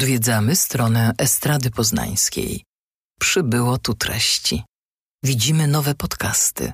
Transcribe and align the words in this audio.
Odwiedzamy 0.00 0.56
stronę 0.56 1.12
Estrady 1.18 1.70
Poznańskiej. 1.70 2.64
Przybyło 3.20 3.78
tu 3.78 3.94
treści. 3.94 4.64
Widzimy 5.24 5.66
nowe 5.66 5.94
podcasty. 5.94 6.72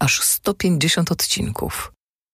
Aż 0.00 0.22
150 0.22 1.12
odcinków. 1.12 1.92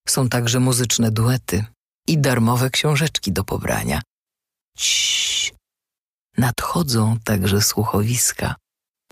Są 0.08 0.28
także 0.28 0.60
muzyczne 0.60 1.10
duety 1.10 1.64
i 2.08 2.18
darmowe 2.18 2.70
książeczki 2.70 3.32
do 3.32 3.44
pobrania. 3.44 4.02
Ciii. 4.78 5.52
Nadchodzą 6.38 7.18
także 7.24 7.62
słuchowiska 7.62 8.54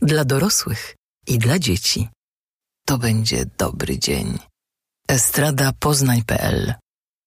dla 0.03 0.25
dorosłych 0.25 0.96
i 1.27 1.39
dla 1.39 1.59
dzieci. 1.59 2.09
To 2.87 2.99
będzie 2.99 3.46
dobry 3.59 3.99
dzień. 3.99 4.39
Estrada 5.09 5.73
Poznań.pl 5.81 6.75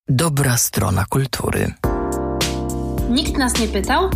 Dobra 0.07 0.57
strona 0.57 1.05
kultury. 1.05 1.73
Nikt 3.09 3.37
nas 3.37 3.59
nie 3.59 3.67
pytał, 3.67 4.09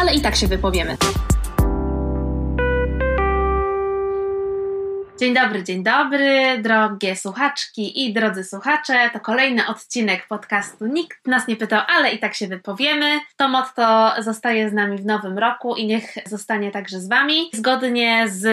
ale 0.00 0.14
i 0.14 0.20
tak 0.20 0.36
się 0.36 0.46
wypowiemy. 0.46 0.96
Dzień 5.20 5.34
dobry, 5.34 5.64
dzień 5.64 5.84
dobry, 5.84 6.58
drogie 6.62 7.16
słuchaczki 7.16 8.04
i 8.04 8.12
drodzy 8.12 8.44
słuchacze. 8.44 9.10
To 9.12 9.20
kolejny 9.20 9.66
odcinek 9.66 10.26
podcastu 10.28 10.86
Nikt 10.86 11.26
nas 11.26 11.48
nie 11.48 11.56
pytał, 11.56 11.82
ale 11.88 12.12
i 12.12 12.18
tak 12.18 12.34
się 12.34 12.46
wypowiemy. 12.46 13.20
To 13.36 13.48
motto 13.48 14.12
zostaje 14.22 14.70
z 14.70 14.72
nami 14.72 14.98
w 14.98 15.06
nowym 15.06 15.38
roku 15.38 15.76
i 15.76 15.86
niech 15.86 16.14
zostanie 16.26 16.70
także 16.70 17.00
z 17.00 17.08
Wami. 17.08 17.50
Zgodnie 17.52 18.24
z 18.28 18.46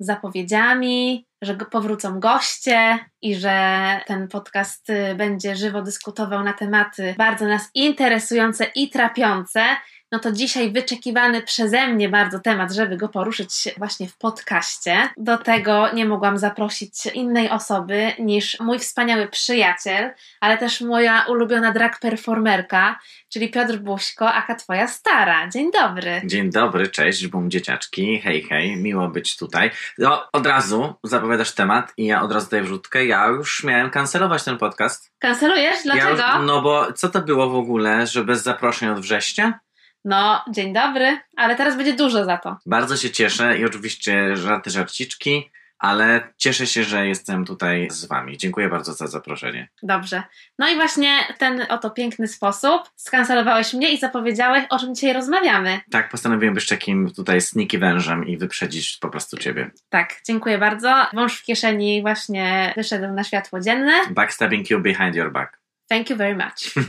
zapowiedziami, 0.00 1.26
że 1.42 1.54
powrócą 1.54 2.20
goście 2.20 2.98
i 3.22 3.34
że 3.34 4.00
ten 4.06 4.28
podcast 4.28 4.90
y, 4.90 5.14
będzie 5.14 5.56
żywo 5.56 5.82
dyskutował 5.82 6.44
na 6.44 6.52
tematy 6.52 7.14
bardzo 7.18 7.46
nas 7.48 7.70
interesujące 7.74 8.64
i 8.74 8.90
trapiące, 8.90 9.64
no 10.12 10.18
to 10.18 10.32
dzisiaj 10.32 10.72
wyczekiwany 10.72 11.42
przeze 11.42 11.88
mnie 11.88 12.08
bardzo 12.08 12.40
temat, 12.40 12.72
żeby 12.72 12.96
go 12.96 13.08
poruszyć 13.08 13.68
właśnie 13.76 14.08
w 14.08 14.16
podcaście. 14.18 15.08
Do 15.16 15.38
tego 15.38 15.92
nie 15.92 16.06
mogłam 16.06 16.38
zaprosić 16.38 17.06
innej 17.06 17.50
osoby 17.50 18.12
niż 18.18 18.60
mój 18.60 18.78
wspaniały 18.78 19.28
przyjaciel, 19.28 20.10
ale 20.40 20.58
też 20.58 20.80
moja 20.80 21.24
ulubiona 21.28 21.72
drag 21.72 21.98
performerka, 22.00 22.98
czyli 23.28 23.50
Piotr 23.50 23.76
Buźko, 23.76 24.32
aka 24.32 24.54
twoja 24.54 24.88
stara. 24.88 25.48
Dzień 25.48 25.70
dobry. 25.72 26.22
Dzień 26.24 26.50
dobry, 26.50 26.88
cześć, 26.88 27.26
bum 27.26 27.50
dzieciaczki, 27.50 28.20
hej, 28.20 28.42
hej, 28.42 28.76
miło 28.76 29.08
być 29.08 29.36
tutaj. 29.36 29.70
No, 29.98 30.28
od 30.32 30.46
razu 30.46 30.94
zapowiadasz 31.02 31.52
temat 31.52 31.92
i 31.96 32.06
ja 32.06 32.22
od 32.22 32.32
razu 32.32 32.50
daję 32.50 32.62
wrzutkę, 32.62 33.06
ja 33.06 33.26
już 33.26 33.64
miałem 33.64 33.90
kancelować 33.90 34.44
ten 34.44 34.58
podcast. 34.58 35.12
Kancelujesz? 35.18 35.82
Dlaczego? 35.84 36.16
Ja 36.16 36.36
już, 36.36 36.46
no 36.46 36.62
bo 36.62 36.92
co 36.92 37.08
to 37.08 37.20
było 37.20 37.50
w 37.50 37.56
ogóle, 37.56 38.06
że 38.06 38.24
bez 38.24 38.42
zaproszeń 38.42 38.88
od 38.88 39.00
września? 39.00 39.60
No, 40.04 40.44
dzień 40.50 40.72
dobry, 40.72 41.18
ale 41.36 41.56
teraz 41.56 41.76
będzie 41.76 41.94
dużo 41.94 42.24
za 42.24 42.38
to. 42.38 42.56
Bardzo 42.66 42.96
się 42.96 43.10
cieszę 43.10 43.58
i 43.58 43.64
oczywiście 43.64 44.36
żarty, 44.36 44.70
żarciczki, 44.70 45.50
ale 45.78 46.32
cieszę 46.36 46.66
się, 46.66 46.84
że 46.84 47.06
jestem 47.06 47.44
tutaj 47.44 47.88
z 47.90 48.04
Wami. 48.04 48.38
Dziękuję 48.38 48.68
bardzo 48.68 48.92
za 48.92 49.06
zaproszenie. 49.06 49.68
Dobrze. 49.82 50.22
No 50.58 50.68
i 50.68 50.74
właśnie 50.74 51.18
w 51.34 51.38
ten 51.38 51.66
oto 51.68 51.90
piękny 51.90 52.28
sposób 52.28 52.82
skancelowałeś 52.96 53.74
mnie 53.74 53.92
i 53.92 53.98
zapowiedziałeś, 53.98 54.64
o 54.70 54.78
czym 54.78 54.94
dzisiaj 54.94 55.12
rozmawiamy. 55.12 55.80
Tak, 55.90 56.08
postanowiłem 56.08 56.54
być 56.54 56.66
takim 56.66 57.10
tutaj 57.10 57.40
sneaky 57.40 57.78
wężem 57.78 58.26
i 58.26 58.36
wyprzedzić 58.36 58.98
po 59.00 59.08
prostu 59.08 59.36
Ciebie. 59.36 59.70
Tak, 59.88 60.20
dziękuję 60.26 60.58
bardzo. 60.58 61.06
Wąż 61.12 61.40
w 61.40 61.44
kieszeni 61.44 62.02
właśnie 62.02 62.72
wyszedł 62.76 63.14
na 63.14 63.24
światło 63.24 63.60
dzienne. 63.60 63.92
Backstabbing 64.10 64.70
you 64.70 64.80
behind 64.80 65.14
your 65.14 65.32
back. 65.32 65.61
Thank 65.92 66.10
you 66.10 66.16
very 66.16 66.34
much. 66.34 66.74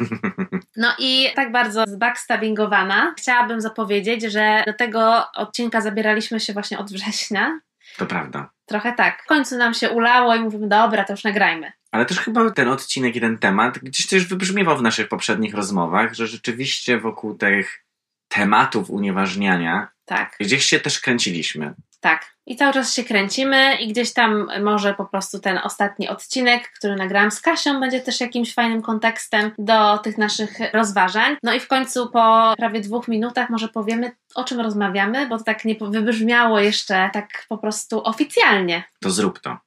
No 0.76 0.94
i 1.00 1.30
tak 1.36 1.52
bardzo 1.52 1.84
zbackstabbingowana 1.88 3.14
chciałabym 3.18 3.62
zapowiedzieć, 3.62 4.24
że 4.24 4.64
do 4.66 4.74
tego 4.74 5.32
odcinka 5.36 5.82
zabieraliśmy 5.82 6.40
się 6.40 6.54
właśnie 6.54 6.80
od 6.80 6.92
września. 6.92 7.60
To 7.98 8.06
prawda. 8.06 8.50
Trochę 8.66 8.94
tak. 8.94 9.24
W 9.24 9.28
końcu 9.28 9.58
nam 9.58 9.74
się 9.74 9.90
ulało 9.90 10.36
i 10.36 10.40
mówimy, 10.40 10.68
dobra, 10.68 11.04
to 11.04 11.14
już 11.14 11.24
nagrajmy. 11.24 11.72
Ale 11.92 12.06
też 12.06 12.20
chyba 12.20 12.52
ten 12.52 12.70
odcinek 12.70 13.16
i 13.16 13.22
ten 13.22 13.38
temat 13.38 13.80
gdzieś 13.80 14.08
też 14.08 14.28
wybrzmiewał 14.28 14.78
w 14.78 14.82
naszych 14.82 15.08
poprzednich 15.08 15.54
rozmowach, 15.54 16.14
że 16.14 16.28
rzeczywiście 16.28 17.00
wokół 17.00 17.36
tych 17.36 17.83
tematów 18.34 18.90
unieważniania 18.90 19.88
tak. 20.06 20.36
gdzieś 20.40 20.66
się 20.66 20.80
też 20.80 21.00
kręciliśmy. 21.00 21.74
Tak. 22.02 22.34
I 22.46 22.56
cały 22.56 22.74
czas 22.74 22.94
się 22.94 23.04
kręcimy 23.04 23.76
i 23.76 23.88
gdzieś 23.88 24.14
tam 24.14 24.48
może 24.64 24.94
po 24.94 25.06
prostu 25.06 25.40
ten 25.40 25.60
ostatni 25.64 26.10
odcinek, 26.10 26.72
który 26.78 26.96
nagrałam 26.96 27.32
z 27.32 27.42
Kasią, 27.42 27.80
będzie 27.80 28.02
też 28.02 28.22
jakimś 28.22 28.54
fajnym 28.54 28.82
kontekstem 28.82 29.52
do 29.58 29.98
tych 29.98 30.18
naszych 30.18 30.50
rozważań. 30.74 31.36
No 31.44 31.54
i 31.54 31.60
w 31.60 31.68
końcu 31.68 32.10
po 32.10 32.54
prawie 32.58 32.82
dwóch 32.82 33.08
minutach 33.08 33.50
może 33.50 33.68
powiemy, 33.68 34.12
o 34.36 34.44
czym 34.44 34.60
rozmawiamy, 34.60 35.28
bo 35.28 35.38
to 35.38 35.44
tak 35.44 35.66
nie 35.66 35.76
wybrzmiało 35.82 36.60
jeszcze 36.60 37.10
tak 37.14 37.46
po 37.50 37.58
prostu 37.58 38.04
oficjalnie. 38.04 38.84
To 39.00 39.12
zrób 39.12 39.40
to. 39.40 39.58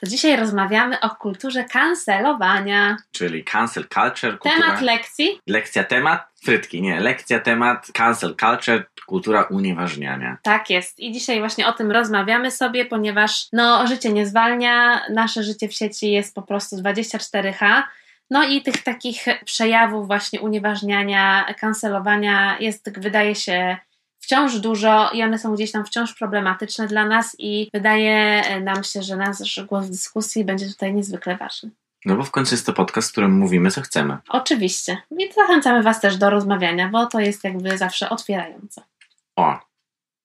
To 0.00 0.06
dzisiaj 0.06 0.36
rozmawiamy 0.36 1.00
o 1.00 1.10
kulturze 1.10 1.64
kancelowania. 1.64 2.96
Czyli 3.12 3.44
cancel 3.44 3.84
culture. 3.94 4.38
Kultura... 4.38 4.66
Temat 4.66 4.80
lekcji. 4.80 5.40
Lekcja 5.46 5.84
temat, 5.84 6.26
frytki, 6.44 6.82
nie. 6.82 7.00
Lekcja 7.00 7.40
temat, 7.40 7.86
cancel 7.92 8.34
culture, 8.40 8.86
kultura 9.06 9.42
unieważniania. 9.42 10.36
Tak 10.42 10.70
jest. 10.70 11.00
I 11.00 11.12
dzisiaj 11.12 11.38
właśnie 11.38 11.66
o 11.66 11.72
tym 11.72 11.90
rozmawiamy 11.90 12.50
sobie, 12.50 12.84
ponieważ 12.84 13.46
no, 13.52 13.86
życie 13.86 14.12
nie 14.12 14.26
zwalnia, 14.26 15.02
nasze 15.10 15.42
życie 15.42 15.68
w 15.68 15.74
sieci 15.74 16.12
jest 16.12 16.34
po 16.34 16.42
prostu 16.42 16.76
24H. 16.76 17.82
No 18.30 18.44
i 18.44 18.62
tych 18.62 18.82
takich 18.82 19.24
przejawów 19.44 20.06
właśnie 20.06 20.40
unieważniania, 20.40 21.54
kancelowania 21.60 22.56
jest, 22.60 23.00
wydaje 23.00 23.34
się, 23.34 23.76
wciąż 24.26 24.58
dużo 24.58 25.10
i 25.12 25.22
one 25.22 25.38
są 25.38 25.54
gdzieś 25.54 25.72
tam 25.72 25.84
wciąż 25.84 26.14
problematyczne 26.14 26.86
dla 26.86 27.06
nas 27.06 27.36
i 27.38 27.70
wydaje 27.74 28.42
nam 28.60 28.84
się, 28.84 29.02
że 29.02 29.16
nasz 29.16 29.60
głos 29.66 29.86
w 29.86 29.90
dyskusji 29.90 30.44
będzie 30.44 30.66
tutaj 30.66 30.94
niezwykle 30.94 31.36
ważny. 31.36 31.70
No 32.04 32.16
bo 32.16 32.22
w 32.22 32.30
końcu 32.30 32.54
jest 32.54 32.66
to 32.66 32.72
podcast, 32.72 33.08
w 33.08 33.12
którym 33.12 33.38
mówimy, 33.38 33.70
co 33.70 33.80
chcemy. 33.80 34.16
Oczywiście. 34.28 34.96
I 35.18 35.32
zachęcamy 35.32 35.82
Was 35.82 36.00
też 36.00 36.16
do 36.16 36.30
rozmawiania, 36.30 36.88
bo 36.88 37.06
to 37.06 37.20
jest 37.20 37.44
jakby 37.44 37.78
zawsze 37.78 38.10
otwierające. 38.10 38.82
O, 39.36 39.58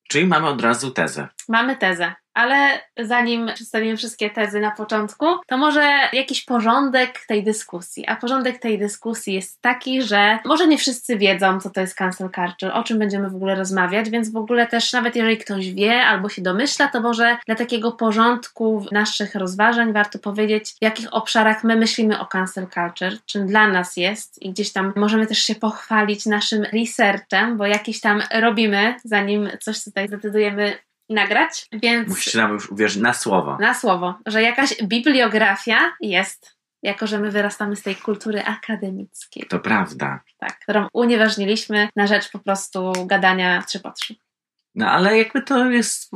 czyli 0.09 0.25
mamy 0.25 0.47
od 0.47 0.62
razu 0.62 0.91
tezę. 0.91 1.28
Mamy 1.47 1.78
tezę. 1.78 2.13
Ale 2.34 2.81
zanim 3.00 3.47
przedstawimy 3.56 3.97
wszystkie 3.97 4.30
tezy 4.30 4.59
na 4.59 4.72
początku, 4.72 5.25
to 5.47 5.58
może 5.58 6.00
jakiś 6.14 6.46
porządek 6.46 7.25
tej 7.28 7.44
dyskusji. 7.44 8.08
A 8.08 8.16
porządek 8.16 8.59
tej 8.59 8.80
dyskusji 8.80 9.34
jest 9.34 9.62
taki, 9.62 10.02
że 10.02 10.40
może 10.46 10.68
nie 10.68 10.78
wszyscy 10.78 11.18
wiedzą, 11.18 11.59
co 11.59 11.69
to 11.69 11.81
jest 11.81 11.96
cancel 11.96 12.30
culture, 12.36 12.72
o 12.74 12.84
czym 12.84 13.00
będziemy 13.00 13.30
w 13.30 13.36
ogóle 13.36 13.56
rozmawiać, 13.56 14.09
więc 14.09 14.31
w 14.31 14.38
ogóle 14.38 14.68
też 14.68 14.94
nawet 14.94 15.16
jeżeli 15.16 15.38
ktoś 15.38 15.74
wie 15.74 16.03
albo 16.03 16.30
się 16.30 16.42
domyśla, 16.42 16.88
to 16.88 17.02
może 17.02 17.38
dla 17.46 17.56
takiego 17.56 17.92
porządku 17.92 18.86
naszych 18.92 19.36
rozważań 19.36 19.94
warto 19.94 20.19
powiedzieć, 20.19 20.74
w 20.74 20.84
jakich 20.84 21.13
obszarach 21.13 21.63
my 21.63 21.75
myślimy 21.75 22.19
o 22.19 22.25
cancel 22.25 22.68
culture, 22.68 23.18
czym 23.25 23.48
dla 23.48 23.68
nas 23.68 23.98
jest 23.98 24.42
i 24.42 24.52
gdzieś 24.52 24.74
tam 24.74 24.94
możemy 24.96 25.28
też 25.28 25.40
się 25.40 25.56
pochwalić 25.56 26.25
naszym 26.25 26.63
researchem, 26.63 27.58
bo 27.58 27.66
jakiś 27.66 28.02
tam 28.02 28.24
robimy, 28.34 28.96
zanim 29.03 29.50
coś 29.59 29.84
tutaj 29.84 30.08
zdecydujemy 30.08 30.78
nagrać, 31.11 31.67
więc... 31.73 32.09
Musicie 32.09 32.38
nam 32.38 32.51
już 32.51 32.72
uwierzyć 32.72 33.01
na 33.01 33.13
słowo. 33.13 33.57
Na 33.59 33.73
słowo, 33.73 34.16
że 34.25 34.41
jakaś 34.41 34.83
bibliografia 34.83 35.77
jest, 36.01 36.57
jako 36.83 37.07
że 37.07 37.19
my 37.19 37.31
wyrastamy 37.31 37.75
z 37.75 37.81
tej 37.81 37.95
kultury 37.95 38.44
akademickiej. 38.44 39.44
To 39.50 39.59
prawda. 39.59 40.19
Tak, 40.38 40.59
którą 40.59 40.88
unieważniliśmy 40.94 41.89
na 41.95 42.07
rzecz 42.07 42.31
po 42.31 42.39
prostu 42.39 42.94
gadania 43.05 43.61
trzy 43.61 43.79
po 43.79 43.91
trzy. 43.91 44.16
No 44.75 44.87
ale 44.87 45.17
jakby 45.17 45.41
to 45.41 45.65
jest 45.65 46.11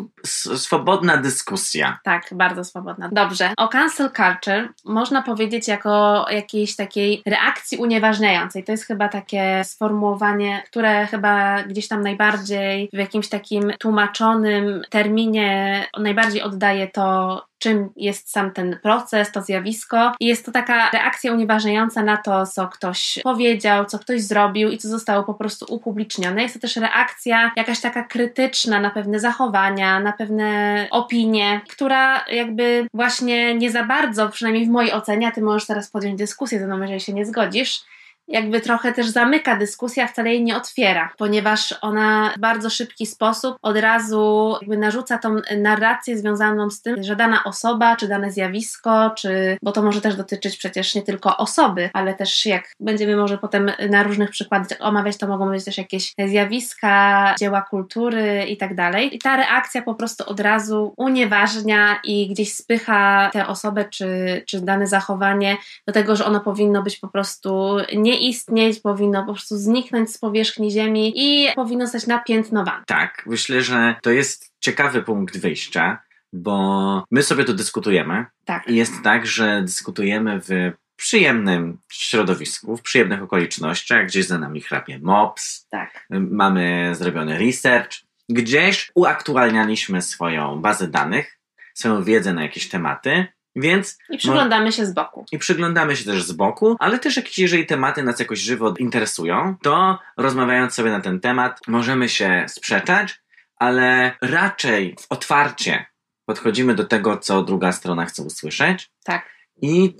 swobodna 0.55 1.17
dyskusja. 1.17 1.99
Tak, 2.03 2.29
bardzo 2.31 2.63
swobodna. 2.63 3.09
Dobrze. 3.11 3.53
O 3.57 3.67
cancel 3.67 4.11
culture 4.11 4.69
można 4.85 5.21
powiedzieć 5.21 5.67
jako 5.67 6.25
jakiejś 6.31 6.75
takiej 6.75 7.21
reakcji 7.25 7.77
unieważniającej. 7.77 8.63
To 8.63 8.71
jest 8.71 8.85
chyba 8.85 9.09
takie 9.09 9.63
sformułowanie, 9.63 10.63
które 10.65 11.07
chyba 11.07 11.63
gdzieś 11.63 11.87
tam 11.87 12.01
najbardziej 12.01 12.89
w 12.93 12.97
jakimś 12.97 13.29
takim 13.29 13.71
tłumaczonym 13.79 14.81
terminie 14.89 15.85
najbardziej 15.99 16.41
oddaje 16.41 16.87
to, 16.87 17.45
czym 17.59 17.89
jest 17.95 18.31
sam 18.31 18.51
ten 18.51 18.79
proces, 18.83 19.31
to 19.31 19.41
zjawisko. 19.41 20.11
I 20.19 20.25
jest 20.25 20.45
to 20.45 20.51
taka 20.51 20.89
reakcja 20.89 21.33
unieważniająca 21.33 22.03
na 22.03 22.17
to, 22.17 22.45
co 22.45 22.67
ktoś 22.67 23.19
powiedział, 23.23 23.85
co 23.85 23.99
ktoś 23.99 24.21
zrobił 24.21 24.71
i 24.71 24.77
co 24.77 24.87
zostało 24.87 25.23
po 25.23 25.33
prostu 25.33 25.65
upublicznione. 25.69 26.41
Jest 26.41 26.53
to 26.53 26.59
też 26.59 26.75
reakcja 26.75 27.51
jakaś 27.55 27.81
taka 27.81 28.03
krytyczna 28.03 28.79
na 28.79 28.89
pewne 28.89 29.19
zachowania, 29.19 29.99
na 29.99 30.13
pewne 30.13 30.87
opinie, 30.91 31.61
która 31.69 32.25
jakby 32.27 32.87
właśnie 32.93 33.55
nie 33.55 33.71
za 33.71 33.83
bardzo, 33.83 34.29
przynajmniej 34.29 34.65
w 34.65 34.69
mojej 34.69 34.93
ocenie, 34.93 35.27
a 35.27 35.31
ty 35.31 35.41
możesz 35.41 35.67
teraz 35.67 35.89
podjąć 35.89 36.17
dyskusję 36.17 36.59
ze 36.59 36.67
mną, 36.67 36.81
jeżeli 36.81 37.01
się 37.01 37.13
nie 37.13 37.25
zgodzisz, 37.25 37.81
jakby 38.27 38.61
trochę 38.61 38.93
też 38.93 39.07
zamyka 39.07 39.55
dyskusja, 39.55 40.07
wcale 40.07 40.29
jej 40.29 40.43
nie 40.43 40.57
otwiera, 40.57 41.13
ponieważ 41.17 41.75
ona 41.81 42.33
w 42.37 42.39
bardzo 42.39 42.69
szybki 42.69 43.05
sposób 43.05 43.57
od 43.61 43.77
razu 43.77 44.55
jakby 44.61 44.77
narzuca 44.77 45.17
tą 45.17 45.35
narrację 45.57 46.17
związaną 46.17 46.69
z 46.69 46.81
tym, 46.81 47.03
że 47.03 47.15
dana 47.15 47.43
osoba, 47.43 47.95
czy 47.95 48.07
dane 48.07 48.31
zjawisko, 48.31 49.11
czy, 49.17 49.57
bo 49.63 49.71
to 49.71 49.81
może 49.81 50.01
też 50.01 50.15
dotyczyć 50.15 50.57
przecież 50.57 50.95
nie 50.95 51.01
tylko 51.01 51.37
osoby, 51.37 51.89
ale 51.93 52.13
też 52.13 52.45
jak 52.45 52.71
będziemy 52.79 53.15
może 53.15 53.37
potem 53.37 53.71
na 53.89 54.03
różnych 54.03 54.29
przykładach 54.29 54.77
omawiać, 54.79 55.17
to 55.17 55.27
mogą 55.27 55.49
być 55.49 55.65
też 55.65 55.77
jakieś 55.77 56.13
zjawiska, 56.27 57.35
dzieła 57.39 57.61
kultury 57.61 58.45
i 58.49 58.57
tak 58.57 58.75
dalej. 58.75 59.15
I 59.15 59.19
ta 59.19 59.37
reakcja 59.37 59.81
po 59.81 59.95
prostu 59.95 60.29
od 60.29 60.39
razu 60.39 60.93
unieważnia 60.97 61.99
i 62.03 62.29
gdzieś 62.29 62.53
spycha 62.53 63.29
tę 63.33 63.47
osobę, 63.47 63.85
czy, 63.85 64.43
czy 64.47 64.61
dane 64.61 64.87
zachowanie 64.87 65.57
do 65.87 65.93
tego, 65.93 66.15
że 66.15 66.25
ono 66.25 66.39
powinno 66.39 66.83
być 66.83 66.97
po 66.97 67.07
prostu 67.07 67.77
nie 67.95 68.14
nie 68.15 68.29
istnieć, 68.29 68.79
powinno 68.79 69.25
po 69.25 69.33
prostu 69.33 69.57
zniknąć 69.57 70.11
z 70.11 70.17
powierzchni 70.17 70.71
Ziemi 70.71 71.13
i 71.15 71.47
powinno 71.55 71.85
zostać 71.85 72.07
napiętnowane. 72.07 72.83
Tak, 72.87 73.23
myślę, 73.25 73.61
że 73.61 73.95
to 74.01 74.11
jest 74.11 74.51
ciekawy 74.59 75.03
punkt 75.03 75.37
wyjścia, 75.37 76.03
bo 76.33 77.03
my 77.11 77.23
sobie 77.23 77.43
tu 77.43 77.53
dyskutujemy. 77.53 78.25
Tak. 78.45 78.67
I 78.67 78.75
jest 78.75 78.93
tak, 79.03 79.27
że 79.27 79.61
dyskutujemy 79.61 80.41
w 80.41 80.71
przyjemnym 80.95 81.77
środowisku, 81.91 82.77
w 82.77 82.81
przyjemnych 82.81 83.23
okolicznościach, 83.23 84.05
gdzieś 84.05 84.25
za 84.25 84.37
nami 84.37 84.61
chrapie 84.61 84.99
MOPS, 84.99 85.67
tak. 85.69 86.07
mamy 86.09 86.91
zrobiony 86.95 87.39
research, 87.39 87.91
gdzieś 88.29 88.91
uaktualnialiśmy 88.95 90.01
swoją 90.01 90.61
bazę 90.61 90.87
danych, 90.87 91.39
swoją 91.73 92.03
wiedzę 92.03 92.33
na 92.33 92.43
jakieś 92.43 92.69
tematy 92.69 93.27
więc. 93.55 93.97
I 94.09 94.17
przyglądamy 94.17 94.71
się 94.71 94.85
z 94.85 94.93
boku. 94.93 95.25
I 95.31 95.39
przyglądamy 95.39 95.95
się 95.95 96.05
też 96.05 96.23
z 96.23 96.31
boku, 96.31 96.75
ale 96.79 96.99
też 96.99 97.17
jakieś, 97.17 97.39
jeżeli 97.39 97.65
tematy 97.65 98.03
nas 98.03 98.19
jakoś 98.19 98.39
żywo 98.39 98.73
interesują, 98.79 99.55
to 99.63 99.99
rozmawiając 100.17 100.73
sobie 100.73 100.91
na 100.91 101.01
ten 101.01 101.19
temat, 101.19 101.59
możemy 101.67 102.09
się 102.09 102.45
sprzeczać, 102.47 103.21
ale 103.55 104.17
raczej 104.21 104.95
otwarcie 105.09 105.85
podchodzimy 106.25 106.75
do 106.75 106.85
tego, 106.85 107.17
co 107.17 107.43
druga 107.43 107.71
strona 107.71 108.05
chce 108.05 108.23
usłyszeć. 108.23 108.91
Tak. 109.03 109.29
I 109.61 109.95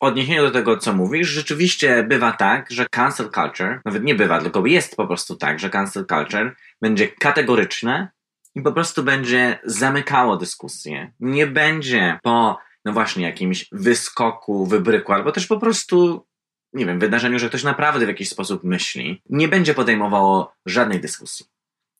w 0.00 0.02
odniesieniu 0.02 0.42
do 0.42 0.50
tego, 0.50 0.76
co 0.76 0.92
mówisz, 0.92 1.28
rzeczywiście 1.28 2.02
bywa 2.02 2.32
tak, 2.32 2.70
że 2.70 2.86
cancel 2.90 3.30
culture, 3.30 3.80
nawet 3.84 4.04
nie 4.04 4.14
bywa, 4.14 4.40
tylko 4.40 4.66
jest 4.66 4.96
po 4.96 5.06
prostu 5.06 5.36
tak, 5.36 5.58
że 5.60 5.70
cancel 5.70 6.06
culture 6.06 6.56
będzie 6.80 7.08
kategoryczne 7.08 8.08
i 8.54 8.62
po 8.62 8.72
prostu 8.72 9.02
będzie 9.02 9.58
zamykało 9.64 10.36
dyskusję. 10.36 11.12
Nie 11.20 11.46
będzie 11.46 12.18
po 12.22 12.58
no 12.84 12.92
właśnie, 12.92 13.26
jakimś 13.26 13.68
wyskoku, 13.72 14.66
wybryku, 14.66 15.12
albo 15.12 15.32
też 15.32 15.46
po 15.46 15.58
prostu, 15.58 16.26
nie 16.72 16.86
wiem, 16.86 16.98
wydarzeniu, 16.98 17.38
że 17.38 17.48
ktoś 17.48 17.64
naprawdę 17.64 18.04
w 18.04 18.08
jakiś 18.08 18.28
sposób 18.28 18.64
myśli, 18.64 19.22
nie 19.30 19.48
będzie 19.48 19.74
podejmowało 19.74 20.54
żadnej 20.66 21.00
dyskusji. 21.00 21.46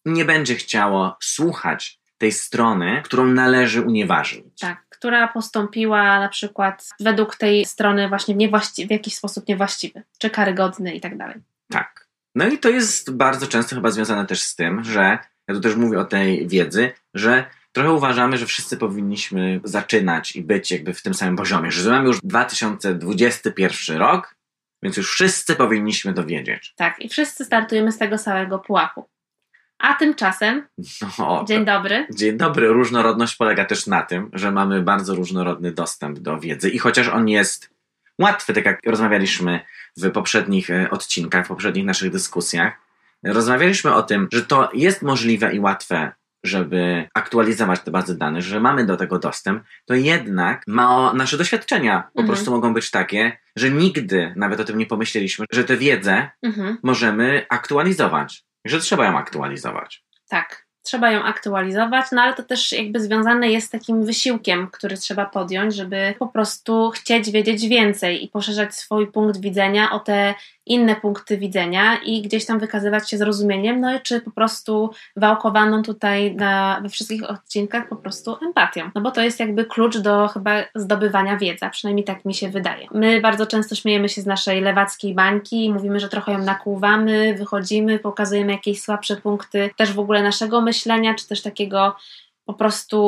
Nie 0.05 0.25
będzie 0.25 0.55
chciało 0.55 1.17
słuchać 1.21 2.01
tej 2.19 2.33
strony, 2.33 3.03
którą 3.05 3.27
należy 3.27 3.83
unieważnić. 3.83 4.61
Tak, 4.61 4.87
która 4.89 5.29
postąpiła 5.29 6.21
na 6.21 6.29
przykład 6.29 6.89
według 7.01 7.37
tej 7.37 7.65
strony 7.65 8.09
właśnie 8.09 8.35
w, 8.35 8.61
w 8.87 8.91
jakiś 8.91 9.15
sposób 9.15 9.49
niewłaściwy, 9.49 10.03
czy 10.19 10.31
karygodny 10.31 10.95
i 10.95 11.01
tak 11.01 11.17
dalej. 11.17 11.37
Tak. 11.71 12.09
No 12.35 12.49
i 12.49 12.59
to 12.59 12.69
jest 12.69 13.17
bardzo 13.17 13.47
często 13.47 13.75
chyba 13.75 13.91
związane 13.91 14.27
też 14.27 14.43
z 14.43 14.57
tym, 14.57 14.85
że 14.85 15.19
ja 15.49 15.55
tu 15.55 15.61
też 15.61 15.77
mówię 15.77 16.01
o 16.01 16.05
tej 16.05 16.49
wiedzy, 16.49 16.93
że 17.15 17.45
trochę 17.79 17.93
uważamy, 17.93 18.39
że 18.39 18.47
wszyscy 18.47 18.77
powinniśmy 18.77 19.61
zaczynać 19.65 20.37
i 20.37 20.43
być 20.43 20.71
jakby 20.71 20.95
w 20.95 21.03
tym 21.03 21.15
samym 21.15 21.37
poziomie, 21.37 21.71
że 21.71 21.91
mamy 21.91 22.07
już 22.07 22.21
2021 22.21 23.97
rok, 23.97 24.37
więc 24.83 24.97
już 24.97 25.11
wszyscy 25.11 25.57
powinniśmy 25.57 26.15
to 26.15 26.25
wiedzieć. 26.25 26.75
Tak, 26.77 27.01
i 27.01 27.09
wszyscy 27.09 27.45
startujemy 27.45 27.93
z 27.93 27.99
tego 27.99 28.19
samego 28.19 28.59
pułapu. 28.59 29.09
A 29.79 29.95
tymczasem, 29.95 30.69
no, 31.19 31.45
dzień 31.49 31.65
dobry. 31.65 32.07
Dzień 32.11 32.37
dobry. 32.37 32.69
Różnorodność 32.69 33.37
polega 33.37 33.65
też 33.65 33.87
na 33.87 34.03
tym, 34.03 34.31
że 34.33 34.53
mamy 34.53 34.83
bardzo 34.83 35.15
różnorodny 35.15 35.73
dostęp 35.73 36.19
do 36.19 36.41
wiedzy 36.41 36.71
i 36.71 36.79
chociaż 36.79 37.09
on 37.09 37.29
jest 37.29 37.71
łatwy, 38.19 38.53
tak 38.53 38.65
jak 38.65 38.81
rozmawialiśmy 38.87 39.61
w 39.97 40.11
poprzednich 40.11 40.71
e, 40.71 40.91
odcinkach, 40.91 41.45
w 41.45 41.49
poprzednich 41.49 41.85
naszych 41.85 42.11
dyskusjach, 42.11 42.81
rozmawialiśmy 43.23 43.95
o 43.95 44.03
tym, 44.03 44.29
że 44.33 44.43
to 44.43 44.71
jest 44.73 45.03
możliwe 45.03 45.55
i 45.55 45.61
łatwe 45.61 46.13
żeby 46.45 47.09
aktualizować 47.15 47.81
te 47.81 47.91
bazy 47.91 48.19
danych, 48.19 48.43
że 48.43 48.61
mamy 48.61 48.87
do 48.87 48.97
tego 48.97 49.19
dostęp, 49.19 49.65
to 49.87 49.95
jednak 49.95 50.63
ma, 50.67 51.13
nasze 51.13 51.39
doświadczenia 51.39 52.03
po 52.15 52.21
mhm. 52.21 52.27
prostu 52.27 52.51
mogą 52.51 52.75
być 52.75 52.91
takie, 52.91 53.39
że 53.57 53.71
nigdy 53.71 54.33
nawet 54.37 54.61
o 54.61 54.65
tym 54.65 54.79
nie 54.79 54.87
pomyśleliśmy, 54.87 55.47
że 55.53 55.65
tę 55.65 55.77
wiedzę 55.77 56.31
mhm. 56.43 56.79
możemy 56.83 57.47
aktualizować, 57.49 58.45
że 58.65 58.81
trzeba 58.81 59.05
ją 59.05 59.19
aktualizować. 59.19 60.05
Tak 60.29 60.69
trzeba 60.89 61.11
ją 61.11 61.23
aktualizować, 61.23 62.07
no 62.13 62.23
ale 62.23 62.35
to 62.35 62.43
też 62.43 62.73
jakby 62.73 63.01
związane 63.01 63.51
jest 63.51 63.67
z 63.67 63.71
takim 63.71 64.05
wysiłkiem, 64.05 64.69
który 64.73 64.97
trzeba 64.97 65.27
podjąć, 65.27 65.75
żeby 65.75 66.15
po 66.19 66.27
prostu 66.27 66.91
chcieć 66.91 67.31
wiedzieć 67.31 67.69
więcej 67.69 68.25
i 68.25 68.29
poszerzać 68.29 68.75
swój 68.75 69.13
punkt 69.13 69.41
widzenia 69.41 69.91
o 69.91 70.01
te 70.01 70.35
inne 70.69 70.97
punkty 70.97 71.39
widzenia 71.39 71.97
i 71.97 72.23
gdzieś 72.23 72.47
tam 72.47 72.59
wykazywać 72.59 73.11
się 73.11 73.19
zrozumieniem, 73.19 73.81
no 73.81 73.97
i 73.97 74.01
czy 74.01 74.21
po 74.21 74.31
prostu 74.31 74.91
wałkowaną 75.17 75.83
tutaj 75.83 76.35
na, 76.35 76.81
we 76.83 76.89
wszystkich 76.89 77.31
odcinkach 77.31 77.89
po 77.89 77.97
prostu 77.97 78.37
empatią. 78.47 78.91
No 78.95 79.01
bo 79.01 79.11
to 79.11 79.23
jest 79.23 79.41
jakby 79.41 79.65
klucz 79.65 79.99
do 79.99 80.29
chyba 80.29 80.51
zdobywania 80.75 81.37
wiedzy, 81.37 81.67
przynajmniej 81.71 82.05
tak 82.05 82.25
mi 82.25 82.35
się 82.35 82.49
wydaje. 82.49 82.87
My 82.93 83.21
bardzo 83.21 83.47
często 83.47 83.75
śmiejemy 83.75 84.09
się 84.09 84.23
z 84.23 84.27
naszej 84.27 84.61
lewackiej 84.61 85.15
bańki 85.15 85.65
i 85.65 85.73
mówimy, 85.73 86.01
że 86.01 86.09
trochę 86.09 86.33
ją 86.33 86.39
nakłuwamy, 86.39 87.35
wychodzimy, 87.39 87.99
pokazujemy 87.99 88.53
jakieś 88.53 88.83
słabsze 88.83 89.17
punkty 89.17 89.71
też 89.77 89.93
w 89.93 89.99
ogóle 89.99 90.23
naszego 90.23 90.61
myślenia, 90.61 91.15
czy 91.15 91.29
też 91.29 91.43
takiego 91.43 91.97
po 92.49 92.55
prostu 92.55 92.99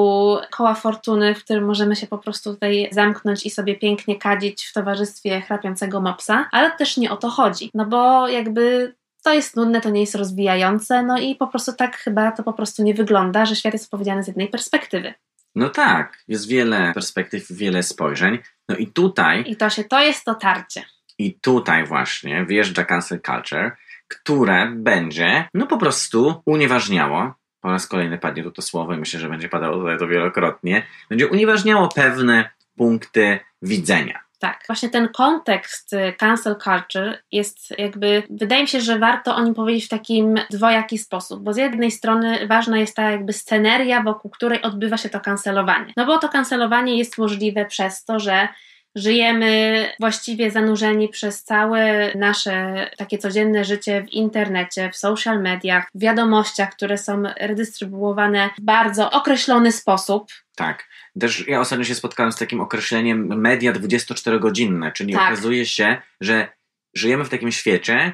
koła 0.50 0.74
fortuny, 0.74 1.34
w 1.34 1.44
którym 1.44 1.64
możemy 1.64 1.96
się 1.96 2.06
po 2.06 2.18
prostu 2.18 2.54
tutaj 2.54 2.88
zamknąć 2.92 3.46
i 3.46 3.50
sobie 3.50 3.74
pięknie 3.74 4.18
kadzić 4.18 4.66
w 4.66 4.72
towarzystwie 4.72 5.40
chrapiącego 5.40 6.00
mopsa, 6.00 6.48
ale 6.52 6.70
też 6.70 6.96
nie 6.96 7.10
o 7.10 7.16
to 7.16 7.28
chodzi, 7.28 7.70
no 7.74 7.86
bo 7.86 8.28
jakby 8.28 8.94
to 9.22 9.34
jest 9.34 9.56
nudne, 9.56 9.80
to 9.80 9.90
nie 9.90 10.00
jest 10.00 10.14
rozwijające, 10.14 11.02
no 11.02 11.18
i 11.18 11.34
po 11.34 11.46
prostu 11.46 11.72
tak 11.72 11.96
chyba 11.96 12.32
to 12.32 12.42
po 12.42 12.52
prostu 12.52 12.82
nie 12.82 12.94
wygląda, 12.94 13.46
że 13.46 13.56
świat 13.56 13.72
jest 13.72 13.94
opowiedziany 13.94 14.22
z 14.22 14.26
jednej 14.26 14.48
perspektywy. 14.48 15.14
No 15.54 15.68
tak, 15.68 16.24
jest 16.28 16.48
wiele 16.48 16.92
perspektyw, 16.94 17.52
wiele 17.52 17.82
spojrzeń. 17.82 18.38
No 18.68 18.76
i 18.76 18.86
tutaj. 18.86 19.44
I 19.46 19.56
to 19.56 19.70
się, 19.70 19.84
to 19.84 20.00
jest 20.00 20.24
to 20.24 20.34
tarcie. 20.34 20.84
I 21.18 21.34
tutaj 21.34 21.86
właśnie 21.86 22.46
wjeżdża 22.46 22.84
cancel 22.84 23.20
culture, 23.26 23.76
które 24.08 24.72
będzie, 24.74 25.48
no 25.54 25.66
po 25.66 25.78
prostu 25.78 26.42
unieważniało 26.46 27.39
po 27.60 27.68
raz 27.68 27.86
kolejny 27.86 28.18
padnie 28.18 28.42
tu 28.42 28.50
to 28.50 28.62
słowo 28.62 28.94
i 28.94 28.98
myślę, 28.98 29.20
że 29.20 29.28
będzie 29.28 29.48
padało 29.48 29.76
tutaj 29.76 29.98
to 29.98 30.06
wielokrotnie, 30.06 30.86
będzie 31.08 31.28
unieważniało 31.28 31.88
pewne 31.88 32.50
punkty 32.76 33.38
widzenia. 33.62 34.20
Tak, 34.40 34.64
właśnie 34.66 34.88
ten 34.88 35.08
kontekst 35.08 35.92
y, 35.92 36.12
cancel 36.18 36.56
culture 36.56 37.18
jest 37.32 37.78
jakby, 37.78 38.22
wydaje 38.30 38.62
mi 38.62 38.68
się, 38.68 38.80
że 38.80 38.98
warto 38.98 39.36
o 39.36 39.44
nim 39.44 39.54
powiedzieć 39.54 39.86
w 39.86 39.88
takim 39.88 40.34
dwojaki 40.50 40.98
sposób, 40.98 41.42
bo 41.42 41.52
z 41.52 41.56
jednej 41.56 41.90
strony 41.90 42.46
ważna 42.46 42.78
jest 42.78 42.96
ta 42.96 43.10
jakby 43.10 43.32
sceneria, 43.32 44.02
wokół 44.02 44.30
której 44.30 44.62
odbywa 44.62 44.96
się 44.96 45.08
to 45.08 45.20
kancelowanie. 45.20 45.92
No 45.96 46.06
bo 46.06 46.18
to 46.18 46.28
kancelowanie 46.28 46.98
jest 46.98 47.18
możliwe 47.18 47.64
przez 47.66 48.04
to, 48.04 48.20
że 48.20 48.48
Żyjemy 48.94 49.86
właściwie 50.00 50.50
zanurzeni 50.50 51.08
przez 51.08 51.44
całe 51.44 52.12
nasze 52.14 52.90
takie 52.96 53.18
codzienne 53.18 53.64
życie 53.64 54.02
w 54.02 54.12
internecie, 54.12 54.90
w 54.92 54.96
social 54.96 55.42
mediach, 55.42 55.88
w 55.94 56.00
wiadomościach, 56.00 56.70
które 56.70 56.98
są 56.98 57.22
redystrybuowane 57.40 58.50
w 58.58 58.60
bardzo 58.62 59.10
określony 59.10 59.72
sposób. 59.72 60.32
Tak. 60.56 60.88
Też 61.20 61.48
ja 61.48 61.60
ostatnio 61.60 61.84
się 61.84 61.94
spotkałem 61.94 62.32
z 62.32 62.36
takim 62.36 62.60
określeniem 62.60 63.40
media 63.40 63.72
24-godzinne, 63.72 64.92
czyli 64.92 65.12
tak. 65.12 65.32
okazuje 65.32 65.66
się, 65.66 65.96
że 66.20 66.48
żyjemy 66.94 67.24
w 67.24 67.28
takim 67.28 67.52
świecie, 67.52 68.12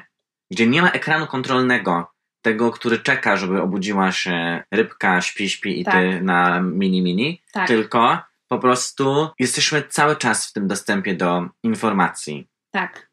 gdzie 0.51 0.67
nie 0.67 0.81
ma 0.81 0.91
ekranu 0.91 1.27
kontrolnego, 1.27 2.11
tego, 2.41 2.71
który 2.71 2.99
czeka, 2.99 3.37
żeby 3.37 3.61
obudziła 3.61 4.11
się 4.11 4.63
rybka, 4.71 5.21
śpi, 5.21 5.49
śpi 5.49 5.81
i 5.81 5.85
tak. 5.85 5.93
ty 5.93 6.21
na 6.21 6.61
mini 6.61 7.01
mini, 7.01 7.41
tak. 7.51 7.67
tylko 7.67 8.17
po 8.47 8.59
prostu 8.59 9.27
jesteśmy 9.39 9.83
cały 9.89 10.15
czas 10.15 10.47
w 10.47 10.53
tym 10.53 10.67
dostępie 10.67 11.15
do 11.15 11.45
informacji. 11.63 12.47
Tak. 12.71 13.07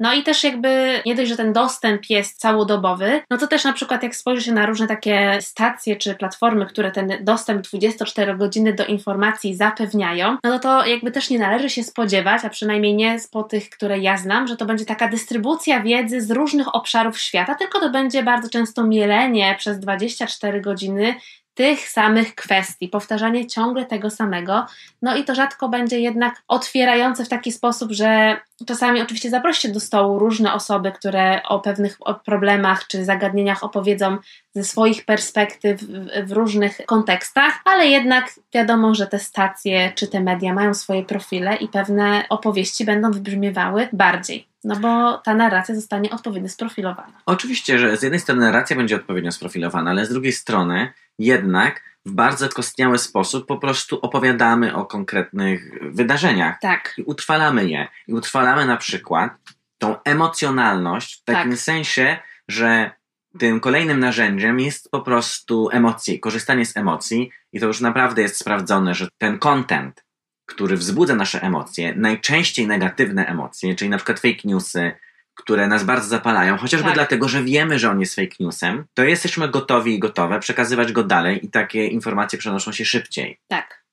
No 0.00 0.14
i 0.14 0.22
też 0.22 0.44
jakby 0.44 1.02
nie 1.06 1.14
dość, 1.14 1.30
że 1.30 1.36
ten 1.36 1.52
dostęp 1.52 2.10
jest 2.10 2.40
całodobowy, 2.40 3.22
no 3.30 3.38
to 3.38 3.46
też 3.46 3.64
na 3.64 3.72
przykład 3.72 4.02
jak 4.02 4.16
spojrzy 4.16 4.42
się 4.42 4.52
na 4.52 4.66
różne 4.66 4.86
takie 4.86 5.38
stacje 5.40 5.96
czy 5.96 6.14
platformy, 6.14 6.66
które 6.66 6.90
ten 6.90 7.12
dostęp 7.20 7.62
24 7.62 8.36
godziny 8.36 8.72
do 8.72 8.86
informacji 8.86 9.56
zapewniają, 9.56 10.36
no 10.44 10.58
to, 10.58 10.86
jakby 10.86 11.10
też 11.10 11.30
nie 11.30 11.38
należy 11.38 11.70
się 11.70 11.82
spodziewać, 11.82 12.44
a 12.44 12.50
przynajmniej 12.50 12.94
nie 12.94 13.16
po 13.32 13.42
tych, 13.42 13.70
które 13.70 13.98
ja 13.98 14.16
znam, 14.16 14.46
że 14.46 14.56
to 14.56 14.66
będzie 14.66 14.84
taka 14.84 15.08
dystrybucja 15.08 15.82
wiedzy 15.82 16.20
z 16.20 16.30
różnych 16.30 16.74
obszarów 16.74 17.20
świata, 17.20 17.54
tylko 17.54 17.80
to 17.80 17.90
będzie 17.90 18.22
bardzo 18.22 18.48
często 18.48 18.84
mielenie 18.84 19.56
przez 19.58 19.78
24 19.78 20.60
godziny 20.60 21.14
tych 21.54 21.88
samych 21.88 22.34
kwestii, 22.34 22.88
powtarzanie 22.88 23.46
ciągle 23.46 23.84
tego 23.86 24.10
samego, 24.10 24.66
no 25.02 25.16
i 25.16 25.24
to 25.24 25.34
rzadko 25.34 25.68
będzie 25.68 26.00
jednak 26.00 26.42
otwierające 26.48 27.24
w 27.24 27.28
taki 27.28 27.52
sposób, 27.52 27.92
że 27.92 28.40
czasami 28.66 29.02
oczywiście 29.02 29.30
zaproście 29.30 29.68
do 29.68 29.80
stołu 29.80 30.18
różne 30.18 30.54
osoby, 30.54 30.92
które 30.92 31.42
o 31.42 31.60
pewnych 31.60 31.98
problemach 32.24 32.86
czy 32.86 33.04
zagadnieniach 33.04 33.64
opowiedzą 33.64 34.18
ze 34.54 34.64
swoich 34.64 35.04
perspektyw 35.04 35.80
w, 36.24 36.32
różnych 36.32 36.86
kontekstach, 36.86 37.60
ale 37.64 37.86
jednak 37.86 38.30
wiadomo, 38.54 38.94
że 38.94 39.06
te 39.06 39.18
stacje 39.18 39.92
czy 39.94 40.08
te 40.08 40.20
media 40.20 40.54
mają 40.54 40.74
swoje 40.74 41.04
profile 41.04 41.56
i 41.56 41.68
pewne 41.68 42.24
opowieści 42.28 42.84
będą 42.84 43.10
wybrzmiewały 43.10 43.88
bardziej. 43.92 44.49
No 44.64 44.76
bo 44.76 45.18
ta 45.18 45.34
narracja 45.34 45.74
zostanie 45.74 46.10
odpowiednio 46.10 46.48
sprofilowana. 46.48 47.22
Oczywiście, 47.26 47.78
że 47.78 47.96
z 47.96 48.02
jednej 48.02 48.20
strony 48.20 48.40
narracja 48.40 48.76
będzie 48.76 48.96
odpowiednio 48.96 49.32
sprofilowana, 49.32 49.90
ale 49.90 50.06
z 50.06 50.08
drugiej 50.08 50.32
strony 50.32 50.92
jednak 51.18 51.82
w 52.06 52.12
bardzo 52.12 52.48
kostniały 52.48 52.98
sposób 52.98 53.46
po 53.46 53.58
prostu 53.58 53.98
opowiadamy 54.00 54.74
o 54.74 54.86
konkretnych 54.86 55.78
wydarzeniach. 55.92 56.60
Tak. 56.60 56.94
I 56.98 57.02
utrwalamy 57.02 57.68
je. 57.68 57.88
I 58.08 58.14
utrwalamy 58.14 58.66
na 58.66 58.76
przykład 58.76 59.32
tą 59.78 59.96
emocjonalność 60.04 61.20
w 61.20 61.24
takim 61.24 61.50
tak. 61.50 61.60
sensie, 61.60 62.18
że 62.48 62.90
tym 63.38 63.60
kolejnym 63.60 64.00
narzędziem 64.00 64.60
jest 64.60 64.90
po 64.90 65.00
prostu 65.00 65.68
emocje, 65.72 66.18
korzystanie 66.18 66.66
z 66.66 66.76
emocji 66.76 67.30
i 67.52 67.60
to 67.60 67.66
już 67.66 67.80
naprawdę 67.80 68.22
jest 68.22 68.36
sprawdzone, 68.36 68.94
że 68.94 69.08
ten 69.18 69.38
content, 69.38 70.04
który 70.50 70.76
wzbudza 70.76 71.14
nasze 71.14 71.42
emocje, 71.42 71.94
najczęściej 71.96 72.66
negatywne 72.66 73.26
emocje, 73.26 73.74
czyli 73.74 73.90
na 73.90 73.96
przykład 73.96 74.20
fake 74.20 74.40
newsy, 74.44 74.92
które 75.34 75.66
nas 75.66 75.84
bardzo 75.84 76.08
zapalają, 76.08 76.56
chociażby 76.56 76.86
tak. 76.86 76.94
dlatego, 76.94 77.28
że 77.28 77.44
wiemy, 77.44 77.78
że 77.78 77.90
on 77.90 78.00
jest 78.00 78.14
fake 78.14 78.36
newsem, 78.40 78.84
to 78.94 79.04
jesteśmy 79.04 79.48
gotowi 79.48 79.94
i 79.94 79.98
gotowe 79.98 80.40
przekazywać 80.40 80.92
go 80.92 81.04
dalej 81.04 81.46
i 81.46 81.50
takie 81.50 81.86
informacje 81.86 82.38
przenoszą 82.38 82.72
się 82.72 82.84
szybciej. 82.84 83.40
Tak. 83.48 83.84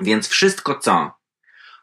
Więc 0.00 0.28
wszystko, 0.28 0.78
co 0.78 1.14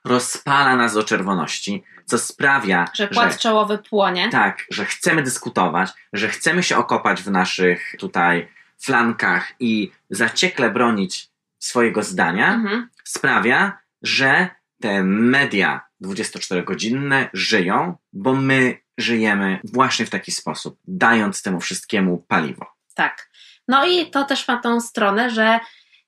rozpala 0.06 0.75
nas 0.75 0.94
do 0.94 1.04
czerwoności, 1.04 1.84
co 2.06 2.20
sprawia, 2.20 2.86
że 2.94 3.08
płat 3.08 3.32
że, 3.32 3.40
czołowy 3.40 3.78
płonie. 3.78 4.30
Tak, 4.30 4.66
że 4.70 4.86
chcemy 4.86 5.24
dyskutować, 5.24 5.90
że 6.13 6.28
chcemy 6.28 6.63
się 6.63 6.78
okopać 6.78 7.22
w 7.22 7.32
naszych 7.32 7.96
tutaj 8.00 8.48
flankach 8.80 9.54
i 9.60 9.92
zaciekle 10.10 10.70
bronić 10.70 11.30
swojego 11.60 12.04
zdania, 12.04 12.54
mhm. 12.54 12.90
sprawia, 13.04 13.83
że 14.04 14.50
te 14.82 15.04
media 15.04 15.82
24-godzinne 16.04 17.30
żyją, 17.34 17.96
bo 18.14 18.34
my 18.34 18.78
żyjemy 18.98 19.60
właśnie 19.64 20.06
w 20.06 20.10
taki 20.10 20.32
sposób, 20.32 20.80
dając 20.88 21.42
temu 21.42 21.60
wszystkiemu 21.60 22.18
paliwo. 22.28 22.66
Tak. 22.96 23.30
No 23.68 23.86
i 23.86 24.10
to 24.10 24.24
też 24.24 24.48
ma 24.48 24.58
tą 24.58 24.82
stronę, 24.82 25.30
że 25.30 25.60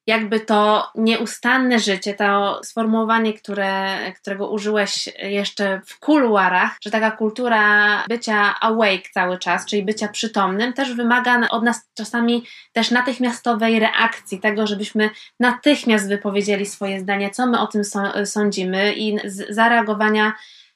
jakby 0.07 0.39
to 0.39 0.87
nieustanne 0.95 1.79
życie, 1.79 2.13
to 2.13 2.59
sformułowanie, 2.63 3.33
które, 3.33 3.97
którego 4.21 4.49
użyłeś 4.49 5.09
jeszcze 5.19 5.81
w 5.85 5.99
kuluarach, 5.99 6.71
że 6.85 6.91
taka 6.91 7.11
kultura 7.11 8.03
bycia 8.07 8.59
awake 8.59 9.09
cały 9.13 9.37
czas, 9.37 9.65
czyli 9.65 9.83
bycia 9.83 10.07
przytomnym, 10.07 10.73
też 10.73 10.93
wymaga 10.93 11.47
od 11.49 11.63
nas 11.63 11.89
czasami 11.93 12.45
też 12.73 12.91
natychmiastowej 12.91 13.79
reakcji, 13.79 14.39
tego, 14.39 14.67
żebyśmy 14.67 15.09
natychmiast 15.39 16.09
wypowiedzieli 16.09 16.65
swoje 16.65 16.99
zdanie, 16.99 17.29
co 17.29 17.47
my 17.47 17.59
o 17.59 17.67
tym 17.67 17.81
sądzimy 18.25 18.93
i 18.93 19.17
zareagowania 19.49 20.33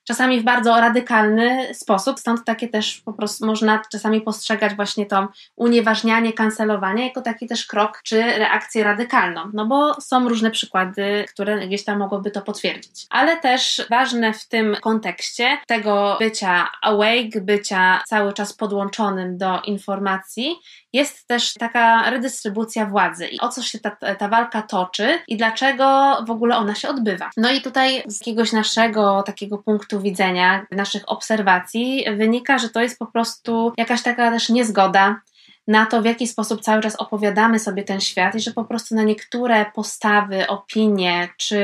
czasami 0.09 0.39
w 0.41 0.43
bardzo 0.43 0.81
radykalny 0.81 1.73
sposób, 1.73 2.19
stąd 2.19 2.45
takie 2.45 2.67
też 2.67 3.01
po 3.05 3.13
prostu 3.13 3.45
można 3.45 3.81
czasami 3.91 4.21
postrzegać 4.21 4.75
właśnie 4.75 5.05
to 5.05 5.27
unieważnianie, 5.55 6.33
kancelowanie 6.33 7.07
jako 7.07 7.21
taki 7.21 7.47
też 7.47 7.65
krok 7.65 8.01
czy 8.03 8.21
reakcję 8.21 8.83
radykalną, 8.83 9.41
no 9.53 9.65
bo 9.65 10.01
są 10.01 10.29
różne 10.29 10.51
przykłady, 10.51 11.25
które 11.33 11.67
gdzieś 11.67 11.83
tam 11.83 11.99
mogłyby 11.99 12.31
to 12.31 12.41
potwierdzić. 12.41 13.05
Ale 13.09 13.37
też 13.37 13.81
ważne 13.89 14.33
w 14.33 14.47
tym 14.47 14.75
kontekście 14.81 15.57
tego 15.67 16.17
bycia 16.19 16.67
awake, 16.81 17.41
bycia 17.41 18.01
cały 18.07 18.33
czas 18.33 18.53
podłączonym 18.53 19.37
do 19.37 19.61
informacji, 19.61 20.55
jest 20.93 21.27
też 21.27 21.53
taka 21.53 22.09
redystrybucja 22.09 22.85
władzy 22.85 23.27
i 23.27 23.39
o 23.39 23.49
co 23.49 23.61
się 23.61 23.79
ta, 23.79 24.15
ta 24.15 24.27
walka 24.27 24.61
toczy 24.61 25.19
i 25.27 25.37
dlaczego 25.37 26.17
w 26.27 26.31
ogóle 26.31 26.57
ona 26.57 26.75
się 26.75 26.89
odbywa. 26.89 27.29
No 27.37 27.51
i 27.51 27.61
tutaj 27.61 28.03
z 28.07 28.19
jakiegoś 28.19 28.51
naszego 28.51 29.23
takiego 29.23 29.57
punktu 29.57 30.01
widzenia, 30.01 30.65
naszych 30.71 31.03
obserwacji 31.09 32.05
wynika, 32.17 32.57
że 32.57 32.69
to 32.69 32.81
jest 32.81 32.99
po 32.99 33.05
prostu 33.05 33.73
jakaś 33.77 34.03
taka 34.03 34.31
też 34.31 34.49
niezgoda 34.49 35.21
na 35.69 35.85
to, 35.85 36.01
w 36.01 36.05
jaki 36.05 36.27
sposób 36.27 36.61
cały 36.61 36.81
czas 36.81 36.95
opowiadamy 36.95 37.59
sobie 37.59 37.83
ten 37.83 38.01
świat 38.01 38.35
i 38.35 38.39
że 38.39 38.51
po 38.51 38.65
prostu 38.65 38.95
na 38.95 39.03
niektóre 39.03 39.65
postawy, 39.75 40.47
opinie 40.47 41.29
czy 41.37 41.59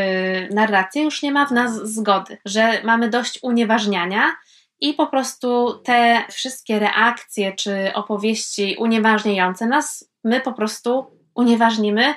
narracje 0.52 1.04
już 1.04 1.22
nie 1.22 1.32
ma 1.32 1.46
w 1.46 1.52
nas 1.52 1.76
zgody, 1.76 2.38
że 2.46 2.82
mamy 2.84 3.10
dość 3.10 3.40
unieważniania 3.42 4.36
i 4.82 4.94
po 4.94 5.08
prostu 5.08 5.80
te 5.84 6.24
wszystkie 6.32 6.80
reakcje 6.80 7.54
czy 7.54 7.94
opowieści 7.94 8.76
unieważniające 8.80 9.68
nas, 9.68 10.10
my 10.24 10.42
po 10.42 10.54
prostu 10.54 11.06
unieważnimy 11.36 12.14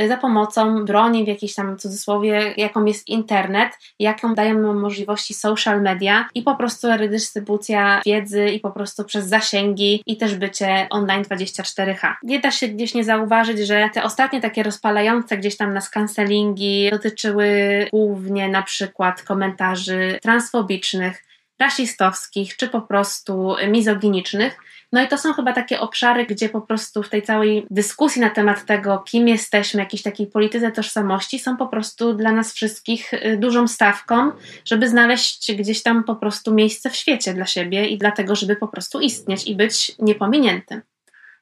y, 0.00 0.08
za 0.08 0.16
pomocą 0.16 0.84
broni 0.84 1.24
w 1.24 1.28
jakiejś 1.28 1.54
tam 1.54 1.78
cudzysłowie, 1.78 2.54
jaką 2.56 2.84
jest 2.84 3.08
internet, 3.08 3.72
jaką 3.98 4.34
dają 4.34 4.58
nam 4.58 4.80
możliwości 4.80 5.34
social 5.34 5.82
media 5.82 6.28
i 6.34 6.42
po 6.42 6.56
prostu 6.56 6.88
redystrybucja 6.88 8.00
wiedzy 8.06 8.50
i 8.50 8.60
po 8.60 8.70
prostu 8.70 9.04
przez 9.04 9.26
zasięgi 9.26 10.02
i 10.06 10.16
też 10.16 10.34
bycie 10.34 10.86
online 10.90 11.22
24H. 11.22 12.14
Nie 12.22 12.40
da 12.40 12.50
się 12.50 12.68
gdzieś 12.68 12.94
nie 12.94 13.04
zauważyć, 13.04 13.58
że 13.58 13.90
te 13.94 14.02
ostatnie 14.02 14.40
takie 14.40 14.62
rozpalające 14.62 15.36
gdzieś 15.36 15.56
tam 15.56 15.74
nas 15.74 15.90
cancelingi 15.90 16.90
dotyczyły 16.90 17.48
głównie 17.90 18.48
na 18.48 18.62
przykład 18.62 19.22
komentarzy 19.22 20.18
transfobicznych, 20.22 21.29
rasistowskich 21.60 22.56
czy 22.56 22.68
po 22.68 22.80
prostu 22.80 23.54
mizoginicznych. 23.68 24.56
No 24.92 25.02
i 25.02 25.08
to 25.08 25.18
są 25.18 25.32
chyba 25.32 25.52
takie 25.52 25.80
obszary, 25.80 26.26
gdzie 26.26 26.48
po 26.48 26.60
prostu 26.60 27.02
w 27.02 27.08
tej 27.08 27.22
całej 27.22 27.66
dyskusji 27.70 28.20
na 28.20 28.30
temat 28.30 28.66
tego, 28.66 28.98
kim 28.98 29.28
jesteśmy, 29.28 29.80
jakiejś 29.80 30.02
takiej 30.02 30.26
polityce 30.26 30.72
tożsamości, 30.72 31.38
są 31.38 31.56
po 31.56 31.66
prostu 31.66 32.14
dla 32.14 32.32
nas 32.32 32.52
wszystkich 32.52 33.14
y, 33.14 33.36
dużą 33.40 33.68
stawką, 33.68 34.32
żeby 34.64 34.88
znaleźć 34.88 35.52
gdzieś 35.54 35.82
tam 35.82 36.04
po 36.04 36.16
prostu 36.16 36.54
miejsce 36.54 36.90
w 36.90 36.96
świecie 36.96 37.34
dla 37.34 37.46
siebie 37.46 37.86
i 37.86 37.98
dlatego, 37.98 38.36
żeby 38.36 38.56
po 38.56 38.68
prostu 38.68 39.00
istnieć 39.00 39.46
i 39.46 39.56
być 39.56 39.92
niepominiętym. 39.98 40.82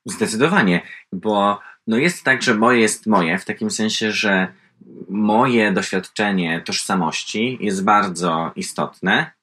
Zdecydowanie, 0.05 0.81
bo 1.13 1.61
no 1.87 1.97
jest 1.97 2.25
tak, 2.25 2.43
że 2.43 2.55
moje 2.55 2.81
jest 2.81 3.07
moje, 3.07 3.39
w 3.39 3.45
takim 3.45 3.71
sensie, 3.71 4.13
że 4.13 4.49
moje 5.09 5.73
doświadczenie 5.73 6.63
tożsamości 6.65 7.59
jest 7.61 7.85
bardzo 7.85 8.53
istotne 8.57 9.38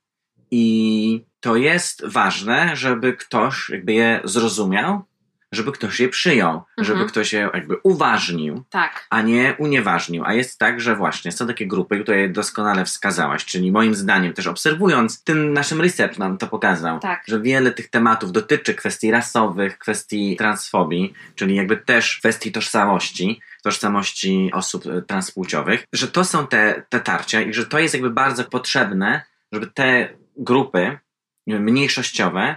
i 0.51 1.25
to 1.39 1.55
jest 1.55 2.05
ważne, 2.05 2.75
żeby 2.75 3.13
ktoś 3.13 3.69
jakby 3.69 3.93
je 3.93 4.19
zrozumiał, 4.23 5.03
żeby 5.51 5.71
ktoś 5.71 5.99
je 5.99 6.09
przyjął, 6.09 6.53
mhm. 6.53 6.85
żeby 6.85 7.05
ktoś 7.05 7.33
je 7.33 7.49
jakby 7.53 7.75
uważnił, 7.83 8.63
tak. 8.69 9.07
a 9.09 9.21
nie 9.21 9.55
unieważnił. 9.57 10.23
A 10.25 10.33
jest 10.33 10.59
tak, 10.59 10.81
że 10.81 10.95
właśnie 10.95 11.31
są 11.31 11.47
takie 11.47 11.67
grupy, 11.67 11.99
które 11.99 12.29
doskonale 12.29 12.85
wskazałaś, 12.85 13.45
czyli 13.45 13.71
moim 13.71 13.95
zdaniem 13.95 14.33
też 14.33 14.47
obserwując, 14.47 15.23
ten 15.23 15.53
naszym 15.53 15.81
research 15.81 16.17
nam 16.17 16.37
to 16.37 16.47
pokazał, 16.47 16.99
tak. 16.99 17.23
że 17.27 17.41
wiele 17.41 17.71
tych 17.71 17.89
tematów 17.89 18.31
dotyczy 18.31 18.73
kwestii 18.73 19.11
rasowych, 19.11 19.77
kwestii 19.77 20.35
transfobii, 20.37 21.13
czyli 21.35 21.55
jakby 21.55 21.77
też 21.77 22.17
kwestii 22.17 22.51
tożsamości, 22.51 23.41
tożsamości 23.63 24.49
osób 24.53 24.83
transpłciowych, 25.07 25.83
że 25.93 26.07
to 26.07 26.25
są 26.25 26.47
te, 26.47 26.83
te 26.89 26.99
tarcia 26.99 27.41
i 27.41 27.53
że 27.53 27.65
to 27.65 27.79
jest 27.79 27.93
jakby 27.93 28.09
bardzo 28.09 28.43
potrzebne, 28.43 29.21
żeby 29.51 29.67
te 29.67 30.09
grupy 30.37 30.99
mniejszościowe 31.47 32.55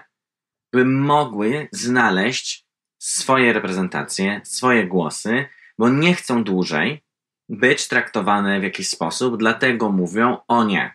by 0.73 0.85
mogły 0.85 1.69
znaleźć 1.73 2.67
swoje 2.99 3.53
reprezentacje, 3.53 4.41
swoje 4.45 4.87
głosy, 4.87 5.47
bo 5.79 5.89
nie 5.89 6.15
chcą 6.15 6.45
dłużej 6.45 7.03
być 7.49 7.89
traktowane 7.89 8.61
w 8.61 8.63
jakiś 8.63 8.89
sposób, 8.89 9.37
dlatego 9.37 9.93
mówią 9.93 10.37
o 10.49 10.65
nie. 10.65 10.95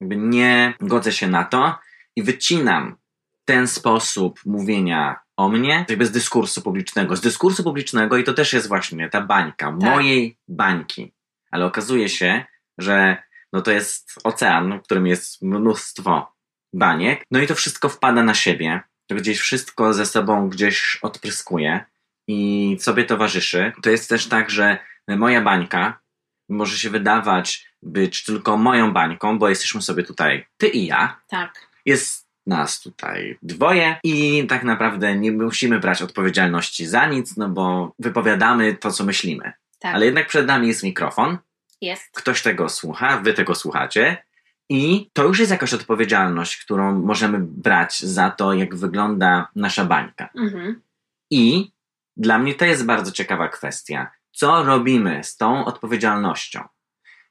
Jakby 0.00 0.16
nie 0.16 0.74
godzę 0.80 1.12
się 1.12 1.28
na 1.28 1.44
to 1.44 1.78
i 2.16 2.22
wycinam 2.22 2.96
ten 3.44 3.68
sposób 3.68 4.40
mówienia 4.44 5.20
o 5.36 5.48
mnie 5.48 5.84
jakby 5.88 6.06
z 6.06 6.10
dyskursu 6.10 6.62
publicznego. 6.62 7.16
Z 7.16 7.20
dyskursu 7.20 7.64
publicznego 7.64 8.16
i 8.16 8.24
to 8.24 8.34
też 8.34 8.52
jest 8.52 8.68
właśnie 8.68 9.10
ta 9.10 9.20
bańka, 9.20 9.66
tak. 9.66 9.74
mojej 9.74 10.38
bańki. 10.48 11.12
Ale 11.50 11.64
okazuje 11.64 12.08
się, 12.08 12.44
że 12.78 13.16
no 13.56 13.62
to 13.62 13.70
jest 13.70 14.12
ocean, 14.24 14.78
w 14.78 14.82
którym 14.82 15.06
jest 15.06 15.42
mnóstwo 15.42 16.32
baniek, 16.72 17.24
no 17.30 17.40
i 17.40 17.46
to 17.46 17.54
wszystko 17.54 17.88
wpada 17.88 18.22
na 18.22 18.34
siebie, 18.34 18.80
to 19.06 19.14
gdzieś 19.14 19.38
wszystko 19.38 19.94
ze 19.94 20.06
sobą 20.06 20.48
gdzieś 20.48 20.98
odpryskuje 21.02 21.84
i 22.28 22.76
sobie 22.80 23.04
towarzyszy. 23.04 23.72
To 23.82 23.90
jest 23.90 24.08
też 24.08 24.26
tak, 24.26 24.50
że 24.50 24.78
moja 25.08 25.40
bańka 25.40 26.00
może 26.48 26.78
się 26.78 26.90
wydawać 26.90 27.66
być 27.82 28.24
tylko 28.24 28.56
moją 28.56 28.92
bańką, 28.92 29.38
bo 29.38 29.48
jesteśmy 29.48 29.82
sobie 29.82 30.02
tutaj 30.02 30.46
ty 30.56 30.68
i 30.68 30.86
ja. 30.86 31.20
Tak. 31.28 31.66
Jest 31.84 32.26
nas 32.46 32.80
tutaj 32.80 33.38
dwoje 33.42 33.96
i 34.04 34.46
tak 34.48 34.64
naprawdę 34.64 35.16
nie 35.16 35.32
musimy 35.32 35.80
brać 35.80 36.02
odpowiedzialności 36.02 36.86
za 36.86 37.06
nic, 37.06 37.36
no 37.36 37.48
bo 37.48 37.94
wypowiadamy 37.98 38.74
to, 38.74 38.90
co 38.90 39.04
myślimy. 39.04 39.52
Tak, 39.78 39.94
Ale 39.94 40.06
jednak 40.06 40.26
przed 40.26 40.46
nami 40.46 40.68
jest 40.68 40.82
mikrofon, 40.82 41.38
jest. 41.80 42.10
ktoś 42.16 42.42
tego 42.42 42.68
słucha, 42.68 43.16
wy 43.16 43.32
tego 43.34 43.54
słuchacie 43.54 44.26
i 44.68 45.10
to 45.12 45.24
już 45.24 45.38
jest 45.38 45.50
jakaś 45.50 45.74
odpowiedzialność, 45.74 46.56
którą 46.56 47.02
możemy 47.02 47.38
brać 47.40 48.00
za 48.00 48.30
to, 48.30 48.52
jak 48.52 48.74
wygląda 48.74 49.48
nasza 49.56 49.84
bańka. 49.84 50.28
Mhm. 50.36 50.82
I 51.30 51.72
dla 52.16 52.38
mnie 52.38 52.54
to 52.54 52.64
jest 52.64 52.86
bardzo 52.86 53.12
ciekawa 53.12 53.48
kwestia. 53.48 54.10
Co 54.32 54.64
robimy 54.64 55.24
z 55.24 55.36
tą 55.36 55.64
odpowiedzialnością? 55.64 56.68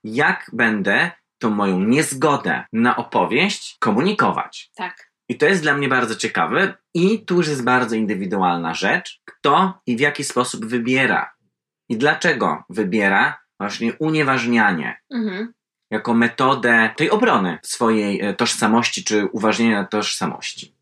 Jak 0.04 0.50
będę 0.54 1.12
tą 1.38 1.50
moją 1.50 1.80
niezgodę 1.80 2.64
na 2.74 2.96
opowieść 2.96 3.78
komunikować? 3.80 4.72
Tak. 4.76 5.12
I 5.30 5.38
to 5.38 5.46
jest 5.46 5.62
dla 5.62 5.74
mnie 5.74 5.90
bardzo 5.90 6.16
ciekawe 6.16 6.74
i 6.94 7.26
tu 7.26 7.36
już 7.36 7.48
jest 7.48 7.64
bardzo 7.64 7.96
indywidualna 7.96 8.74
rzecz, 8.74 9.22
kto 9.26 9.82
i 9.86 9.98
w 9.98 10.00
jaki 10.00 10.24
sposób 10.24 10.66
wybiera 10.66 11.34
i 11.90 11.98
dlaczego 11.98 12.64
wybiera 12.70 13.45
właśnie 13.60 13.94
unieważnianie 13.94 15.02
Mhm. 15.14 15.54
jako 15.92 16.14
metodę 16.14 16.90
tej 16.98 17.10
obrony 17.10 17.58
swojej 17.64 18.22
e, 18.22 18.34
tożsamości 18.34 19.04
czy 19.04 19.26
uważnienia 19.26 19.84
tożsamości. 19.84 20.76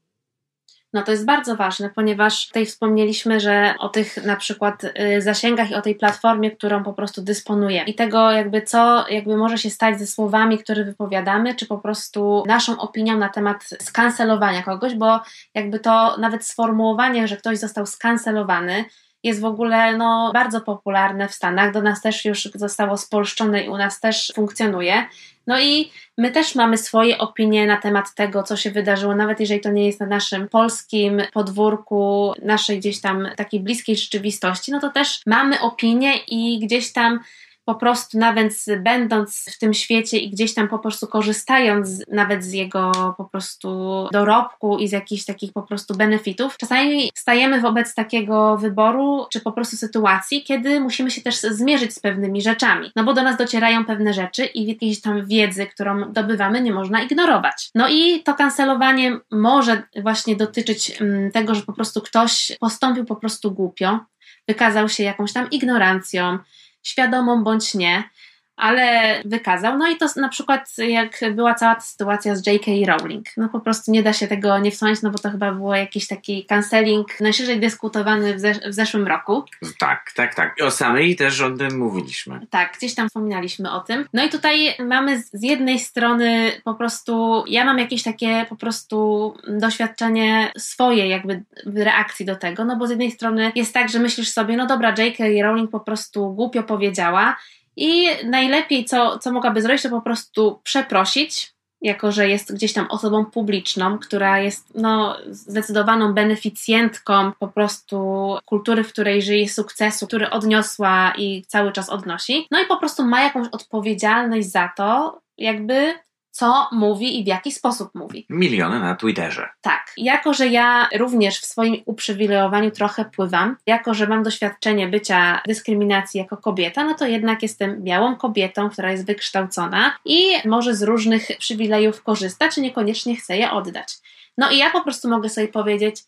No 0.93 1.03
to 1.03 1.11
jest 1.11 1.25
bardzo 1.25 1.55
ważne, 1.55 1.89
ponieważ 1.89 2.47
tutaj 2.47 2.65
wspomnieliśmy, 2.65 3.39
że 3.39 3.75
o 3.79 3.89
tych 3.89 4.25
na 4.25 4.35
przykład 4.35 4.83
y, 4.83 5.21
zasięgach 5.21 5.71
i 5.71 5.75
o 5.75 5.81
tej 5.81 5.95
platformie, 5.95 6.51
którą 6.51 6.83
po 6.83 6.93
prostu 6.93 7.21
dysponujemy. 7.21 7.89
I 7.89 7.95
tego 7.95 8.31
jakby 8.31 8.61
co 8.61 9.05
jakby 9.09 9.37
może 9.37 9.57
się 9.57 9.69
stać 9.69 9.99
ze 9.99 10.07
słowami, 10.07 10.57
które 10.57 10.83
wypowiadamy, 10.83 11.55
czy 11.55 11.65
po 11.65 11.77
prostu 11.77 12.43
naszą 12.47 12.79
opinią 12.79 13.17
na 13.17 13.29
temat 13.29 13.69
skancelowania 13.81 14.63
kogoś, 14.63 14.95
bo 14.95 15.19
jakby 15.53 15.79
to 15.79 16.17
nawet 16.17 16.45
sformułowanie, 16.45 17.27
że 17.27 17.37
ktoś 17.37 17.57
został 17.57 17.85
skancelowany, 17.85 18.85
jest 19.23 19.41
w 19.41 19.45
ogóle 19.45 19.97
no, 19.97 20.31
bardzo 20.33 20.61
popularne 20.61 21.27
w 21.27 21.33
Stanach. 21.33 21.73
Do 21.73 21.81
nas 21.81 22.01
też 22.01 22.25
już 22.25 22.49
zostało 22.55 22.97
spolszczone 22.97 23.63
i 23.63 23.69
u 23.69 23.77
nas 23.77 23.99
też 23.99 24.31
funkcjonuje. 24.35 25.05
No 25.47 25.59
i 25.59 25.91
my 26.17 26.31
też 26.31 26.55
mamy 26.55 26.77
swoje 26.77 27.17
opinie 27.17 27.67
na 27.67 27.77
temat 27.77 28.15
tego, 28.15 28.43
co 28.43 28.57
się 28.57 28.71
wydarzyło, 28.71 29.15
nawet 29.15 29.39
jeżeli 29.39 29.61
to 29.61 29.71
nie 29.71 29.85
jest 29.85 29.99
na 29.99 30.05
naszym 30.05 30.49
polskim 30.49 31.21
podwórku, 31.33 32.33
naszej 32.41 32.79
gdzieś 32.79 33.01
tam 33.01 33.27
takiej 33.35 33.59
bliskiej 33.59 33.95
rzeczywistości, 33.95 34.71
no 34.71 34.79
to 34.79 34.89
też 34.89 35.21
mamy 35.25 35.61
opinie 35.61 36.17
i 36.17 36.59
gdzieś 36.59 36.93
tam 36.93 37.19
po 37.65 37.75
prostu 37.75 38.17
nawet 38.17 38.53
będąc 38.79 39.45
w 39.55 39.59
tym 39.59 39.73
świecie 39.73 40.17
i 40.17 40.29
gdzieś 40.29 40.53
tam 40.53 40.67
po 40.67 40.79
prostu 40.79 41.07
korzystając 41.07 42.03
nawet 42.07 42.43
z 42.43 42.53
jego 42.53 42.91
po 43.17 43.25
prostu 43.25 43.69
dorobku 44.11 44.77
i 44.77 44.87
z 44.87 44.91
jakichś 44.91 45.25
takich 45.25 45.53
po 45.53 45.63
prostu 45.63 45.95
benefitów, 45.95 46.57
czasami 46.57 47.11
stajemy 47.15 47.61
wobec 47.61 47.93
takiego 47.95 48.57
wyboru, 48.57 49.25
czy 49.31 49.41
po 49.41 49.51
prostu 49.51 49.77
sytuacji, 49.77 50.43
kiedy 50.43 50.79
musimy 50.79 51.11
się 51.11 51.21
też 51.21 51.35
zmierzyć 51.35 51.93
z 51.93 51.99
pewnymi 51.99 52.41
rzeczami. 52.41 52.91
No 52.95 53.03
bo 53.03 53.13
do 53.13 53.23
nas 53.23 53.37
docierają 53.37 53.85
pewne 53.85 54.13
rzeczy 54.13 54.45
i 54.45 54.65
jakiejś 54.65 55.01
tam 55.01 55.25
wiedzy, 55.27 55.67
którą 55.67 56.11
dobywamy, 56.11 56.61
nie 56.61 56.73
można 56.73 57.01
ignorować. 57.01 57.69
No 57.75 57.89
i 57.89 58.23
to 58.23 58.33
kancelowanie 58.33 59.19
może 59.31 59.83
właśnie 60.01 60.35
dotyczyć 60.35 61.01
mm, 61.01 61.31
tego, 61.31 61.55
że 61.55 61.61
po 61.61 61.73
prostu 61.73 62.01
ktoś 62.01 62.51
postąpił 62.59 63.05
po 63.05 63.15
prostu 63.15 63.51
głupio, 63.51 63.99
wykazał 64.47 64.89
się 64.89 65.03
jakąś 65.03 65.33
tam 65.33 65.49
ignorancją, 65.49 66.37
świadomą 66.83 67.43
bądź 67.43 67.73
nie, 67.73 68.09
ale 68.55 69.15
wykazał. 69.25 69.77
No 69.77 69.87
i 69.89 69.97
to 69.97 70.05
na 70.15 70.29
przykład 70.29 70.69
jak 70.77 71.19
była 71.35 71.53
cała 71.53 71.75
ta 71.75 71.81
sytuacja 71.81 72.35
z 72.35 72.47
J.K. 72.47 72.71
Rowling. 72.87 73.25
No 73.37 73.49
po 73.49 73.59
prostu 73.59 73.91
nie 73.91 74.03
da 74.03 74.13
się 74.13 74.27
tego 74.27 74.59
nie 74.59 74.71
wspomnieć, 74.71 75.01
no 75.01 75.09
bo 75.09 75.17
to 75.19 75.29
chyba 75.31 75.51
było 75.51 75.75
jakiś 75.75 76.07
taki 76.07 76.45
canceling 76.45 77.19
najszerzej 77.19 77.59
dyskutowany 77.59 78.33
w, 78.33 78.37
zesz- 78.41 78.69
w 78.69 78.73
zeszłym 78.73 79.07
roku. 79.07 79.43
Tak, 79.79 80.11
tak, 80.15 80.35
tak. 80.35 80.55
I 80.59 80.63
o 80.63 80.71
samej 80.71 81.15
też 81.15 81.41
o 81.41 81.51
tym 81.51 81.77
mówiliśmy. 81.79 82.47
Tak, 82.49 82.73
gdzieś 82.77 82.95
tam 82.95 83.07
wspominaliśmy 83.07 83.71
o 83.71 83.79
tym. 83.79 84.05
No 84.13 84.23
i 84.25 84.29
tutaj 84.29 84.75
mamy 84.79 85.21
z- 85.21 85.29
z 85.33 85.43
jednej 85.43 85.79
strony 85.79 86.51
po 86.63 86.73
prostu, 86.73 87.43
ja 87.47 87.65
mam 87.65 87.79
jakieś 87.79 88.03
takie 88.03 88.45
po 88.49 88.55
prostu 88.55 89.33
doświadczenie 89.47 90.51
swoje 90.57 91.07
jakby 91.07 91.43
w 91.65 91.77
reakcji 91.77 92.25
do 92.25 92.35
tego, 92.35 92.65
no 92.65 92.75
bo 92.75 92.87
z 92.87 92.89
jednej 92.89 93.11
strony 93.11 93.51
jest 93.55 93.73
tak, 93.73 93.89
że 93.89 93.99
myślisz 93.99 94.29
sobie, 94.29 94.57
no 94.57 94.67
dobra, 94.67 94.89
J.K. 94.97 95.23
Rowling 95.43 95.71
po 95.71 95.79
prostu 95.79 96.33
głupio 96.33 96.63
powiedziała 96.63 97.37
i 97.75 98.07
najlepiej 98.25 98.85
co, 98.85 99.19
co 99.19 99.31
mogłaby 99.31 99.61
zrobić, 99.61 99.83
to 99.83 99.89
po 99.89 100.01
prostu 100.01 100.59
przeprosić, 100.63 101.53
jako 101.81 102.11
że 102.11 102.29
jest 102.29 102.53
gdzieś 102.55 102.73
tam 102.73 102.87
osobą 102.89 103.25
publiczną, 103.25 103.99
która 103.99 104.39
jest 104.39 104.75
no, 104.75 105.17
zdecydowaną 105.25 106.13
beneficjentką 106.13 107.31
po 107.39 107.47
prostu 107.47 108.37
kultury, 108.45 108.83
w 108.83 108.93
której 108.93 109.21
żyje, 109.21 109.49
sukcesu, 109.49 110.07
który 110.07 110.29
odniosła 110.29 111.13
i 111.17 111.43
cały 111.47 111.71
czas 111.71 111.89
odnosi. 111.89 112.47
No 112.51 112.61
i 112.61 112.65
po 112.65 112.77
prostu 112.77 113.05
ma 113.05 113.23
jakąś 113.23 113.47
odpowiedzialność 113.51 114.51
za 114.51 114.69
to, 114.77 115.19
jakby 115.37 115.93
co 116.33 116.67
mówi 116.71 117.19
i 117.19 117.23
w 117.23 117.27
jaki 117.27 117.51
sposób 117.51 117.95
mówi. 117.95 118.25
Miliony 118.29 118.79
na 118.79 118.95
Twitterze. 118.95 119.49
Tak, 119.61 119.93
jako 119.97 120.33
że 120.33 120.47
ja 120.47 120.89
również 120.95 121.39
w 121.39 121.45
swoim 121.45 121.75
uprzywilejowaniu 121.85 122.71
trochę 122.71 123.05
pływam, 123.05 123.57
jako 123.65 123.93
że 123.93 124.07
mam 124.07 124.23
doświadczenie 124.23 124.87
bycia 124.87 125.41
dyskryminacji 125.47 126.17
jako 126.17 126.37
kobieta, 126.37 126.83
no 126.83 126.93
to 126.93 127.07
jednak 127.07 127.41
jestem 127.41 127.83
białą 127.83 128.15
kobietą, 128.15 128.69
która 128.69 128.91
jest 128.91 129.05
wykształcona 129.05 129.97
i 130.05 130.33
może 130.45 130.75
z 130.75 130.83
różnych 130.83 131.27
przywilejów 131.39 132.03
korzysta, 132.03 132.49
czy 132.49 132.61
niekoniecznie 132.61 133.15
chce 133.15 133.37
je 133.37 133.51
oddać. 133.51 133.93
No 134.37 134.51
i 134.51 134.57
ja 134.57 134.71
po 134.71 134.81
prostu 134.81 135.09
mogę 135.09 135.29
sobie 135.29 135.47
powiedzieć, 135.47 136.03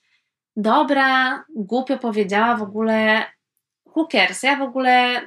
dobra, 0.55 1.43
głupio 1.55 1.97
powiedziała 1.97 2.55
w 2.55 2.61
ogóle, 2.61 3.25
who 3.95 4.07
cares, 4.11 4.43
ja 4.43 4.55
w 4.55 4.61
ogóle 4.61 5.21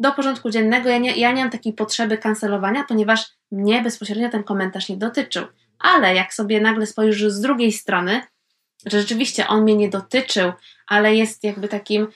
do 0.00 0.12
porządku 0.12 0.50
dziennego, 0.50 0.88
ja 0.88 0.98
nie, 0.98 1.16
ja 1.16 1.32
nie 1.32 1.42
mam 1.42 1.50
takiej 1.50 1.72
potrzeby 1.72 2.18
kancelowania, 2.18 2.84
ponieważ 2.88 3.26
mnie 3.52 3.82
bezpośrednio 3.82 4.28
ten 4.28 4.44
komentarz 4.44 4.88
nie 4.88 4.96
dotyczył. 4.96 5.46
Ale 5.78 6.14
jak 6.14 6.34
sobie 6.34 6.60
nagle 6.60 6.86
spojrzysz 6.86 7.32
z 7.32 7.40
drugiej 7.40 7.72
strony, 7.72 8.22
że 8.86 9.00
rzeczywiście 9.00 9.46
on 9.46 9.62
mnie 9.62 9.76
nie 9.76 9.88
dotyczył, 9.88 10.52
ale 10.86 11.14
jest 11.14 11.44
jakby 11.44 11.68
takim 11.68 12.08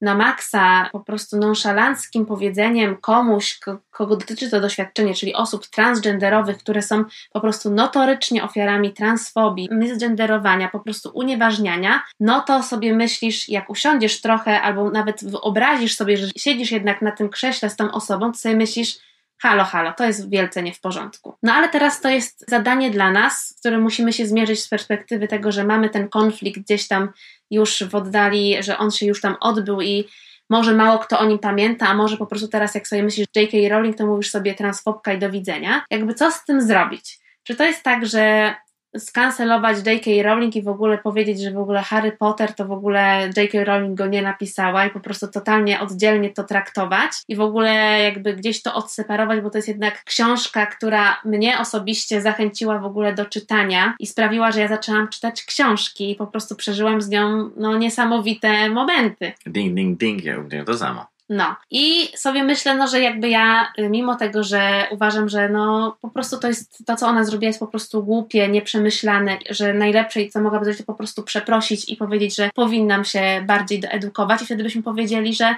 na 0.00 0.14
maksa 0.14 0.88
po 0.92 1.00
prostu 1.00 1.38
nonszalanckim 1.38 2.26
powiedzeniem 2.26 2.96
komuś, 2.96 3.58
ko- 3.58 3.78
kogo 3.90 4.16
dotyczy 4.16 4.50
to 4.50 4.60
doświadczenie, 4.60 5.14
czyli 5.14 5.34
osób 5.34 5.66
transgenderowych, 5.66 6.58
które 6.58 6.82
są 6.82 7.04
po 7.32 7.40
prostu 7.40 7.70
notorycznie 7.70 8.44
ofiarami 8.44 8.92
transfobii, 8.92 9.68
misgenderowania, 9.72 10.68
po 10.68 10.80
prostu 10.80 11.10
unieważniania, 11.14 12.02
no 12.20 12.40
to 12.40 12.62
sobie 12.62 12.94
myślisz, 12.94 13.48
jak 13.48 13.70
usiądziesz 13.70 14.20
trochę 14.20 14.62
albo 14.62 14.90
nawet 14.90 15.30
wyobrazisz 15.30 15.96
sobie, 15.96 16.16
że 16.16 16.26
siedzisz 16.36 16.70
jednak 16.70 17.02
na 17.02 17.12
tym 17.12 17.28
krześle 17.28 17.70
z 17.70 17.76
tą 17.76 17.92
osobą, 17.92 18.32
to 18.32 18.38
sobie 18.38 18.56
myślisz, 18.56 18.98
halo, 19.38 19.64
halo, 19.64 19.92
to 19.92 20.04
jest 20.04 20.30
wielce 20.30 20.62
nie 20.62 20.74
w 20.74 20.80
porządku. 20.80 21.34
No 21.42 21.52
ale 21.52 21.68
teraz 21.68 22.00
to 22.00 22.08
jest 22.08 22.44
zadanie 22.48 22.90
dla 22.90 23.10
nas, 23.10 23.48
z 23.48 23.60
którym 23.60 23.82
musimy 23.82 24.12
się 24.12 24.26
zmierzyć 24.26 24.62
z 24.62 24.68
perspektywy 24.68 25.28
tego, 25.28 25.52
że 25.52 25.64
mamy 25.64 25.90
ten 25.90 26.08
konflikt 26.08 26.60
gdzieś 26.60 26.88
tam 26.88 27.08
już 27.50 27.82
w 27.82 27.94
oddali, 27.94 28.62
że 28.62 28.78
on 28.78 28.90
się 28.90 29.06
już 29.06 29.20
tam 29.20 29.36
odbył 29.40 29.80
i 29.80 30.04
może 30.50 30.74
mało 30.74 30.98
kto 30.98 31.18
o 31.18 31.24
nim 31.24 31.38
pamięta, 31.38 31.88
a 31.88 31.94
może 31.94 32.16
po 32.16 32.26
prostu 32.26 32.48
teraz 32.48 32.74
jak 32.74 32.88
sobie 32.88 33.02
myślisz 33.02 33.26
J.K. 33.36 33.56
Rowling, 33.68 33.96
to 33.96 34.06
mówisz 34.06 34.30
sobie 34.30 34.54
transfobka 34.54 35.12
i 35.12 35.18
do 35.18 35.30
widzenia. 35.30 35.84
Jakby 35.90 36.14
co 36.14 36.30
z 36.30 36.44
tym 36.44 36.62
zrobić? 36.62 37.18
Czy 37.42 37.56
to 37.56 37.64
jest 37.64 37.82
tak, 37.82 38.06
że 38.06 38.54
skancelować 38.98 39.76
J.K. 39.86 40.10
Rowling 40.22 40.56
i 40.56 40.62
w 40.62 40.68
ogóle 40.68 40.98
powiedzieć, 40.98 41.40
że 41.40 41.50
w 41.50 41.58
ogóle 41.58 41.82
Harry 41.82 42.12
Potter 42.12 42.54
to 42.54 42.64
w 42.64 42.72
ogóle 42.72 43.30
J.K. 43.36 43.64
Rowling 43.64 43.98
go 43.98 44.06
nie 44.06 44.22
napisała 44.22 44.86
i 44.86 44.90
po 44.90 45.00
prostu 45.00 45.28
totalnie 45.28 45.80
oddzielnie 45.80 46.30
to 46.30 46.44
traktować 46.44 47.10
i 47.28 47.36
w 47.36 47.40
ogóle 47.40 48.02
jakby 48.02 48.34
gdzieś 48.34 48.62
to 48.62 48.74
odseparować, 48.74 49.40
bo 49.40 49.50
to 49.50 49.58
jest 49.58 49.68
jednak 49.68 50.04
książka, 50.04 50.66
która 50.66 51.20
mnie 51.24 51.58
osobiście 51.58 52.22
zachęciła 52.22 52.78
w 52.78 52.84
ogóle 52.84 53.14
do 53.14 53.24
czytania 53.24 53.94
i 53.98 54.06
sprawiła, 54.06 54.52
że 54.52 54.60
ja 54.60 54.68
zaczęłam 54.68 55.08
czytać 55.08 55.44
książki 55.44 56.10
i 56.10 56.14
po 56.14 56.26
prostu 56.26 56.56
przeżyłam 56.56 57.02
z 57.02 57.08
nią 57.08 57.50
no, 57.56 57.78
niesamowite 57.78 58.68
momenty. 58.68 59.32
Ding, 59.46 59.74
ding, 59.74 59.98
ding, 59.98 60.24
ja 60.24 60.40
mówię 60.40 60.64
to 60.64 60.78
samo. 60.78 61.17
No. 61.28 61.56
I 61.70 62.08
sobie 62.16 62.44
myślę, 62.44 62.76
no, 62.76 62.88
że 62.88 63.00
jakby 63.00 63.28
ja, 63.28 63.72
y, 63.78 63.88
mimo 63.88 64.16
tego, 64.16 64.44
że 64.44 64.86
uważam, 64.90 65.28
że 65.28 65.48
no 65.48 65.96
po 66.00 66.10
prostu 66.10 66.38
to 66.38 66.48
jest, 66.48 66.86
to 66.86 66.96
co 66.96 67.06
ona 67.06 67.24
zrobiła 67.24 67.48
jest 67.48 67.60
po 67.60 67.66
prostu 67.66 68.04
głupie, 68.04 68.48
nieprzemyślane, 68.48 69.38
że 69.50 69.74
najlepsze 69.74 70.28
co 70.28 70.40
mogłaby 70.40 70.64
zrobić 70.64 70.80
to 70.80 70.92
po 70.92 70.94
prostu 70.94 71.22
przeprosić 71.22 71.88
i 71.88 71.96
powiedzieć, 71.96 72.36
że 72.36 72.50
powinnam 72.54 73.04
się 73.04 73.44
bardziej 73.46 73.80
doedukować. 73.80 74.42
I 74.42 74.44
wtedy 74.44 74.62
byśmy 74.62 74.82
powiedzieli, 74.82 75.34
że 75.34 75.54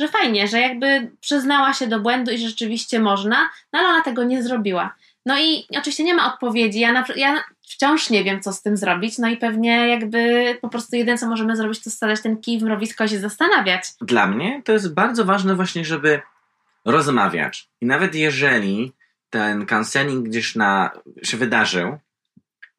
że 0.00 0.08
fajnie, 0.08 0.48
że 0.48 0.60
jakby 0.60 1.10
przyznała 1.20 1.72
się 1.72 1.86
do 1.86 2.00
błędu 2.00 2.32
i 2.32 2.38
że 2.38 2.48
rzeczywiście 2.48 3.00
można, 3.00 3.50
no 3.72 3.78
ale 3.78 3.88
ona 3.88 4.02
tego 4.02 4.24
nie 4.24 4.42
zrobiła. 4.42 4.94
No 5.26 5.38
i 5.38 5.66
oczywiście 5.78 6.04
nie 6.04 6.14
ma 6.14 6.34
odpowiedzi, 6.34 6.80
ja, 6.80 6.92
na, 6.92 7.04
ja 7.16 7.44
wciąż 7.66 8.10
nie 8.10 8.24
wiem, 8.24 8.40
co 8.40 8.52
z 8.52 8.62
tym 8.62 8.76
zrobić, 8.76 9.18
no 9.18 9.28
i 9.28 9.36
pewnie 9.36 9.88
jakby 9.88 10.54
po 10.60 10.68
prostu 10.68 10.96
jedyne, 10.96 11.18
co 11.18 11.28
możemy 11.28 11.56
zrobić, 11.56 11.82
to 11.82 11.90
stać 11.90 12.22
ten 12.22 12.36
kij 12.36 12.58
w 12.58 12.62
mrowisko 12.62 13.04
i 13.04 13.08
się 13.08 13.18
zastanawiać. 13.18 13.84
Dla 14.00 14.26
mnie 14.26 14.62
to 14.64 14.72
jest 14.72 14.94
bardzo 14.94 15.24
ważne 15.24 15.54
właśnie, 15.54 15.84
żeby 15.84 16.20
rozmawiać. 16.84 17.68
I 17.80 17.86
nawet 17.86 18.14
jeżeli 18.14 18.92
ten 19.30 19.66
canceling 19.66 20.28
gdzieś 20.28 20.54
na, 20.54 20.90
się 21.22 21.36
wydarzył, 21.36 21.98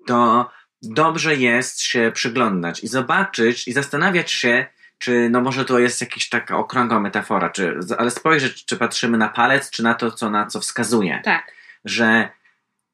to 0.06 0.50
dobrze 0.82 1.36
jest 1.36 1.82
się 1.82 2.12
przyglądać 2.14 2.84
i 2.84 2.88
zobaczyć 2.88 3.68
i 3.68 3.74
zastanawiać 3.74 4.32
się, 4.32 4.66
czy 4.98 5.30
no 5.30 5.42
może 5.42 5.66
to 5.66 5.80
jest 5.80 6.02
jakaś 6.02 6.30
taka 6.30 6.58
okrągła 6.58 7.00
metafora, 7.00 7.50
czy, 7.50 7.80
ale 7.98 8.12
spojrzeć, 8.12 8.66
czy 8.66 8.78
patrzymy 8.78 9.18
na 9.18 9.30
palec, 9.30 9.70
czy 9.70 9.84
na 9.84 9.94
to, 9.94 10.12
co 10.12 10.30
na 10.30 10.46
co 10.46 10.60
wskazuje. 10.60 11.22
Tak, 11.24 11.52
Że 11.86 12.30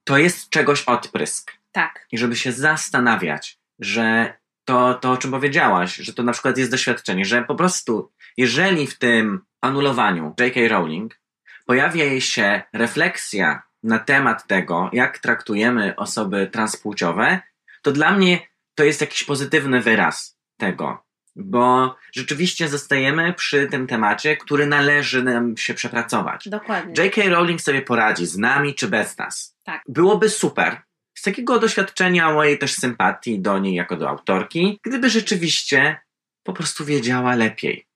to 0.03 0.17
jest 0.17 0.49
czegoś 0.49 0.83
odprysk. 0.83 1.51
Tak. 1.73 2.07
I 2.11 2.17
żeby 2.17 2.35
się 2.35 2.51
zastanawiać, 2.51 3.59
że 3.79 4.33
to, 4.65 4.93
to 4.93 5.11
o 5.11 5.17
czym 5.17 5.31
powiedziałaś, 5.31 5.95
że 5.95 6.13
to 6.13 6.23
na 6.23 6.31
przykład 6.31 6.57
jest 6.57 6.71
doświadczenie, 6.71 7.25
że 7.25 7.43
po 7.43 7.55
prostu, 7.55 8.11
jeżeli 8.37 8.87
w 8.87 8.97
tym 8.97 9.41
anulowaniu 9.61 10.33
J.K. 10.39 10.59
Rowling 10.67 11.19
pojawia 11.65 12.21
się 12.21 12.61
refleksja 12.73 13.63
na 13.83 13.99
temat 13.99 14.47
tego, 14.47 14.89
jak 14.93 15.19
traktujemy 15.19 15.95
osoby 15.95 16.47
transpłciowe, 16.47 17.39
to 17.81 17.91
dla 17.91 18.11
mnie 18.11 18.39
to 18.75 18.83
jest 18.83 19.01
jakiś 19.01 19.23
pozytywny 19.23 19.81
wyraz 19.81 20.37
tego, 20.57 21.03
bo 21.35 21.95
rzeczywiście 22.13 22.67
zostajemy 22.67 23.33
przy 23.33 23.67
tym 23.67 23.87
temacie, 23.87 24.37
który 24.37 24.67
należy 24.67 25.23
nam 25.23 25.57
się 25.57 25.73
przepracować. 25.73 26.49
Dokładnie. 26.49 27.03
J.K. 27.03 27.21
Rowling 27.29 27.61
sobie 27.61 27.81
poradzi 27.81 28.25
z 28.25 28.37
nami 28.37 28.75
czy 28.75 28.87
bez 28.87 29.17
nas. 29.17 29.57
Tak. 29.63 29.83
Byłoby 29.87 30.29
super. 30.29 30.81
Z 31.23 31.25
takiego 31.25 31.59
doświadczenia 31.59 32.33
mojej 32.33 32.59
też 32.59 32.73
sympatii 32.73 33.39
do 33.39 33.59
niej 33.59 33.75
jako 33.75 33.97
do 33.97 34.09
autorki, 34.09 34.79
gdyby 34.83 35.09
rzeczywiście 35.09 35.97
po 36.43 36.53
prostu 36.53 36.85
wiedziała 36.85 37.35
lepiej. 37.35 37.87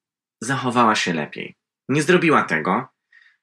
Zachowała 0.42 0.96
się 0.96 1.14
lepiej. 1.14 1.56
Nie 1.90 2.02
zrobiła 2.04 2.44
tego. 2.44 2.88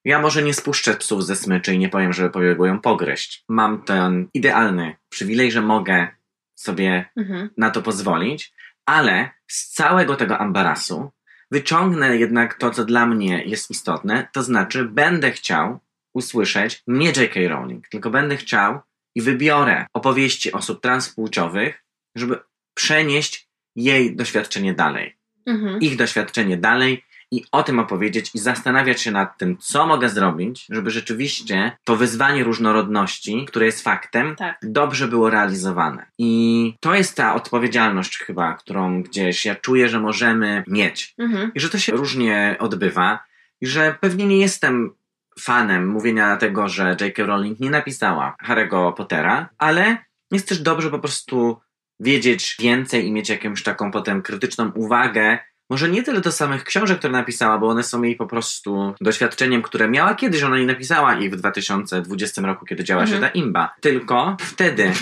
Ja 0.05 0.19
może 0.21 0.43
nie 0.43 0.55
spuszczę 0.55 0.97
psów 0.97 1.25
ze 1.25 1.37
smyczy 1.37 1.75
i 1.75 1.79
nie 1.79 1.89
powiem, 1.89 2.13
żeby 2.13 2.31
pobiegło 2.31 2.67
ją 2.67 2.81
pogryźć. 2.81 3.45
Mam 3.49 3.83
ten 3.83 4.29
idealny 4.35 4.97
przywilej, 5.09 5.53
że 5.53 5.61
mogę 5.61 6.09
sobie 6.55 7.05
Mhm. 7.17 7.51
na 7.57 7.71
to 7.71 7.83
pozwolić, 7.83 8.53
ale 8.87 9.31
z 9.47 9.69
całego 9.69 10.17
tego 10.17 10.39
ambarasu 10.39 11.11
wyciągnę 11.51 12.17
jednak 12.17 12.55
to, 12.55 12.71
co 12.71 12.85
dla 12.85 13.07
mnie 13.07 13.43
jest 13.45 13.71
istotne, 13.71 14.29
to 14.33 14.43
znaczy 14.43 14.85
będę 14.85 15.31
chciał 15.31 15.81
usłyszeć 16.15 16.83
nie 16.87 17.07
J.K. 17.07 17.41
Rowling, 17.49 17.89
tylko 17.89 18.11
będę 18.11 18.37
chciał 18.37 18.81
i 19.15 19.21
wybiorę 19.23 19.87
opowieści 19.95 20.53
osób 20.53 20.81
transpłciowych, 20.83 21.85
żeby 22.15 22.39
przenieść 22.75 23.49
jej 23.77 24.17
doświadczenie 24.17 24.75
dalej, 24.75 25.17
Mhm. 25.47 25.81
ich 25.81 25.97
doświadczenie 25.97 26.57
dalej 26.57 27.05
i 27.31 27.45
o 27.53 27.63
tym 27.63 27.79
opowiedzieć 27.79 28.31
i 28.35 28.39
zastanawiać 28.39 29.03
się 29.03 29.11
nad 29.11 29.39
tym, 29.39 29.57
co 29.59 29.87
mogę 29.87 30.09
zrobić, 30.09 30.67
żeby 30.71 30.91
rzeczywiście 30.91 31.73
to 31.85 31.97
wyzwanie 31.97 32.45
różnorodności, 32.45 33.45
które 33.49 33.67
jest 33.67 33.83
faktem, 33.83 34.37
Tak. 34.37 34.59
dobrze 34.63 35.09
było 35.09 35.31
realizowane. 35.31 36.07
I 36.19 36.75
to 36.81 36.95
jest 36.95 37.17
ta 37.17 37.35
odpowiedzialność 37.35 38.19
chyba, 38.19 38.55
którą 38.55 39.03
gdzieś 39.03 39.45
ja 39.45 39.55
czuję, 39.55 39.89
że 39.89 40.01
możemy 40.01 40.65
mieć. 40.67 41.15
Mhm. 41.19 41.53
I 41.55 41.61
że 41.61 41.71
to 41.71 41.79
się 41.79 41.93
różnie 41.93 42.57
odbywa. 42.59 43.25
I 43.61 43.67
że 43.67 43.97
pewnie 44.01 44.27
nie 44.27 44.39
jestem 44.39 44.95
fanem 45.41 45.87
mówienia 45.89 46.37
tego, 46.37 46.69
że 46.69 46.97
J.K. 47.01 47.27
Rowling 47.27 47.61
nie 47.61 47.71
napisała 47.71 48.37
Harry'ego 48.47 48.93
Pottera, 48.95 49.49
ale 49.59 49.97
jest 50.31 50.49
też 50.49 50.59
dobrze 50.59 50.91
po 50.91 50.99
prostu 50.99 51.61
wiedzieć 52.01 52.57
więcej 52.61 53.07
i 53.07 53.13
mieć 53.13 53.29
jakąś 53.29 53.63
taką 53.63 53.91
potem 53.91 54.23
krytyczną 54.23 54.71
uwagę. 54.75 55.39
Może 55.71 55.89
nie 55.89 56.03
tyle 56.03 56.21
do 56.21 56.33
samych 56.33 56.65
książek, 56.65 56.99
które 56.99 57.13
napisała, 57.13 57.59
bo 57.59 57.69
one 57.69 57.83
są 57.83 58.03
jej 58.03 58.17
po 58.17 58.27
prostu 58.27 58.95
doświadczeniem, 59.01 59.63
które 59.63 59.89
miała 59.89 60.15
kiedyś, 60.15 60.43
ona 60.43 60.59
nie 60.59 60.67
napisała 60.67 61.15
ich 61.15 61.33
w 61.33 61.37
2020 61.37 62.43
roku, 62.43 62.65
kiedy 62.67 62.85
działa 62.85 63.07
się 63.07 63.15
Mhm. 63.15 63.33
ta 63.33 63.39
imba. 63.39 63.75
Tylko 63.81 64.37
wtedy, 64.41 64.93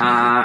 a 0.00 0.44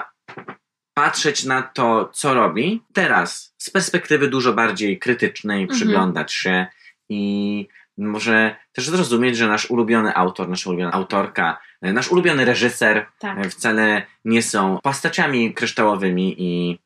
patrzeć 0.94 1.44
na 1.46 1.62
to, 1.62 2.10
co 2.14 2.34
robi 2.34 2.84
teraz, 2.94 3.56
z 3.58 3.70
perspektywy 3.70 4.28
dużo 4.28 4.54
bardziej 4.54 5.00
krytycznej, 5.00 5.62
Mhm. 5.62 5.80
przyglądać 5.80 6.34
się 6.34 6.68
i 7.10 7.68
może 7.98 8.56
też 8.72 8.90
zrozumieć, 8.90 9.38
że 9.38 9.48
nasz 9.48 9.66
ulubiony 9.72 10.16
autor, 10.16 10.50
nasza 10.50 10.70
ulubiona 10.70 10.92
autorka, 10.92 11.60
e, 11.82 11.94
nasz 11.94 12.12
ulubiony 12.12 12.46
reżyser 12.46 13.06
Tak. 13.20 13.38
e, 13.46 13.50
wcale 13.50 14.06
nie 14.26 14.42
są 14.44 14.80
postaciami 14.84 15.54
kryształowymi 15.54 16.36
i, 16.38 16.80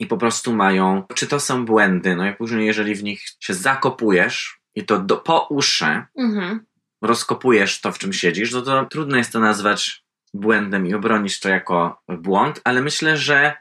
i 0.00 0.06
po 0.06 0.16
prostu 0.16 0.54
mają, 0.54 1.02
czy 1.14 1.26
to 1.26 1.40
są 1.40 1.64
błędy, 1.64 2.16
no 2.16 2.28
i 2.28 2.34
później 2.34 2.66
jeżeli 2.66 2.94
w 2.94 3.02
nich 3.04 3.22
się 3.40 3.54
zakopujesz 3.54 4.60
i 4.74 4.84
to 4.84 4.98
do, 4.98 5.16
po 5.16 5.46
uszy 5.50 6.02
Mhm. 6.18 6.66
rozkopujesz 7.02 7.80
to, 7.80 7.92
w 7.92 7.98
czym 7.98 8.12
siedzisz, 8.12 8.52
no 8.52 8.62
to 8.62 8.84
trudno 8.84 9.16
jest 9.16 9.32
to 9.32 9.40
nazwać 9.40 10.04
błędem 10.34 10.86
i 10.86 10.94
obronić 10.94 11.40
to 11.40 11.48
jako 11.48 12.02
błąd, 12.08 12.60
ale 12.64 12.82
myślę, 12.82 13.16
że 13.16 13.56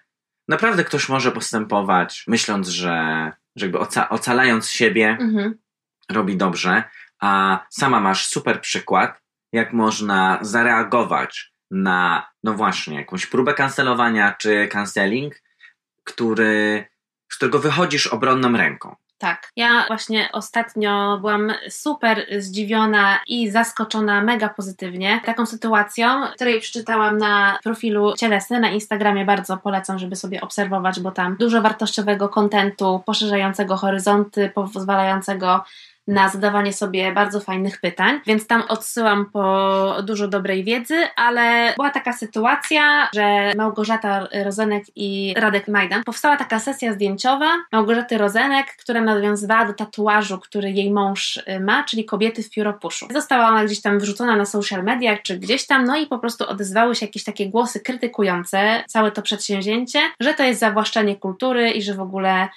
naprawdę 0.48 0.84
ktoś 0.84 1.10
może 1.10 1.32
postępować 1.32 2.24
myśląc, 2.28 2.68
że, 2.68 3.32
że 3.56 3.66
jakby 3.66 3.78
oca- 3.80 4.10
ocalając 4.10 4.70
siebie 4.70 5.18
Mhm. 5.22 5.58
Robi 6.12 6.38
dobrze, 6.38 6.84
a 7.20 7.60
sama 7.70 8.00
masz 8.00 8.28
super 8.28 8.62
przykład, 8.62 9.22
jak 9.54 9.74
można 9.74 10.38
zareagować 10.42 11.54
na, 11.72 12.28
no 12.44 12.54
właśnie, 12.54 12.96
jakąś 12.96 13.26
próbę 13.26 13.54
kancelowania 13.54 14.36
czy 14.40 14.68
canceling, 14.68 15.36
który, 16.04 16.86
z 17.32 17.36
którego 17.36 17.60
wychodzisz 17.60 18.08
obronną 18.08 18.58
ręką. 18.58 18.96
Tak. 19.20 19.52
Ja 19.56 19.84
właśnie 19.88 20.30
ostatnio 20.34 21.18
byłam 21.18 21.54
super 21.70 22.26
zdziwiona 22.38 23.20
i 23.28 23.50
zaskoczona 23.50 24.22
mega 24.22 24.50
pozytywnie 24.50 25.22
taką 25.26 25.46
sytuacją, 25.46 26.28
której 26.36 26.62
przeczytałam 26.62 27.18
na 27.18 27.60
profilu 27.64 28.14
Cielesny 28.18 28.60
na 28.60 28.70
Instagramie. 28.70 29.26
Bardzo 29.26 29.58
polecam, 29.58 30.00
żeby 30.00 30.16
sobie 30.16 30.42
obserwować, 30.42 31.00
bo 31.00 31.12
tam 31.12 31.36
dużo 31.36 31.62
wartościowego 31.62 32.30
kontentu, 32.30 33.04
poszerzającego 33.06 33.78
horyzonty, 33.78 34.52
pozwalającego 34.56 35.64
na 36.08 36.30
zadawanie 36.30 36.74
sobie 36.74 37.12
bardzo 37.12 37.40
fajnych 37.40 37.80
pytań, 37.82 38.20
więc 38.26 38.48
tam 38.48 38.64
odsyłam 38.68 39.26
po 39.26 39.96
dużo 40.04 40.28
dobrej 40.28 40.64
wiedzy, 40.64 40.96
ale 41.16 41.74
była 41.76 41.90
taka 41.90 42.14
sytuacja, 42.14 43.10
że 43.16 43.54
Małgorzata 43.58 44.28
Rozenek 44.44 44.84
i 44.96 45.34
Radek 45.38 45.68
Majdan 45.68 46.04
powstała 46.04 46.38
taka 46.38 46.60
sesja 46.60 46.94
zdjęciowa 46.94 47.50
Małgorzaty 47.72 48.18
Rozenek, 48.18 48.66
która 48.80 49.02
nawiązywała 49.02 49.66
do 49.66 49.74
tatuażu, 49.74 50.38
który 50.40 50.72
jej 50.72 50.92
mąż 50.92 51.38
y, 51.38 51.60
ma, 51.60 51.84
czyli 51.84 52.06
kobiety 52.06 52.44
w 52.44 52.50
pióropuszu. 52.50 53.08
Została 53.14 53.48
ona 53.48 53.66
gdzieś 53.66 53.82
tam 53.82 54.00
wrzucona 54.00 54.36
na 54.36 54.46
social 54.46 54.84
mediach 54.84 55.22
czy 55.22 55.38
gdzieś 55.38 55.68
tam, 55.68 55.84
no 55.84 55.98
i 55.98 56.08
po 56.08 56.20
prostu 56.20 56.50
odezwały 56.50 56.96
się 56.96 57.06
jakieś 57.06 57.24
takie 57.24 57.50
głosy 57.50 57.80
krytykujące 57.80 58.84
całe 58.88 59.12
to 59.12 59.22
przedsięwzięcie, 59.22 60.00
że 60.20 60.34
to 60.34 60.44
jest 60.44 60.60
zawłaszczanie 60.60 61.16
kultury 61.16 61.72
i 61.72 61.82
że 61.82 61.94
w 61.94 62.02
ogóle 62.02 62.48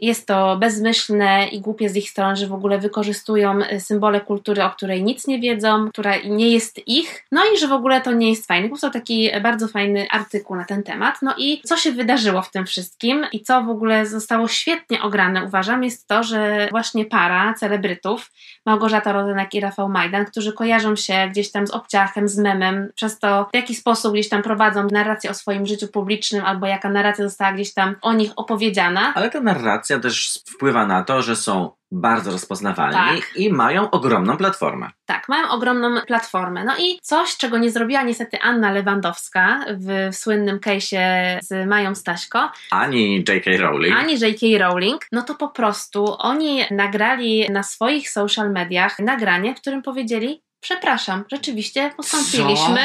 jest 0.00 0.26
to 0.26 0.56
bezmyślne 0.56 1.48
i 1.48 1.60
głupie 1.60 1.88
z 1.88 1.96
ich 1.96 2.10
strony, 2.10 2.36
że 2.36 2.46
w 2.46 2.52
ogóle 2.52 2.78
wykorzystują 2.78 3.58
y, 3.62 3.80
symbole 3.80 4.20
kultury, 4.20 4.64
o 4.64 4.70
której 4.70 5.02
nic 5.02 5.26
nie 5.26 5.38
wiedzą, 5.38 5.88
która 5.90 6.16
nie 6.16 6.50
jest 6.50 6.88
ich, 6.88 7.24
no 7.32 7.40
i 7.54 7.58
że 7.58 7.68
w 7.68 7.72
ogóle 7.72 8.00
to 8.00 8.12
nie 8.12 8.30
jest 8.30 8.46
fajne. 8.46 8.68
Powstał 8.68 8.90
taki 8.90 9.30
bardzo 9.42 9.68
fajny 9.68 10.06
artykuł 10.10 10.56
na 10.56 10.64
ten 10.64 10.82
temat. 10.82 11.18
No 11.22 11.34
i 11.38 11.62
co 11.64 11.76
się 11.76 11.92
wydarzyło 11.92 12.42
w 12.42 12.50
tym 12.50 12.66
wszystkim 12.66 13.26
i 13.32 13.40
co 13.40 13.62
w 13.62 13.68
ogóle 13.68 14.06
zostało 14.06 14.48
świetnie 14.48 15.02
ograne, 15.02 15.44
uważam, 15.44 15.84
jest 15.84 16.08
to, 16.08 16.22
że 16.22 16.68
właśnie 16.70 17.04
para 17.04 17.54
celebrytów, 17.54 18.30
Małgorzata 18.66 19.12
Rozenek 19.12 19.54
i 19.54 19.60
Rafał 19.60 19.88
Majdan, 19.88 20.24
którzy 20.24 20.52
kojarzą 20.52 20.96
się 20.96 21.28
gdzieś 21.30 21.52
tam 21.52 21.66
z 21.66 21.70
obciachem, 21.70 22.28
z 22.28 22.38
memem, 22.38 22.88
przez 22.94 23.18
to 23.18 23.48
w 23.52 23.56
jaki 23.56 23.74
sposób 23.74 24.12
gdzieś 24.12 24.28
tam 24.28 24.42
prowadzą 24.42 24.86
narrację 24.92 25.30
o 25.30 25.34
swoim 25.34 25.66
życiu 25.66 25.88
publicznym 25.88 26.44
albo 26.44 26.66
jaka 26.66 26.90
narracja 26.90 27.24
została 27.24 27.52
gdzieś 27.52 27.74
tam 27.74 27.96
o 28.02 28.12
nich 28.12 28.32
opowiedziana. 28.36 29.12
Ale 29.14 29.30
ta 29.30 29.40
narracja 29.40 30.00
też 30.00 30.40
wpływa 30.54 30.86
na 30.86 31.04
to, 31.04 31.22
że 31.22 31.36
są 31.36 31.79
bardzo 31.92 32.30
rozpoznawalni 32.30 33.20
Tak. 33.20 33.36
i 33.36 33.52
mają 33.52 33.90
ogromną 33.90 34.36
platformę. 34.36 34.90
Tak, 35.06 35.28
mają 35.28 35.48
ogromną 35.48 36.00
platformę. 36.06 36.64
No 36.64 36.76
i 36.78 36.98
coś, 37.02 37.36
czego 37.36 37.58
nie 37.58 37.70
zrobiła 37.70 38.02
niestety 38.02 38.40
Anna 38.40 38.72
Lewandowska 38.72 39.64
w, 39.70 40.12
w 40.12 40.16
słynnym 40.16 40.58
case'ie 40.58 41.38
z 41.42 41.68
Mają 41.68 41.94
Staśko, 41.94 42.52
Ani 42.70 43.16
J.K. 43.28 43.50
Rowling, 43.58 43.96
ani 43.96 44.12
J.K. 44.20 44.46
Rowling, 44.58 45.06
no 45.12 45.22
to 45.22 45.34
po 45.34 45.48
prostu 45.48 46.16
oni 46.18 46.64
nagrali 46.70 47.50
na 47.50 47.62
swoich 47.62 48.10
social 48.10 48.52
mediach 48.52 48.98
nagranie, 48.98 49.54
w 49.54 49.60
którym 49.60 49.82
powiedzieli: 49.82 50.42
Przepraszam, 50.60 51.24
rzeczywiście 51.30 51.90
postąpiliśmy 51.96 52.80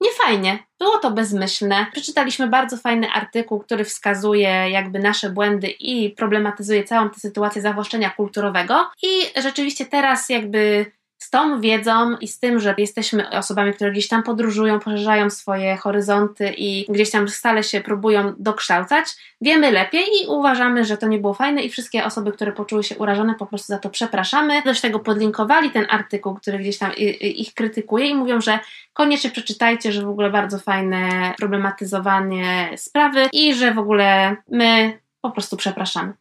niefajnie. 0.00 0.58
Było 0.78 0.98
to 0.98 1.10
bezmyślne. 1.10 1.86
Przeczytaliśmy 1.92 2.48
bardzo 2.48 2.76
fajny 2.76 3.10
artykuł, 3.10 3.60
który 3.60 3.84
wskazuje 3.84 4.48
jakby 4.70 4.98
nasze 4.98 5.30
błędy 5.30 5.68
i 5.68 6.10
problematyzuje 6.10 6.84
całą 6.84 7.10
tę 7.10 7.20
sytuację 7.20 7.62
zawłaszczenia 7.62 8.10
kulturowego. 8.10 8.90
I 9.02 9.40
rzeczywiście 9.42 9.86
teraz 9.86 10.28
jakby 10.28 10.86
z 11.26 11.30
tą 11.30 11.60
wiedzą 11.60 12.16
i 12.16 12.28
z 12.28 12.38
tym, 12.38 12.60
że 12.60 12.74
jesteśmy 12.78 13.30
osobami, 13.30 13.72
które 13.72 13.92
gdzieś 13.92 14.08
tam 14.08 14.22
podróżują, 14.22 14.80
poszerzają 14.80 15.30
swoje 15.30 15.76
horyzonty 15.76 16.54
i 16.56 16.86
gdzieś 16.88 17.10
tam 17.10 17.28
stale 17.28 17.62
się 17.62 17.80
próbują 17.80 18.34
dokształcać, 18.38 19.06
wiemy 19.40 19.70
lepiej 19.72 20.02
i 20.02 20.26
uważamy, 20.28 20.84
że 20.84 20.96
to 20.96 21.06
nie 21.06 21.18
było 21.18 21.34
fajne 21.34 21.62
i 21.62 21.70
wszystkie 21.70 22.04
osoby, 22.04 22.32
które 22.32 22.52
poczuły 22.52 22.84
się 22.84 22.98
urażone, 22.98 23.34
po 23.34 23.46
prostu 23.46 23.66
za 23.66 23.78
to 23.78 23.90
przepraszamy. 23.90 24.62
Dość 24.62 24.80
tego 24.80 24.98
podlinkowali 24.98 25.70
ten 25.70 25.86
artykuł, 25.90 26.34
który 26.34 26.58
gdzieś 26.58 26.78
tam 26.78 26.90
ich 27.20 27.54
krytykuje 27.54 28.06
i 28.06 28.14
mówią, 28.14 28.40
że 28.40 28.58
koniecznie 28.92 29.30
przeczytajcie, 29.30 29.92
że 29.92 30.04
w 30.04 30.08
ogóle 30.08 30.30
bardzo 30.30 30.58
fajne 30.58 31.34
problematyzowanie 31.38 32.70
sprawy 32.76 33.28
i 33.32 33.54
że 33.54 33.74
w 33.74 33.78
ogóle 33.78 34.36
my 34.50 34.98
po 35.20 35.30
prostu 35.30 35.56
przepraszamy. 35.56 36.12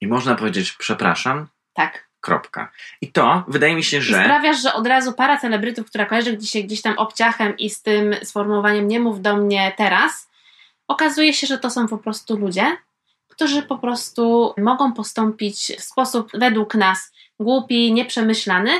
I 0.00 0.06
można 0.06 0.34
powiedzieć 0.34 0.72
przepraszam? 0.72 1.46
Tak. 1.74 2.09
Kropka. 2.20 2.72
I 3.00 3.12
to 3.12 3.44
wydaje 3.48 3.74
mi 3.74 3.84
się, 3.84 4.00
że. 4.00 4.20
I 4.20 4.24
sprawiasz, 4.24 4.62
że 4.62 4.72
od 4.72 4.86
razu 4.86 5.12
para 5.12 5.38
celebrytów, 5.38 5.86
która 5.86 6.06
kojarzy 6.06 6.32
gdzieś, 6.32 6.62
gdzieś 6.64 6.82
tam 6.82 6.98
obciachem 6.98 7.56
i 7.56 7.70
z 7.70 7.82
tym 7.82 8.14
sformułowaniem 8.22 8.88
nie 8.88 9.00
mów 9.00 9.22
do 9.22 9.36
mnie 9.36 9.72
teraz, 9.76 10.30
okazuje 10.88 11.34
się, 11.34 11.46
że 11.46 11.58
to 11.58 11.70
są 11.70 11.88
po 11.88 11.98
prostu 11.98 12.36
ludzie, 12.36 12.76
którzy 13.28 13.62
po 13.62 13.78
prostu 13.78 14.54
mogą 14.58 14.92
postąpić 14.92 15.72
w 15.78 15.82
sposób 15.82 16.30
według 16.34 16.74
nas 16.74 17.12
głupi, 17.40 17.92
nieprzemyślany 17.92 18.70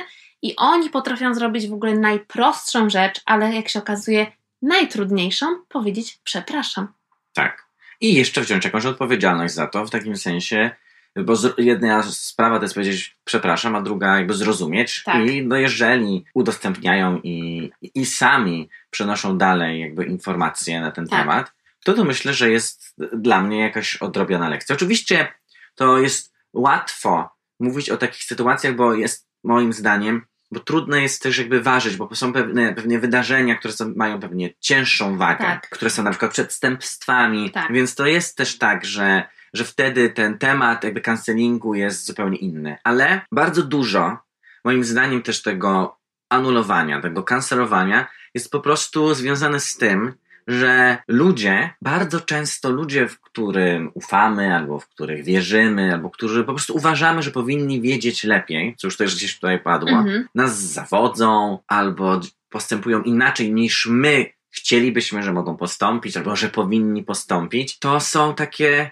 i 0.41 0.55
oni 0.55 0.89
potrafią 0.89 1.33
zrobić 1.33 1.67
w 1.67 1.73
ogóle 1.73 1.93
najprostszą 1.93 2.89
rzecz, 2.89 3.21
ale 3.25 3.55
jak 3.55 3.69
się 3.69 3.79
okazuje 3.79 4.31
najtrudniejszą, 4.61 5.45
powiedzieć 5.69 6.19
przepraszam. 6.23 6.87
Tak. 7.33 7.65
I 8.01 8.13
jeszcze 8.13 8.41
wziąć 8.41 8.65
jakąś 8.65 8.85
odpowiedzialność 8.85 9.53
za 9.53 9.67
to, 9.67 9.85
w 9.85 9.89
takim 9.89 10.17
sensie, 10.17 10.71
bo 11.15 11.33
jedna 11.57 12.03
sprawa 12.03 12.57
to 12.57 12.65
jest 12.65 12.75
powiedzieć 12.75 13.17
przepraszam, 13.23 13.75
a 13.75 13.81
druga 13.81 14.17
jakby 14.17 14.33
zrozumieć. 14.33 15.03
Tak. 15.03 15.27
I 15.27 15.47
no 15.47 15.55
jeżeli 15.55 16.25
udostępniają 16.33 17.19
i, 17.23 17.69
i 17.81 18.05
sami 18.05 18.69
przenoszą 18.89 19.37
dalej 19.37 19.81
jakby 19.81 20.05
informacje 20.05 20.81
na 20.81 20.91
ten 20.91 21.07
tak. 21.07 21.19
temat, 21.19 21.51
to 21.83 21.93
to 21.93 22.03
myślę, 22.03 22.33
że 22.33 22.49
jest 22.49 22.95
dla 23.13 23.41
mnie 23.41 23.59
jakaś 23.59 23.95
odrobiona 23.95 24.49
lekcja. 24.49 24.75
Oczywiście 24.75 25.27
to 25.75 25.97
jest 25.97 26.33
łatwo 26.53 27.29
mówić 27.59 27.89
o 27.89 27.97
takich 27.97 28.23
sytuacjach, 28.23 28.75
bo 28.75 28.93
jest 28.93 29.27
moim 29.43 29.73
zdaniem 29.73 30.21
bo 30.51 30.59
trudno 30.59 30.97
jest 30.97 31.23
też 31.23 31.37
jakby 31.37 31.61
ważyć, 31.61 31.95
bo 31.95 32.15
są 32.15 32.33
pewne, 32.33 32.73
pewne 32.73 32.99
wydarzenia, 32.99 33.55
które 33.55 33.73
są, 33.73 33.93
mają 33.95 34.19
pewnie 34.19 34.53
cięższą 34.59 35.17
wagę, 35.17 35.43
tak. 35.43 35.69
które 35.69 35.91
są 35.91 36.03
na 36.03 36.09
przykład 36.09 36.31
przestępstwami, 36.31 37.51
tak. 37.51 37.73
więc 37.73 37.95
to 37.95 38.05
jest 38.05 38.37
też 38.37 38.57
tak, 38.57 38.85
że, 38.85 39.23
że 39.53 39.63
wtedy 39.63 40.09
ten 40.09 40.37
temat 40.37 40.83
jakby 40.83 41.01
cancelingu 41.01 41.75
jest 41.75 42.05
zupełnie 42.05 42.37
inny. 42.37 42.77
Ale 42.83 43.21
bardzo 43.31 43.63
dużo, 43.63 44.17
moim 44.63 44.83
zdaniem 44.83 45.21
też 45.21 45.41
tego 45.41 45.97
anulowania, 46.29 47.01
tego 47.01 47.23
kancelowania 47.23 48.07
jest 48.33 48.51
po 48.51 48.59
prostu 48.59 49.13
związane 49.13 49.59
z 49.59 49.77
tym, 49.77 50.13
że 50.47 50.97
ludzie, 51.07 51.73
bardzo 51.81 52.21
często 52.21 52.71
ludzie, 52.71 53.07
w 53.07 53.19
którym 53.19 53.91
ufamy, 53.93 54.55
albo 54.55 54.79
w 54.79 54.87
których 54.87 55.23
wierzymy, 55.23 55.93
albo 55.93 56.09
którzy 56.09 56.43
po 56.43 56.53
prostu 56.53 56.75
uważamy, 56.75 57.23
że 57.23 57.31
powinni 57.31 57.81
wiedzieć 57.81 58.23
lepiej, 58.23 58.75
co 58.77 58.87
już 58.87 58.97
też 58.97 59.15
gdzieś 59.15 59.35
tutaj 59.35 59.59
padło, 59.59 59.89
mhm. 59.89 60.27
nas 60.35 60.59
zawodzą, 60.59 61.59
albo 61.67 62.19
postępują 62.49 63.01
inaczej 63.01 63.53
niż 63.53 63.85
my 63.85 64.25
chcielibyśmy, 64.49 65.23
że 65.23 65.33
mogą 65.33 65.57
postąpić, 65.57 66.17
albo 66.17 66.35
że 66.35 66.49
powinni 66.49 67.03
postąpić, 67.03 67.79
to 67.79 67.99
są 67.99 68.35
takie 68.35 68.91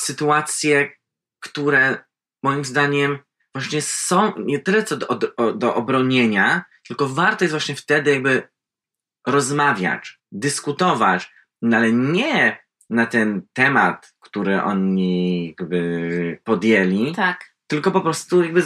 sytuacje, 0.00 0.90
które 1.40 2.04
moim 2.42 2.64
zdaniem 2.64 3.18
właśnie 3.54 3.82
są 3.82 4.32
nie 4.38 4.58
tyle 4.58 4.82
co 4.82 4.96
do, 4.96 5.06
do, 5.06 5.52
do 5.52 5.74
obronienia, 5.74 6.64
tylko 6.88 7.08
warto 7.08 7.44
jest 7.44 7.52
właśnie 7.52 7.74
wtedy 7.74 8.10
jakby 8.10 8.48
rozmawiać, 9.26 10.20
dyskutować, 10.32 11.32
no 11.62 11.76
ale 11.76 11.92
nie 11.92 12.58
na 12.90 13.06
ten 13.06 13.42
temat, 13.52 14.14
który 14.20 14.62
oni 14.62 15.46
jakby 15.58 16.40
podjęli, 16.44 17.14
tak. 17.14 17.57
Tylko 17.68 17.90
po 17.90 18.00
prostu 18.00 18.42
jakby, 18.42 18.62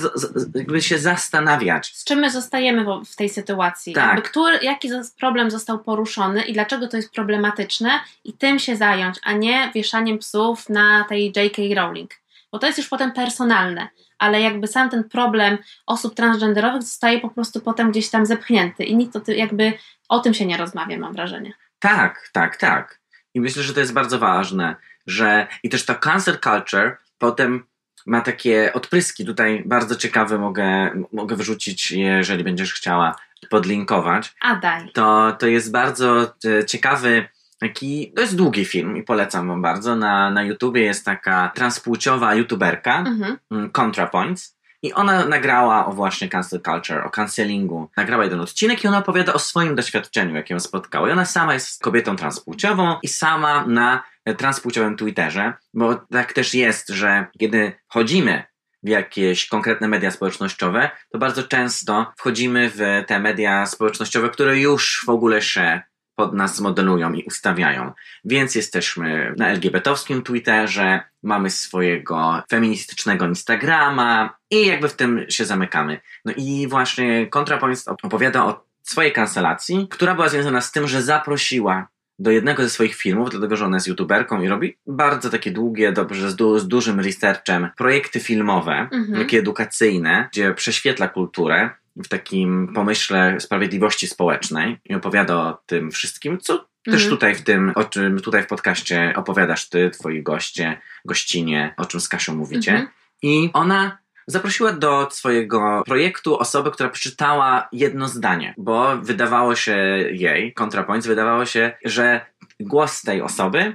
jakby 0.54 0.82
się 0.82 0.98
zastanawiać. 0.98 1.86
Z 1.94 2.04
czym 2.04 2.18
my 2.18 2.30
zostajemy 2.30 2.84
w 3.06 3.16
tej 3.16 3.28
sytuacji? 3.28 3.92
Tak. 3.92 4.06
Jakby 4.06 4.22
który, 4.22 4.58
jaki 4.62 4.88
problem 5.20 5.50
został 5.50 5.78
poruszony 5.78 6.42
i 6.42 6.52
dlaczego 6.52 6.88
to 6.88 6.96
jest 6.96 7.12
problematyczne 7.12 8.00
i 8.24 8.32
tym 8.32 8.58
się 8.58 8.76
zająć, 8.76 9.18
a 9.22 9.32
nie 9.32 9.70
wieszaniem 9.74 10.18
psów 10.18 10.68
na 10.68 11.04
tej 11.08 11.32
J.K. 11.36 11.62
Rowling. 11.76 12.10
Bo 12.52 12.58
to 12.58 12.66
jest 12.66 12.78
już 12.78 12.88
potem 12.88 13.12
personalne 13.12 13.88
ale 14.22 14.40
jakby 14.40 14.66
sam 14.66 14.90
ten 14.90 15.04
problem 15.04 15.58
osób 15.86 16.14
transgenderowych 16.14 16.82
zostaje 16.82 17.20
po 17.20 17.30
prostu 17.30 17.60
potem 17.60 17.90
gdzieś 17.90 18.10
tam 18.10 18.26
zepchnięty 18.26 18.84
i 18.84 18.96
nikt 18.96 19.12
to 19.12 19.32
jakby 19.32 19.72
o 20.08 20.20
tym 20.20 20.34
się 20.34 20.46
nie 20.46 20.56
rozmawia, 20.56 20.98
mam 20.98 21.12
wrażenie. 21.12 21.52
Tak, 21.78 22.28
tak, 22.32 22.56
tak. 22.56 23.00
I 23.34 23.40
myślę, 23.40 23.62
że 23.62 23.74
to 23.74 23.80
jest 23.80 23.92
bardzo 23.92 24.18
ważne, 24.18 24.76
że 25.06 25.46
i 25.62 25.68
też 25.68 25.84
ta 25.84 25.94
cancel 25.94 26.38
culture 26.38 26.96
potem 27.18 27.66
ma 28.06 28.20
takie 28.20 28.72
odpryski. 28.72 29.24
Tutaj 29.24 29.62
bardzo 29.66 29.96
ciekawe 29.96 30.38
mogę, 30.38 30.90
mogę 31.12 31.36
wyrzucić, 31.36 31.90
jeżeli 31.90 32.44
będziesz 32.44 32.74
chciała 32.74 33.16
podlinkować. 33.50 34.34
A 34.40 34.56
daj. 34.56 34.92
To, 34.92 35.36
to 35.38 35.46
jest 35.46 35.72
bardzo 35.72 36.34
e, 36.44 36.64
ciekawy 36.64 37.28
Taki, 37.62 38.12
to 38.16 38.20
jest 38.20 38.36
długi 38.36 38.64
film 38.64 38.96
i 38.96 39.02
polecam 39.02 39.48
wam 39.48 39.62
bardzo. 39.62 39.96
Na, 39.96 40.30
na 40.30 40.42
YouTubie 40.42 40.82
jest 40.82 41.04
taka 41.04 41.52
transpłciowa 41.54 42.34
youtuberka, 42.34 42.98
mhm. 42.98 43.38
Mm, 43.50 43.70
ContraPoints. 43.72 44.56
I 44.82 44.92
ona 44.92 45.24
nagrała 45.24 45.86
o 45.86 45.92
właśnie 45.92 46.28
cancel 46.28 46.60
culture, 46.60 47.04
o 47.04 47.10
cancelingu. 47.10 47.88
Nagrała 47.96 48.24
jeden 48.24 48.40
odcinek 48.40 48.84
i 48.84 48.88
ona 48.88 48.98
opowiada 48.98 49.32
o 49.32 49.38
swoim 49.38 49.74
doświadczeniu, 49.74 50.34
jakie 50.34 50.54
ją 50.54 50.60
spotkało. 50.60 51.08
I 51.08 51.10
ona 51.10 51.24
sama 51.24 51.54
jest 51.54 51.82
kobietą 51.82 52.16
transpłciową 52.16 52.96
i 53.02 53.08
sama 53.08 53.66
na 53.66 54.02
transpłciowym 54.38 54.96
Twitterze, 54.96 55.52
bo 55.74 55.94
tak 55.94 56.32
też 56.32 56.54
jest, 56.54 56.88
że 56.88 57.26
kiedy 57.38 57.72
chodzimy 57.88 58.42
w 58.82 58.88
jakieś 58.88 59.46
konkretne 59.46 59.88
media 59.88 60.10
społecznościowe, 60.10 60.90
to 61.12 61.18
bardzo 61.18 61.42
często 61.42 62.12
wchodzimy 62.18 62.70
w 62.74 63.04
te 63.06 63.20
media 63.20 63.66
społecznościowe, 63.66 64.30
które 64.30 64.58
już 64.58 65.02
w 65.06 65.08
ogóle 65.08 65.42
się 65.42 65.80
pod 66.14 66.34
nas 66.34 66.60
modelują 66.60 67.12
i 67.12 67.24
ustawiają. 67.24 67.92
Więc 68.24 68.54
jesteśmy 68.54 69.34
na 69.36 69.48
LGBT-owskim 69.48 70.22
Twitterze, 70.22 71.00
mamy 71.22 71.50
swojego 71.50 72.42
feministycznego 72.50 73.26
Instagrama 73.26 74.36
i 74.50 74.66
jakby 74.66 74.88
w 74.88 74.96
tym 74.96 75.26
się 75.28 75.44
zamykamy. 75.44 76.00
No 76.24 76.32
i 76.36 76.68
właśnie 76.68 77.26
ContraPoints 77.30 77.88
opowiada 77.88 78.44
o 78.44 78.64
swojej 78.82 79.12
kancelacji, 79.12 79.86
która 79.90 80.14
była 80.14 80.28
związana 80.28 80.60
z 80.60 80.72
tym, 80.72 80.88
że 80.88 81.02
zaprosiła 81.02 81.88
do 82.22 82.30
jednego 82.30 82.62
ze 82.62 82.70
swoich 82.70 82.94
filmów, 82.94 83.30
dlatego 83.30 83.56
że 83.56 83.66
ona 83.66 83.76
jest 83.76 83.86
youtuberką 83.86 84.42
i 84.42 84.48
robi 84.48 84.76
bardzo 84.86 85.30
takie 85.30 85.50
długie, 85.50 85.92
dobrze, 85.92 86.30
z, 86.30 86.36
du 86.36 86.58
z 86.58 86.68
dużym 86.68 87.00
researchem, 87.00 87.68
projekty 87.76 88.20
filmowe, 88.20 88.88
mhm. 88.92 89.18
takie 89.18 89.38
edukacyjne, 89.38 90.28
gdzie 90.32 90.54
prześwietla 90.54 91.08
kulturę 91.08 91.70
w 91.96 92.08
takim 92.08 92.72
pomyśle 92.74 93.40
sprawiedliwości 93.40 94.06
społecznej 94.06 94.78
i 94.84 94.94
opowiada 94.94 95.36
o 95.36 95.62
tym 95.66 95.90
wszystkim, 95.90 96.38
co 96.38 96.58
też 96.84 96.94
mhm. 96.94 97.10
tutaj 97.10 97.34
w 97.34 97.42
tym, 97.42 97.72
o 97.74 97.84
czym 97.84 98.20
tutaj 98.20 98.42
w 98.42 98.46
podcaście 98.46 99.12
opowiadasz 99.16 99.68
ty, 99.68 99.90
twoi 99.90 100.22
goście, 100.22 100.80
gościnie, 101.04 101.74
o 101.76 101.84
czym 101.84 102.00
z 102.00 102.08
Kasią 102.08 102.34
mówicie. 102.34 102.72
Mhm. 102.72 102.88
I 103.22 103.50
ona 103.52 103.98
zaprosiła 104.26 104.72
do 104.72 105.08
swojego 105.10 105.82
projektu 105.86 106.38
osobę, 106.38 106.70
która 106.70 106.88
przeczytała 106.88 107.68
jedno 107.72 108.08
zdanie, 108.08 108.54
bo 108.58 108.96
wydawało 108.96 109.54
się 109.56 109.76
jej, 110.10 110.54
ContraPoints, 110.54 111.06
wydawało 111.06 111.46
się, 111.46 111.72
że 111.84 112.26
głos 112.60 113.02
tej 113.02 113.22
osoby 113.22 113.74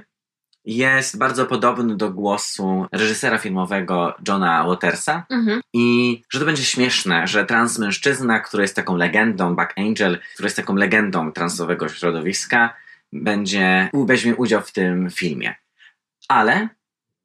jest 0.64 1.18
bardzo 1.18 1.46
podobny 1.46 1.96
do 1.96 2.10
głosu 2.10 2.86
reżysera 2.92 3.38
filmowego 3.38 4.14
Johna 4.28 4.64
Watersa 4.64 5.26
mhm. 5.30 5.60
i 5.72 6.22
że 6.30 6.38
to 6.38 6.44
będzie 6.44 6.64
śmieszne, 6.64 7.26
że 7.26 7.46
trans 7.46 7.78
mężczyzna, 7.78 8.40
który 8.40 8.62
jest 8.62 8.76
taką 8.76 8.96
legendą, 8.96 9.56
Buck 9.56 9.74
Angel, 9.76 10.18
który 10.34 10.46
jest 10.46 10.56
taką 10.56 10.74
legendą 10.74 11.32
transowego 11.32 11.88
środowiska, 11.88 12.74
będzie, 13.12 13.90
weźmie 13.94 14.36
udział 14.36 14.62
w 14.62 14.72
tym 14.72 15.10
filmie. 15.10 15.54
Ale 16.28 16.68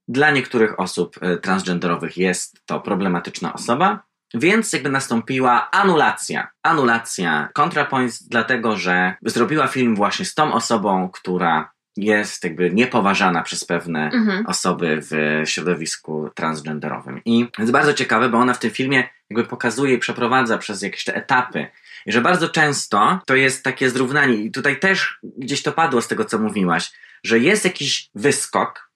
dla 0.07 0.31
niektórych 0.31 0.79
osób 0.79 1.15
e, 1.21 1.37
transgenderowych 1.37 2.17
jest 2.17 2.61
to 2.65 2.79
problematyczna 2.79 3.53
osoba, 3.53 4.03
więc 4.33 4.73
jakby 4.73 4.89
nastąpiła 4.89 5.71
anulacja. 5.71 6.47
Anulacja 6.63 7.49
ContraPoints, 7.53 8.23
dlatego 8.27 8.77
że 8.77 9.15
zrobiła 9.21 9.67
film 9.67 9.95
właśnie 9.95 10.25
z 10.25 10.33
tą 10.33 10.53
osobą, 10.53 11.09
która 11.09 11.73
jest 11.97 12.43
jakby 12.43 12.71
niepoważana 12.71 13.43
przez 13.43 13.65
pewne 13.65 14.11
mhm. 14.11 14.45
osoby 14.47 14.99
w 15.01 15.41
środowisku 15.45 16.29
transgenderowym. 16.35 17.21
I 17.25 17.47
jest 17.59 17.71
bardzo 17.71 17.93
ciekawe, 17.93 18.29
bo 18.29 18.37
ona 18.37 18.53
w 18.53 18.59
tym 18.59 18.71
filmie 18.71 19.09
jakby 19.29 19.45
pokazuje 19.45 19.93
i 19.93 19.99
przeprowadza 19.99 20.57
przez 20.57 20.81
jakieś 20.81 21.03
te 21.03 21.15
etapy. 21.15 21.67
I 22.05 22.11
że 22.11 22.21
bardzo 22.21 22.49
często 22.49 23.19
to 23.25 23.35
jest 23.35 23.63
takie 23.63 23.89
zrównanie, 23.89 24.35
i 24.35 24.51
tutaj 24.51 24.79
też 24.79 25.19
gdzieś 25.37 25.63
to 25.63 25.71
padło 25.71 26.01
z 26.01 26.07
tego, 26.07 26.25
co 26.25 26.39
mówiłaś, 26.39 26.91
że 27.23 27.39
jest 27.39 27.65
jakiś 27.65 28.09
wyskok, 28.15 28.89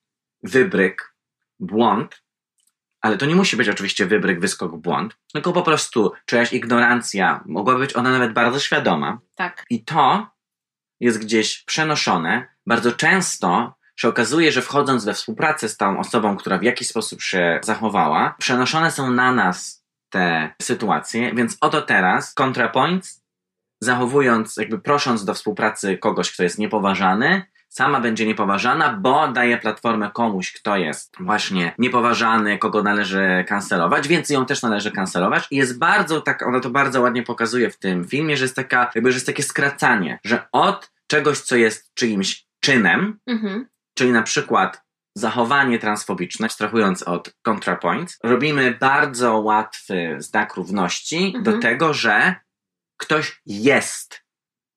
wybryk, 0.44 1.16
błąd, 1.60 2.24
Ale 3.02 3.18
to 3.18 3.26
nie 3.26 3.36
musi 3.36 3.58
być 3.58 3.70
oczywiście 3.70 4.06
wybryk, 4.06 4.40
wyskok, 4.40 4.78
błąd, 4.78 5.18
tylko 5.34 5.54
po 5.54 5.62
prostu 5.62 6.12
czyjaś 6.26 6.54
ignorancja, 6.54 7.44
mogła 7.46 7.76
być 7.78 7.96
ona 7.96 8.12
nawet 8.12 8.34
bardzo 8.34 8.60
świadoma. 8.60 9.20
Tak. 9.36 9.66
I 9.70 9.84
to 9.84 10.28
jest 11.00 11.20
gdzieś 11.20 11.64
przenoszone. 11.64 12.48
Bardzo 12.66 12.92
często 12.92 13.78
się 13.96 14.08
okazuje, 14.08 14.52
że 14.52 14.62
wchodząc 14.62 15.06
we 15.06 15.14
współpracę 15.14 15.70
z 15.70 15.78
tą 15.78 16.00
osobą, 16.00 16.38
która 16.38 16.58
w 16.58 16.64
jakiś 16.64 16.88
sposób 16.88 17.22
się 17.22 17.60
zachowała, 17.64 18.36
przenoszone 18.40 18.92
są 18.92 19.12
na 19.12 19.32
nas 19.32 19.86
te 20.10 20.56
sytuacje, 20.62 21.36
więc 21.36 21.58
oto 21.62 21.82
teraz 21.82 22.34
ContraPoints, 22.34 23.24
zachowując, 23.82 24.58
jakby 24.58 24.80
prosząc 24.80 25.26
do 25.26 25.34
współpracy 25.34 25.98
kogoś, 25.98 26.32
kto 26.32 26.44
jest 26.44 26.60
niepoważany, 26.60 27.46
sama 27.78 28.00
będzie 28.02 28.26
niepoważana, 28.26 28.94
bo 28.94 29.28
daje 29.28 29.58
platformę 29.58 30.12
komuś, 30.14 30.52
kto 30.52 30.78
jest 30.78 31.16
właśnie 31.20 31.74
niepoważany, 31.78 32.58
kogo 32.58 32.84
należy 32.84 33.46
kancelować, 33.48 34.08
więc 34.08 34.30
ją 34.30 34.46
też 34.46 34.62
należy 34.62 34.92
kancelować. 34.92 35.48
I 35.52 35.56
jest 35.56 35.80
bardzo 35.80 36.22
tak, 36.22 36.48
ona 36.48 36.60
to 36.60 36.70
bardzo 36.70 37.02
ładnie 37.02 37.24
pokazuje 37.24 37.70
w 37.70 37.78
tym 37.80 38.08
filmie, 38.08 38.38
że 38.38 38.46
jest 38.46 38.56
taka, 38.56 38.92
jakby, 38.96 39.12
że 39.12 39.16
jest 39.16 39.26
takie 39.26 39.44
skracanie, 39.44 40.20
że 40.24 40.48
od 40.52 40.92
czegoś, 41.08 41.40
co 41.40 41.56
jest 41.56 41.94
czyimś 41.94 42.48
czynem, 42.60 43.20
Mhm. 43.28 43.68
czyli 43.94 44.12
na 44.12 44.24
przykład 44.24 44.84
zachowanie 45.16 45.80
transfobiczne, 45.80 46.46
abstrahując 46.46 47.04
od 47.04 47.36
ContraPoints, 47.46 48.20
robimy 48.24 48.78
bardzo 48.80 49.38
łatwy 49.38 50.16
znak 50.18 50.56
równości 50.56 51.26
Mhm. 51.26 51.44
do 51.44 51.58
tego, 51.58 51.94
że 51.94 52.36
ktoś 52.98 53.42
jest 53.46 54.27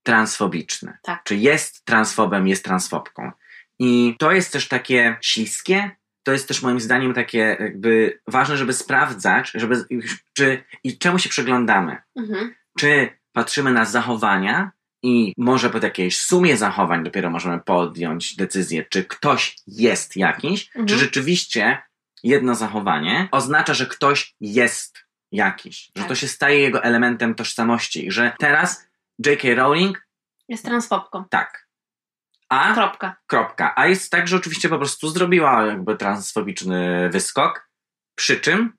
transfobiczny. 0.02 0.98
Tak. 1.02 1.22
Czy 1.24 1.36
jest 1.36 1.84
transfobem, 1.84 2.48
jest 2.48 2.64
transfobką. 2.64 3.32
I 3.78 4.16
to 4.18 4.32
jest 4.32 4.52
też 4.52 4.68
takie 4.68 5.16
śliskie, 5.20 5.90
to 6.22 6.32
jest 6.32 6.48
też 6.48 6.62
moim 6.62 6.80
zdaniem 6.80 7.14
takie 7.14 7.56
jakby 7.60 8.20
ważne, 8.26 8.56
żeby 8.56 8.72
sprawdzać, 8.72 9.50
żeby, 9.54 9.84
czy, 10.32 10.64
i 10.84 10.98
czemu 10.98 11.18
się 11.18 11.28
przyglądamy. 11.28 11.96
Mhm. 12.16 12.54
Czy 12.78 13.08
patrzymy 13.32 13.72
na 13.72 13.84
zachowania 13.84 14.70
i 15.02 15.34
może 15.38 15.70
po 15.70 15.78
jakiejś 15.78 16.20
sumie 16.20 16.56
zachowań 16.56 17.04
dopiero 17.04 17.30
możemy 17.30 17.60
podjąć 17.60 18.36
decyzję, 18.36 18.84
czy 18.90 19.04
ktoś 19.04 19.56
jest 19.66 20.16
jakiś, 20.16 20.66
Mhm. 20.68 20.86
czy 20.86 20.98
rzeczywiście 20.98 21.82
jedno 22.22 22.54
zachowanie 22.54 23.28
oznacza, 23.30 23.74
że 23.74 23.86
ktoś 23.86 24.34
jest 24.40 25.04
jakiś, 25.32 25.84
że 25.96 26.02
Tak. 26.02 26.08
to 26.08 26.14
się 26.14 26.28
staje 26.28 26.60
jego 26.60 26.82
elementem 26.84 27.34
tożsamości, 27.34 28.06
i 28.06 28.10
że 28.10 28.32
teraz 28.38 28.86
J.K. 29.26 29.54
Rowling 29.54 30.06
Jest 30.48 30.64
transfobką. 30.64 31.24
tak. 31.30 31.66
A 32.48 32.74
Kropka. 32.74 33.16
kropka. 33.26 33.72
A 33.76 33.86
jest 33.86 34.10
tak, 34.12 34.28
że 34.28 34.36
oczywiście 34.36 34.68
po 34.68 34.78
prostu 34.78 35.08
zrobiła 35.08 35.66
jakby 35.66 35.96
transfobiczny 35.96 37.10
wyskok, 37.12 37.68
przy 38.14 38.40
czym 38.40 38.72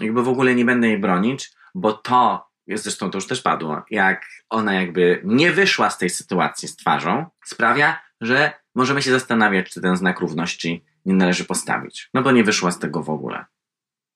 jakby 0.00 0.22
w 0.22 0.28
ogóle 0.28 0.54
nie 0.54 0.64
będę 0.64 0.88
jej 0.88 0.98
bronić, 0.98 1.50
bo 1.74 1.92
to, 1.92 2.48
jest 2.66 2.84
zresztą 2.84 3.10
to 3.10 3.18
już 3.18 3.26
też 3.26 3.42
padło, 3.42 3.82
jak 3.90 4.26
ona 4.50 4.74
jakby 4.74 5.20
nie 5.24 5.52
wyszła 5.52 5.90
z 5.90 5.98
tej 5.98 6.10
sytuacji 6.10 6.68
z 6.68 6.76
twarzą, 6.76 7.26
sprawia, 7.44 8.00
że 8.20 8.52
możemy 8.74 9.02
się 9.02 9.10
zastanawiać, 9.10 9.70
czy 9.70 9.80
ten 9.80 9.96
znak 9.96 10.20
równości 10.20 10.84
nie 11.04 11.14
należy 11.14 11.44
postawić. 11.44 12.10
No 12.14 12.22
bo 12.22 12.30
nie 12.32 12.44
wyszła 12.44 12.70
z 12.70 12.78
tego 12.78 13.02
w 13.02 13.10
ogóle, 13.10 13.44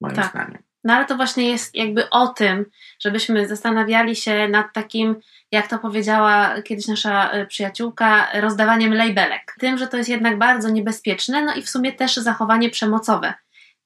moim 0.01 0.17
Tak. 0.17 0.31
zdaniem. 0.31 0.63
No 0.85 0.95
ale 0.95 1.05
to 1.05 1.17
właśnie 1.17 1.51
jest 1.51 1.75
jakby 1.75 2.11
o 2.11 2.29
tym, 2.29 2.67
żebyśmy 2.99 3.49
zastanawiali 3.49 4.17
się 4.17 4.49
nad 4.49 4.67
takim, 4.73 5.17
jak 5.53 5.69
to 5.69 5.79
powiedziała 5.79 6.63
kiedyś 6.63 6.89
nasza 6.89 7.35
y, 7.35 7.47
przyjaciółka, 7.47 8.29
rozdawaniem 8.35 8.95
labelek. 8.95 9.55
Tym, 9.59 9.79
że 9.79 9.87
to 9.87 9.97
jest 9.97 10.09
jednak 10.09 10.39
bardzo 10.39 10.71
niebezpieczne, 10.71 11.43
no 11.43 11.55
i 11.55 11.63
w 11.63 11.71
sumie 11.71 11.93
też 11.93 12.17
zachowanie 12.17 12.71
przemocowe. 12.71 13.35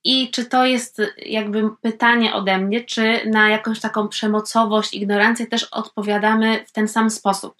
I 0.05 0.31
czy 0.31 0.45
to 0.45 0.67
jest 0.67 1.03
jakby 1.17 1.71
pytanie 1.83 2.35
ode 2.35 2.59
mnie, 2.59 2.85
czy 2.85 3.21
na 3.27 3.49
jakąś 3.49 3.81
taką 3.81 4.09
przemocowość, 4.09 4.95
ignorancję 4.95 5.47
też 5.47 5.65
odpowiadamy 5.65 6.65
w 6.67 6.73
ten 6.73 6.89
sam 6.89 7.11
sposób. 7.11 7.57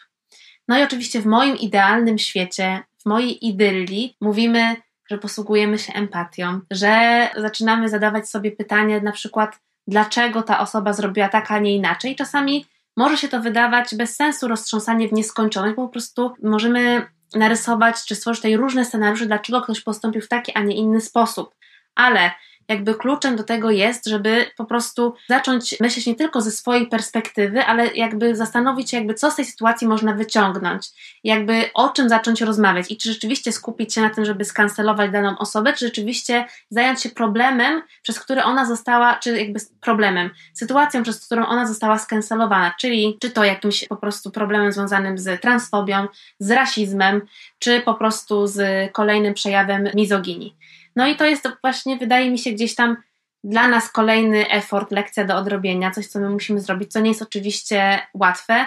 No 0.69 0.79
i 0.79 0.83
oczywiście 0.83 1.21
w 1.21 1.27
moim 1.27 1.57
idealnym 1.57 2.19
świecie, 2.19 2.83
w 2.99 3.07
mojej 3.07 3.47
idylii 3.47 4.17
mówimy, 4.21 4.77
że 5.11 5.19
posługujemy 5.19 5.79
się 5.79 5.93
empatią, 5.93 6.61
że 6.71 7.29
zaczynamy 7.37 7.89
zadawać 7.89 8.29
sobie 8.29 8.53
pytanie 8.53 9.01
na 9.01 9.13
przykład, 9.13 9.61
dlaczego 9.87 10.43
ta 10.43 10.61
osoba 10.61 10.93
zrobiła 10.93 11.29
tak, 11.29 11.51
a 11.51 11.59
nie 11.59 11.77
inaczej. 11.77 12.17
Czasami 12.17 12.67
może 12.97 13.17
się 13.17 13.29
to 13.29 13.41
wydawać 13.41 13.95
bez 13.95 14.17
sensu 14.17 14.49
roztrząsanie 14.49 15.09
w 15.09 15.13
nieskończoność, 15.13 15.77
bo 15.77 15.83
po 15.83 15.93
prostu 15.93 16.33
możemy 16.43 17.07
narysować 17.35 18.05
czy 18.05 18.15
stworzyć 18.15 18.41
tutaj 18.41 18.57
różne 18.57 18.85
scenariusze, 18.85 19.27
dlaczego 19.27 19.63
ktoś 19.63 19.81
postąpił 19.81 20.21
w 20.21 20.29
taki, 20.29 20.53
a 20.55 20.63
nie 20.63 20.77
inny 20.77 21.01
sposób. 21.01 21.55
Ale 21.95 22.31
jakby 22.69 22.95
kluczem 22.95 23.37
do 23.37 23.45
tego 23.45 23.71
jest, 23.71 24.07
żeby 24.07 24.47
po 24.57 24.65
prostu 24.65 25.15
zacząć 25.29 25.81
myśleć 25.81 26.07
nie 26.07 26.15
tylko 26.15 26.41
ze 26.41 26.51
swojej 26.51 26.87
perspektywy, 26.87 27.65
ale 27.65 27.87
jakby 27.87 28.37
zastanowić 28.37 28.91
się, 28.91 28.97
jakby 28.97 29.15
co 29.15 29.31
z 29.31 29.37
tej 29.37 29.45
sytuacji 29.45 29.89
można 29.89 30.13
wyciągnąć, 30.13 30.89
jakby 31.25 31.71
o 31.75 31.89
czym 31.89 32.09
zacząć 32.09 32.41
rozmawiać 32.41 32.91
i 32.91 32.97
czy 32.97 33.13
rzeczywiście 33.13 33.53
skupić 33.53 33.95
się 33.95 34.01
na 34.01 34.11
tym, 34.11 34.25
żeby 34.25 34.45
skancelować 34.45 35.11
daną 35.11 35.39
osobę, 35.39 35.73
czy 35.73 35.87
rzeczywiście 35.87 36.45
zająć 36.71 37.03
się 37.03 37.09
problemem, 37.09 37.83
przez 38.03 38.21
który 38.21 38.43
ona 38.43 38.67
została, 38.67 39.15
czy 39.15 39.39
jakby 39.39 39.61
problemem, 39.81 40.31
sytuacją, 40.53 41.03
przez 41.03 41.27
którą 41.27 41.47
ona 41.47 41.67
została 41.67 41.99
skancelowana, 41.99 42.75
czyli 42.81 43.19
czy 43.21 43.31
to 43.31 43.45
jakimś 43.45 43.89
po 43.89 43.97
prostu 43.97 44.31
problemem 44.31 44.73
związanym 44.73 45.19
z 45.19 45.41
transfobią, 45.41 46.07
z 46.39 46.51
rasizmem, 46.51 47.23
czy 47.59 47.81
po 47.81 47.95
prostu 47.95 48.47
z 48.47 48.93
kolejnym 48.93 49.35
przejawem 49.35 49.89
mizoginii. 49.95 50.57
No 50.97 51.07
i 51.07 51.17
to 51.17 51.25
jest 51.25 51.49
właśnie, 51.63 51.97
wydaje 51.97 52.31
mi 52.31 52.39
się, 52.39 52.53
gdzieś 52.53 52.75
tam 52.75 52.97
dla 53.45 53.69
nas 53.69 53.93
kolejny 53.93 54.51
effort, 54.51 54.91
lekcja 54.91 55.25
do 55.25 55.37
odrobienia, 55.37 55.91
coś, 55.91 56.07
co 56.07 56.21
my 56.21 56.31
musimy 56.31 56.61
zrobić, 56.61 56.93
co 56.93 57.01
nie 57.01 57.09
jest 57.09 57.23
oczywiście 57.23 58.07
łatwe, 58.15 58.67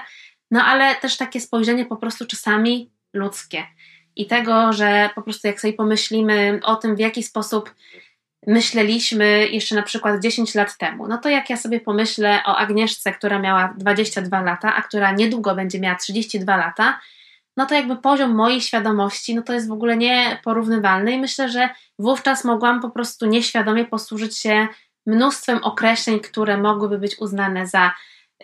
no 0.52 0.64
ale 0.64 0.96
też 0.96 1.18
takie 1.18 1.42
spojrzenie 1.42 1.86
po 1.86 1.98
prostu 1.98 2.26
czasami 2.26 2.92
ludzkie. 3.14 3.64
I 4.16 4.26
tego, 4.26 4.74
że 4.74 5.10
po 5.16 5.22
prostu 5.22 5.48
jak 5.48 5.62
sobie 5.62 5.74
pomyślimy 5.74 6.60
o 6.64 6.76
tym, 6.76 6.96
w 6.96 7.00
jaki 7.00 7.24
sposób 7.24 7.76
myśleliśmy 8.48 9.48
jeszcze 9.48 9.76
na 9.76 9.82
przykład 9.82 10.22
10 10.22 10.56
lat 10.56 10.78
temu, 10.78 11.08
no 11.08 11.18
to 11.18 11.30
jak 11.30 11.50
ja 11.50 11.58
sobie 11.58 11.80
pomyślę 11.80 12.42
o 12.46 12.58
Agnieszce, 12.58 13.12
która 13.12 13.40
miała 13.40 13.74
22 13.78 14.42
lata, 14.42 14.76
a 14.76 14.82
która 14.82 15.12
niedługo 15.12 15.56
będzie 15.56 15.80
miała 15.80 15.96
32 15.96 16.58
lata, 16.58 17.00
no 17.58 17.66
to 17.66 17.76
jakby 17.76 17.96
poziom 17.96 18.36
mojej 18.36 18.62
świadomości, 18.62 19.36
no 19.36 19.42
to 19.42 19.54
jest 19.54 19.68
w 19.68 19.72
ogóle 19.72 19.98
nieporównywalny 19.98 21.12
i 21.12 21.20
myślę, 21.20 21.50
że 21.50 21.70
wówczas 22.00 22.44
mogłam 22.44 22.82
po 22.82 22.90
prostu 22.90 23.26
nieświadomie 23.26 23.86
posłużyć 23.86 24.38
się 24.38 24.68
mnóstwem 25.06 25.64
określeń, 25.64 26.20
które 26.20 26.58
mogłyby 26.58 26.98
być 26.98 27.20
uznane 27.20 27.68
za 27.68 27.94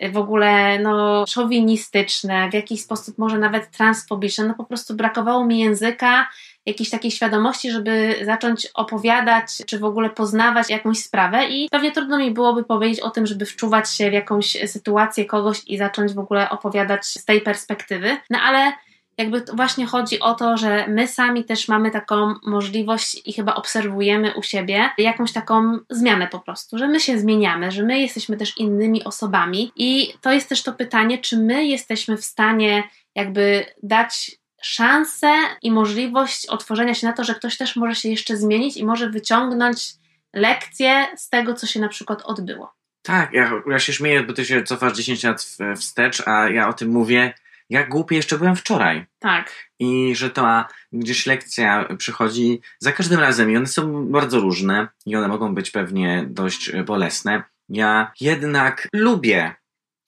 y, 0.02 0.10
w 0.10 0.16
ogóle 0.16 0.78
no, 0.78 1.24
szowinistyczne, 1.26 2.50
w 2.50 2.54
jakiś 2.54 2.82
sposób 2.82 3.18
może 3.18 3.38
nawet 3.38 3.70
transfobiczne. 3.70 4.44
No 4.44 4.54
po 4.54 4.64
prostu 4.64 4.94
brakowało 4.94 5.46
mi 5.46 5.58
języka, 5.58 6.28
jakiejś 6.66 6.90
takiej 6.90 7.10
świadomości, 7.10 7.70
żeby 7.70 8.20
zacząć 8.24 8.68
opowiadać, 8.74 9.44
czy 9.66 9.78
w 9.78 9.84
ogóle 9.84 10.10
poznawać 10.10 10.70
jakąś 10.70 10.98
sprawę 10.98 11.46
i 11.46 11.68
pewnie 11.70 11.92
trudno 11.92 12.18
mi 12.18 12.30
byłoby 12.30 12.64
powiedzieć 12.64 13.00
o 13.00 13.10
tym, 13.10 13.26
żeby 13.26 13.46
wczuwać 13.46 13.90
się 13.90 14.10
w 14.10 14.12
jakąś 14.12 14.56
sytuację 14.66 15.24
kogoś 15.24 15.62
i 15.66 15.78
zacząć 15.78 16.12
w 16.12 16.18
ogóle 16.18 16.50
opowiadać 16.50 17.06
z 17.06 17.24
tej 17.24 17.40
perspektywy. 17.40 18.16
No 18.30 18.38
ale 18.38 18.72
jakby 19.18 19.44
właśnie 19.52 19.86
chodzi 19.86 20.20
o 20.20 20.34
to, 20.34 20.56
że 20.56 20.86
my 20.88 21.08
sami 21.08 21.44
też 21.44 21.68
mamy 21.68 21.90
taką 21.90 22.34
możliwość 22.42 23.22
i 23.24 23.32
chyba 23.32 23.54
obserwujemy 23.54 24.34
u 24.34 24.42
siebie 24.42 24.90
jakąś 24.98 25.32
taką 25.32 25.78
zmianę 25.90 26.28
po 26.28 26.40
prostu, 26.40 26.78
że 26.78 26.88
my 26.88 27.00
się 27.00 27.18
zmieniamy, 27.18 27.70
że 27.70 27.82
my 27.82 28.00
jesteśmy 28.00 28.36
też 28.36 28.58
innymi 28.58 29.04
osobami 29.04 29.72
i 29.76 30.14
to 30.20 30.32
jest 30.32 30.48
też 30.48 30.62
to 30.62 30.72
pytanie, 30.72 31.18
czy 31.18 31.38
my 31.38 31.64
jesteśmy 31.64 32.16
w 32.16 32.24
stanie 32.24 32.82
jakby 33.14 33.66
dać 33.82 34.30
szansę 34.62 35.32
i 35.62 35.70
możliwość 35.70 36.46
otworzenia 36.46 36.94
się 36.94 37.06
na 37.06 37.12
to, 37.12 37.24
że 37.24 37.34
ktoś 37.34 37.56
też 37.56 37.76
może 37.76 37.94
się 37.94 38.08
jeszcze 38.08 38.36
zmienić 38.36 38.76
i 38.76 38.84
może 38.84 39.10
wyciągnąć 39.10 39.94
lekcje 40.32 41.06
z 41.16 41.28
tego, 41.28 41.54
co 41.54 41.66
się 41.66 41.80
na 41.80 41.88
przykład 41.88 42.22
odbyło. 42.22 42.74
Tak, 43.02 43.32
ja, 43.32 43.50
ja 43.70 43.78
się 43.78 43.92
śmieję, 43.92 44.22
bo 44.22 44.32
ty 44.32 44.44
się 44.44 44.62
cofasz 44.62 44.96
10 44.96 45.24
lat 45.24 45.46
wstecz, 45.76 46.28
a 46.28 46.48
ja 46.48 46.68
o 46.68 46.72
tym 46.72 46.88
mówię, 46.88 47.34
jak 47.70 47.88
głupi 47.88 48.14
jeszcze 48.14 48.38
byłem 48.38 48.56
wczoraj. 48.56 49.06
Tak. 49.18 49.52
I 49.78 50.14
że 50.16 50.30
ta 50.30 50.68
gdzieś 50.92 51.26
lekcja 51.26 51.88
przychodzi 51.98 52.60
za 52.78 52.92
każdym 52.92 53.20
razem 53.20 53.50
i 53.50 53.56
one 53.56 53.66
są 53.66 54.06
bardzo 54.06 54.40
różne 54.40 54.88
i 55.06 55.16
one 55.16 55.28
mogą 55.28 55.54
być 55.54 55.70
pewnie 55.70 56.24
dość 56.28 56.72
bolesne. 56.76 57.42
Ja 57.68 58.12
jednak 58.20 58.88
lubię 58.92 59.54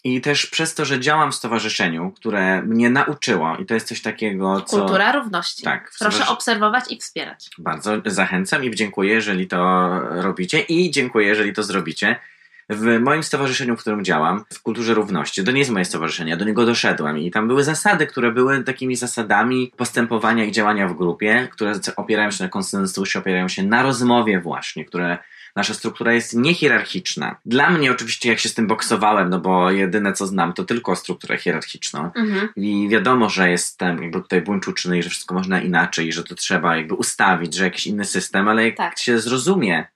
i 0.05 0.21
też 0.21 0.47
przez 0.47 0.75
to, 0.75 0.85
że 0.85 1.01
działam 1.01 1.33
w 1.33 1.35
stowarzyszeniu, 1.35 2.11
które 2.11 2.63
mnie 2.63 2.91
nauczyło 2.91 3.57
i 3.57 3.67
to 3.67 3.75
jest 3.75 3.89
coś 3.89 4.03
takiego, 4.03 4.61
co 4.61 4.77
Kultura 4.79 5.13
równości. 5.13 5.63
Tak, 5.63 5.93
Proszę 5.99 6.17
stowarzysz- 6.19 6.33
obserwować 6.33 6.85
i 6.91 6.99
wspierać. 7.01 7.51
bardzo 7.59 7.93
zachęcam 8.07 8.65
i 8.65 8.75
dziękuję, 8.75 9.15
jeżeli 9.15 9.47
to 9.47 9.99
robicie 10.23 10.61
i 10.61 10.91
dziękuję, 10.91 11.27
jeżeli 11.27 11.53
to 11.53 11.63
zrobicie. 11.63 12.17
W 12.71 13.01
moim 13.01 13.23
stowarzyszeniu, 13.23 13.77
w 13.77 13.81
którym 13.81 14.05
działam, 14.05 14.45
w 14.53 14.63
kulturze 14.63 14.95
równości, 14.95 15.45
to 15.45 15.53
nie 15.53 15.59
jest 15.59 15.71
moje 15.71 15.85
stowarzyszenie, 15.85 16.31
ja 16.31 16.37
do 16.37 16.45
niego 16.45 16.67
doszedłem 16.67 17.19
i 17.19 17.31
tam 17.31 17.49
były 17.49 17.65
zasady, 17.65 18.07
które 18.07 18.33
były 18.33 18.65
takimi 18.65 18.97
zasadami 18.97 19.73
postępowania 19.77 20.45
i 20.45 20.53
działania 20.53 20.89
w 20.89 20.97
grupie, 20.97 21.49
które 21.53 21.73
opierają 21.97 22.31
się 22.31 22.45
na 22.45 22.51
konsensusie, 22.51 23.19
opierają 23.19 23.49
się 23.49 23.63
na 23.63 23.83
rozmowie 23.83 24.41
właśnie, 24.41 24.85
które 24.85 25.19
nasza 25.57 25.75
struktura 25.75 26.13
jest 26.13 26.37
niehierarchiczna. 26.37 27.37
Dla 27.47 27.71
mnie 27.71 27.91
oczywiście, 27.91 28.29
jak 28.29 28.39
się 28.39 28.49
z 28.49 28.55
tym 28.55 28.67
boksowałem, 28.67 29.31
no 29.31 29.41
bo 29.41 29.71
jedyne 29.71 30.13
co 30.13 30.27
znam, 30.27 30.53
to 30.53 30.65
tylko 30.65 30.97
strukturę 30.97 31.39
hierarchiczną. 31.39 32.11
Mhm. 32.15 32.49
I 32.57 32.89
wiadomo, 32.89 33.29
że 33.29 33.51
jest 33.51 33.79
tam 33.79 34.03
jakby 34.03 34.21
tutaj 34.21 34.43
buńcz 34.43 34.69
uczny 34.69 34.99
i 34.99 35.03
że 35.03 35.11
wszystko 35.11 35.35
można 35.35 35.61
inaczej, 35.61 36.09
i 36.09 36.13
że 36.13 36.25
to 36.25 36.35
trzeba 36.35 36.77
jakby 36.77 36.95
ustawić, 36.95 37.55
że 37.55 37.65
jakiś 37.65 37.87
inny 37.87 38.05
system, 38.05 38.49
ale 38.49 38.65
jak 38.65 38.77
Tak. 38.77 38.99
się 38.99 39.19
zrozumie, 39.19 39.87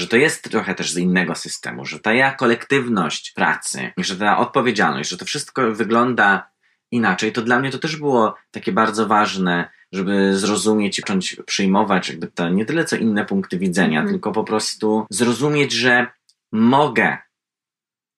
że 0.00 0.08
to 0.08 0.16
jest 0.16 0.50
trochę 0.50 0.74
też 0.74 0.92
z 0.92 0.96
innego 0.98 1.34
systemu, 1.34 1.84
że 1.86 2.00
ta 2.00 2.12
ja 2.12 2.32
kolektywność 2.34 3.30
pracy, 3.30 3.92
że 3.98 4.16
ta 4.16 4.38
odpowiedzialność, 4.38 5.10
że 5.10 5.16
to 5.18 5.24
wszystko 5.24 5.72
wygląda 5.72 6.50
inaczej, 6.90 7.32
to 7.32 7.42
dla 7.42 7.58
mnie 7.60 7.70
to 7.70 7.78
też 7.78 7.96
było 7.96 8.34
takie 8.50 8.72
bardzo 8.72 9.06
ważne, 9.06 9.68
żeby 9.92 10.38
zrozumieć 10.38 10.98
i 10.98 11.02
zacząć 11.02 11.36
przyjmować 11.46 12.08
jakby 12.08 12.26
to 12.26 12.48
nie 12.48 12.64
tyle 12.64 12.84
co 12.84 12.96
inne 12.96 13.24
punkty 13.24 13.58
widzenia, 13.58 13.98
Mhm. 14.00 14.14
tylko 14.14 14.32
po 14.32 14.44
prostu 14.44 15.06
zrozumieć, 15.10 15.72
że 15.72 16.06
mogę 16.52 17.18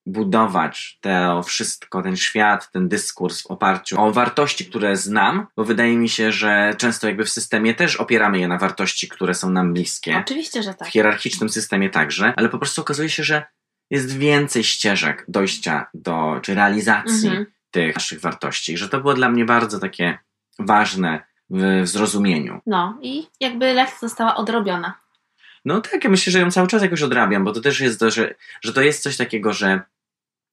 budować 0.07 0.99
to 1.01 1.43
wszystko, 1.43 2.03
ten 2.03 2.17
świat, 2.17 2.71
ten 2.71 2.89
dyskurs 2.89 3.43
w 3.43 3.47
oparciu 3.47 4.01
o 4.03 4.13
wartości, 4.13 4.67
które 4.67 4.97
znam, 4.97 5.47
bo 5.57 5.65
wydaje 5.65 5.97
mi 5.97 6.09
się, 6.09 6.33
że 6.33 6.75
często 6.79 7.07
jakby 7.07 7.25
w 7.25 7.31
systemie 7.31 7.75
też 7.75 7.97
opieramy 7.97 8.39
je 8.39 8.49
na 8.49 8.59
wartości, 8.59 9.09
które 9.09 9.35
są 9.35 9.51
nam 9.51 9.73
bliskie 9.73 10.19
Oczywiście, 10.19 10.63
że 10.63 10.75
tak. 10.75 10.89
w 10.89 10.91
hierarchicznym 10.91 11.49
systemie 11.49 11.91
także, 11.91 12.35
ale 12.37 12.49
po 12.49 12.59
prostu 12.59 12.81
okazuje 12.81 13.09
się, 13.09 13.25
że 13.25 13.45
jest 13.91 14.17
więcej 14.19 14.65
ścieżek 14.65 15.25
dojścia 15.29 15.87
do, 15.95 16.39
czy 16.43 16.55
realizacji 16.55 17.29
Mhm. 17.29 17.47
tych 17.71 17.95
naszych 17.95 18.21
wartości, 18.21 18.77
że 18.79 18.89
to 18.89 19.01
było 19.01 19.15
dla 19.15 19.29
mnie 19.29 19.45
bardzo 19.45 19.79
takie 19.79 20.19
ważne 20.59 21.21
w, 21.51 21.83
w 21.83 21.89
zrozumieniu. 21.89 22.61
No 22.67 22.99
i 23.03 23.27
jakby 23.41 23.73
lekcja 23.73 24.09
została 24.09 24.37
odrobiona. 24.37 24.95
No 25.65 25.81
tak, 25.81 26.05
ja 26.05 26.11
myślę, 26.11 26.31
że 26.33 26.39
ją 26.39 26.51
cały 26.51 26.69
czas 26.69 26.83
jakoś 26.83 27.03
odrabiam, 27.03 27.45
bo 27.45 27.53
to 27.53 27.61
też 27.61 27.81
jest 27.81 28.01
to, 28.01 28.11
że, 28.11 28.35
że 28.63 28.73
to 28.73 28.83
jest 28.83 29.03
coś 29.03 29.17
takiego, 29.17 29.53
że 29.53 29.81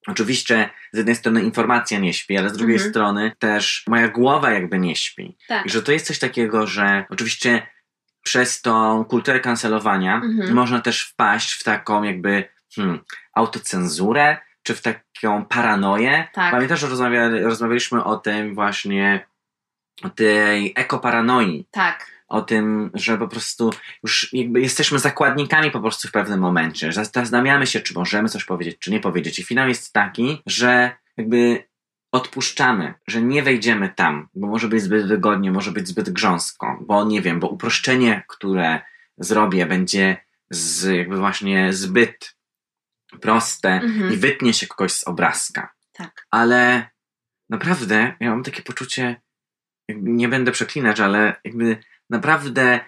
oczywiście 0.07 0.70
z 0.93 0.97
jednej 0.97 1.16
strony 1.16 1.41
informacja 1.43 1.99
nie 1.99 2.14
śpi, 2.14 2.38
ale 2.38 2.49
z 2.49 2.57
drugiej 2.57 2.76
Mhm. 2.76 2.91
strony 2.91 3.32
też 3.39 3.84
moja 3.88 4.07
głowa 4.07 4.51
jakby 4.51 4.80
nie 4.80 4.95
śpi. 4.95 5.38
Tak. 5.47 5.66
I 5.66 5.70
że 5.70 5.84
to 5.84 5.91
jest 5.91 6.05
coś 6.07 6.20
takiego, 6.20 6.68
że 6.68 7.05
oczywiście 7.10 7.68
przez 8.24 8.62
tą 8.62 9.05
kulturę 9.05 9.39
kancelowania 9.39 10.16
Mhm. 10.16 10.53
można 10.53 10.82
też 10.82 11.01
wpaść 11.05 11.51
w 11.53 11.64
taką 11.64 12.03
jakby 12.03 12.43
hmm, 12.76 12.99
autocenzurę, 13.34 14.38
czy 14.64 14.76
w 14.76 14.82
taką 14.82 15.45
paranoję. 15.45 16.28
Tak. 16.34 16.51
Pamiętasz, 16.51 16.80
że 16.80 16.88
rozmawia, 16.88 17.30
rozmawialiśmy 17.30 18.03
o 18.03 18.18
tym 18.18 18.55
właśnie, 18.55 19.26
o 20.03 20.10
tej 20.10 20.74
ekoparanoi, 20.76 21.66
Tak. 21.72 22.05
O 22.30 22.41
tym, 22.41 22.91
że 22.93 23.17
po 23.17 23.27
prostu 23.27 23.69
już 24.03 24.34
jakby 24.34 24.61
jesteśmy 24.61 24.99
zakładnikami 24.99 25.71
po 25.71 25.80
prostu 25.80 26.07
w 26.07 26.11
pewnym 26.11 26.39
momencie. 26.39 26.91
że 26.91 27.05
Zastanawiamy 27.05 27.67
się, 27.67 27.80
czy 27.80 27.93
możemy 27.93 28.30
coś 28.30 28.45
powiedzieć, 28.45 28.77
czy 28.80 28.91
nie 28.91 28.99
powiedzieć. 28.99 29.39
I 29.39 29.43
finał 29.43 29.67
jest 29.67 29.93
taki, 29.93 30.41
że 30.45 30.91
jakby 31.17 31.69
odpuszczamy, 32.11 32.93
że 33.07 33.21
nie 33.21 33.43
wejdziemy 33.43 33.89
tam, 33.95 34.27
bo 34.34 34.47
może 34.47 34.67
być 34.67 34.82
zbyt 34.82 35.07
wygodnie, 35.07 35.51
może 35.51 35.71
być 35.71 35.88
zbyt 35.88 36.09
grząsko, 36.09 36.77
bo 36.82 37.03
nie 37.03 37.21
wiem, 37.21 37.39
bo 37.39 37.47
uproszczenie, 37.47 38.23
które 38.27 38.82
zrobię, 39.17 39.65
będzie 39.65 40.17
z, 40.49 40.97
jakby 40.97 41.17
właśnie 41.17 41.73
zbyt 41.73 42.36
proste 43.21 43.69
Mhm. 43.69 44.13
i 44.13 44.17
wytnie 44.17 44.53
się 44.53 44.67
kogoś 44.67 44.91
z 44.91 45.07
obrazka. 45.07 45.73
Tak. 45.93 46.27
Ale 46.32 46.89
naprawdę 47.49 48.15
ja 48.19 48.30
mam 48.30 48.43
takie 48.43 48.61
poczucie, 48.61 49.21
jakby 49.88 50.09
nie 50.09 50.27
będę 50.27 50.51
przeklinać, 50.51 50.99
ale 50.99 51.36
jakby 51.43 51.77
naprawdę 52.10 52.80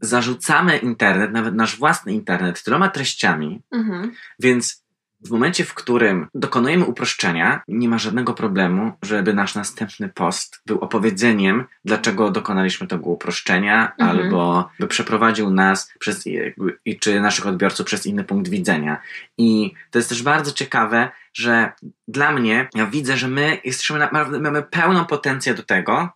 zarzucamy 0.00 0.78
internet, 0.78 1.32
nawet 1.32 1.54
nasz 1.54 1.78
własny 1.78 2.12
internet, 2.12 2.62
tyloma 2.62 2.88
treściami, 2.88 3.62
Mhm. 3.72 4.12
więc 4.40 4.82
w 5.24 5.30
momencie, 5.30 5.64
w 5.64 5.74
którym 5.74 6.26
dokonujemy 6.34 6.84
uproszczenia, 6.84 7.62
nie 7.68 7.88
ma 7.88 7.98
żadnego 7.98 8.34
problemu, 8.34 8.92
żeby 9.02 9.34
nasz 9.34 9.54
następny 9.54 10.08
post 10.08 10.62
był 10.66 10.78
opowiedzeniem, 10.80 11.64
dlaczego 11.84 12.30
dokonaliśmy 12.30 12.86
tego 12.86 13.10
uproszczenia, 13.10 13.92
Mhm. 13.98 14.10
albo 14.18 14.70
by 14.80 14.86
przeprowadził 14.88 15.50
nas 15.50 15.92
przez, 15.98 16.24
i 16.84 16.98
czy 16.98 17.20
naszych 17.20 17.46
odbiorców 17.46 17.86
przez 17.86 18.06
inny 18.06 18.24
punkt 18.24 18.48
widzenia. 18.50 19.00
I 19.38 19.74
to 19.90 19.98
jest 19.98 20.08
też 20.08 20.22
bardzo 20.22 20.52
ciekawe, 20.52 21.10
że 21.34 21.72
dla 22.08 22.32
mnie, 22.32 22.68
ja 22.74 22.86
widzę, 22.86 23.16
że 23.16 23.28
my 23.28 23.60
jesteśmy 23.64 23.98
naprawdę, 23.98 24.40
mamy 24.40 24.62
pełną 24.62 25.04
potencję 25.04 25.54
do 25.54 25.62
tego, 25.62 26.08